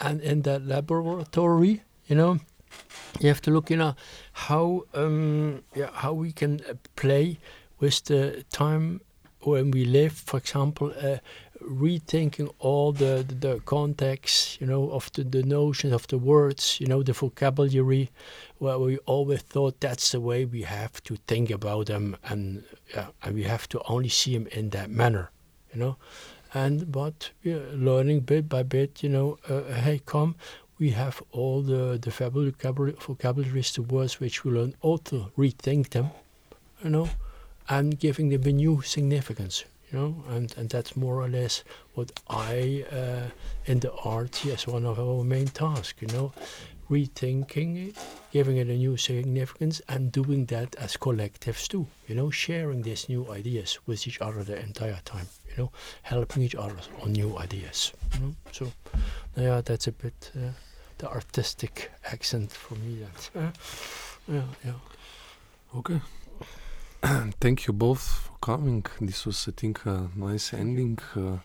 and 0.00 0.20
in 0.20 0.42
that 0.42 0.66
laboratory, 0.66 1.82
you 2.06 2.16
know, 2.16 2.38
you 3.20 3.28
have 3.28 3.40
to 3.42 3.50
look, 3.50 3.70
you 3.70 3.76
know, 3.76 3.94
how 4.32 4.84
um, 4.94 5.62
yeah, 5.74 5.90
how 5.92 6.12
we 6.12 6.32
can 6.32 6.60
play 6.96 7.38
with 7.80 8.04
the 8.04 8.44
time 8.50 9.00
when 9.40 9.70
we 9.70 9.84
live. 9.84 10.12
For 10.12 10.38
example, 10.38 10.92
uh, 11.00 11.18
rethinking 11.62 12.52
all 12.58 12.92
the, 12.92 13.24
the, 13.26 13.34
the 13.34 13.60
context, 13.60 14.60
you 14.60 14.66
know, 14.66 14.90
of 14.90 15.10
the, 15.12 15.24
the 15.24 15.42
notions 15.42 15.92
of 15.92 16.06
the 16.08 16.18
words, 16.18 16.78
you 16.80 16.86
know, 16.86 17.02
the 17.02 17.12
vocabulary, 17.12 18.10
where 18.58 18.78
we 18.78 18.98
always 18.98 19.42
thought 19.42 19.80
that's 19.80 20.12
the 20.12 20.20
way 20.20 20.44
we 20.44 20.62
have 20.62 21.02
to 21.04 21.16
think 21.26 21.50
about 21.50 21.86
them 21.86 22.16
and, 22.24 22.64
and 23.22 23.34
we 23.34 23.44
have 23.44 23.68
to 23.68 23.80
only 23.88 24.08
see 24.08 24.34
them 24.34 24.46
in 24.48 24.70
that 24.70 24.90
manner, 24.90 25.30
you 25.72 25.80
know. 25.80 25.96
And 26.54 26.90
but 26.90 27.30
yeah, 27.42 27.58
learning 27.72 28.20
bit 28.20 28.48
by 28.48 28.62
bit, 28.62 29.02
you 29.02 29.08
know, 29.08 29.38
uh, 29.48 29.62
hey, 29.72 30.00
come, 30.06 30.36
we 30.78 30.90
have 30.90 31.22
all 31.32 31.62
the, 31.62 31.98
the 32.00 32.10
vocabulary, 32.10 32.94
vocabularies, 33.00 33.72
the 33.72 33.82
words 33.82 34.20
which 34.20 34.44
we 34.44 34.52
learn, 34.52 34.74
also 34.82 35.32
rethink 35.36 35.90
them, 35.90 36.10
you 36.82 36.90
know, 36.90 37.08
and 37.68 37.98
giving 37.98 38.28
them 38.28 38.42
a 38.44 38.52
new 38.52 38.82
significance 38.82 39.64
you 39.92 39.98
know, 39.98 40.24
and, 40.30 40.54
and 40.56 40.68
that's 40.68 40.96
more 40.96 41.22
or 41.22 41.28
less 41.28 41.62
what 41.94 42.10
I 42.28 42.84
uh, 42.90 43.30
in 43.66 43.80
the 43.80 43.92
art 43.92 44.44
as 44.46 44.66
one 44.66 44.84
of 44.84 44.98
our 44.98 45.22
main 45.22 45.46
tasks, 45.46 46.02
you 46.02 46.08
know, 46.08 46.32
rethinking 46.90 47.88
it, 47.88 47.96
giving 48.32 48.56
it 48.56 48.68
a 48.68 48.76
new 48.76 48.96
significance, 48.96 49.80
and 49.88 50.10
doing 50.10 50.46
that 50.46 50.74
as 50.76 50.96
collectives 50.96 51.68
too, 51.68 51.86
you 52.08 52.14
know, 52.14 52.30
sharing 52.30 52.82
these 52.82 53.08
new 53.08 53.30
ideas 53.30 53.78
with 53.86 54.06
each 54.06 54.20
other 54.20 54.42
the 54.42 54.58
entire 54.60 55.00
time, 55.04 55.26
you 55.56 55.64
know, 55.64 55.70
helping 56.02 56.42
each 56.42 56.54
other 56.54 56.76
on 57.02 57.12
new 57.12 57.38
ideas. 57.38 57.92
You 58.14 58.20
know? 58.20 58.34
So, 58.52 58.72
yeah, 59.36 59.60
that's 59.60 59.86
a 59.86 59.92
bit 59.92 60.32
uh, 60.36 60.50
the 60.98 61.08
artistic 61.08 61.90
accent 62.04 62.52
for 62.52 62.74
me. 62.74 63.00
That, 63.00 63.30
uh, 63.42 63.50
yeah, 64.28 64.42
yeah. 64.64 64.72
Okay. 65.76 66.00
Thank 67.40 67.66
you 67.66 67.72
both 67.72 68.00
for 68.00 68.32
coming. 68.40 68.84
This 69.00 69.26
was, 69.26 69.46
I 69.48 69.52
think, 69.52 69.84
a 69.86 70.08
nice 70.16 70.52
ending. 70.52 70.98
Uh, 71.14 71.38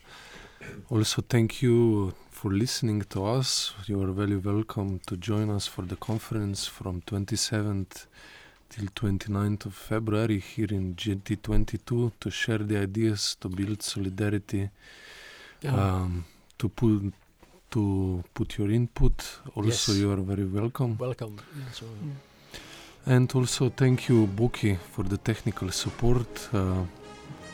also, 0.89 1.24
thank 1.28 1.62
you 1.62 2.14
for 2.30 2.51
listening 2.51 3.01
to 3.09 3.26
us. 3.26 3.74
You 3.88 4.01
are 4.03 4.12
very 4.12 4.38
welcome 4.38 4.99
to 5.07 5.18
join 5.18 5.49
us 5.49 5.68
for 5.68 5.82
the 5.82 5.95
conference 5.95 6.68
from 6.68 7.01
27th 7.01 8.05
till 8.72 8.88
29th 8.95 9.65
of 9.65 9.74
February 9.74 10.39
here 10.39 10.72
in 10.72 10.95
GT22 10.95 12.11
to 12.19 12.30
share 12.30 12.59
the 12.59 12.78
ideas, 12.78 13.36
to 13.41 13.49
build 13.49 13.82
solidarity, 13.84 14.69
yeah. 15.61 15.74
um, 15.74 16.26
to 16.57 16.69
put 16.69 17.13
to 17.72 18.24
put 18.34 18.57
your 18.57 18.72
input. 18.72 19.39
Also, 19.55 19.91
yes. 19.91 20.01
you 20.01 20.11
are 20.11 20.22
very 20.22 20.45
welcome. 20.45 20.97
Welcome. 20.97 21.38
Yeah, 21.57 21.72
so, 21.72 21.86
yeah. 21.86 23.13
And 23.13 23.34
also 23.36 23.69
thank 23.69 24.09
you, 24.09 24.28
Buki, 24.28 24.78
for 24.78 25.03
the 25.03 25.17
technical 25.17 25.72
support. 25.72 26.49
Uh, 26.53 26.84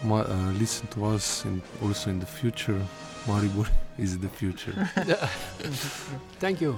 ma- 0.03 0.21
uh, 0.21 0.51
listen 0.59 0.87
to 0.87 1.05
us 1.05 1.45
and 1.45 1.61
also 1.81 2.09
in 2.09 2.19
the 2.19 2.25
future. 2.25 2.81
Maribor 3.25 3.67
is 3.97 4.17
the 4.19 4.29
future. 4.29 4.73
thank 6.39 6.61
you. 6.61 6.75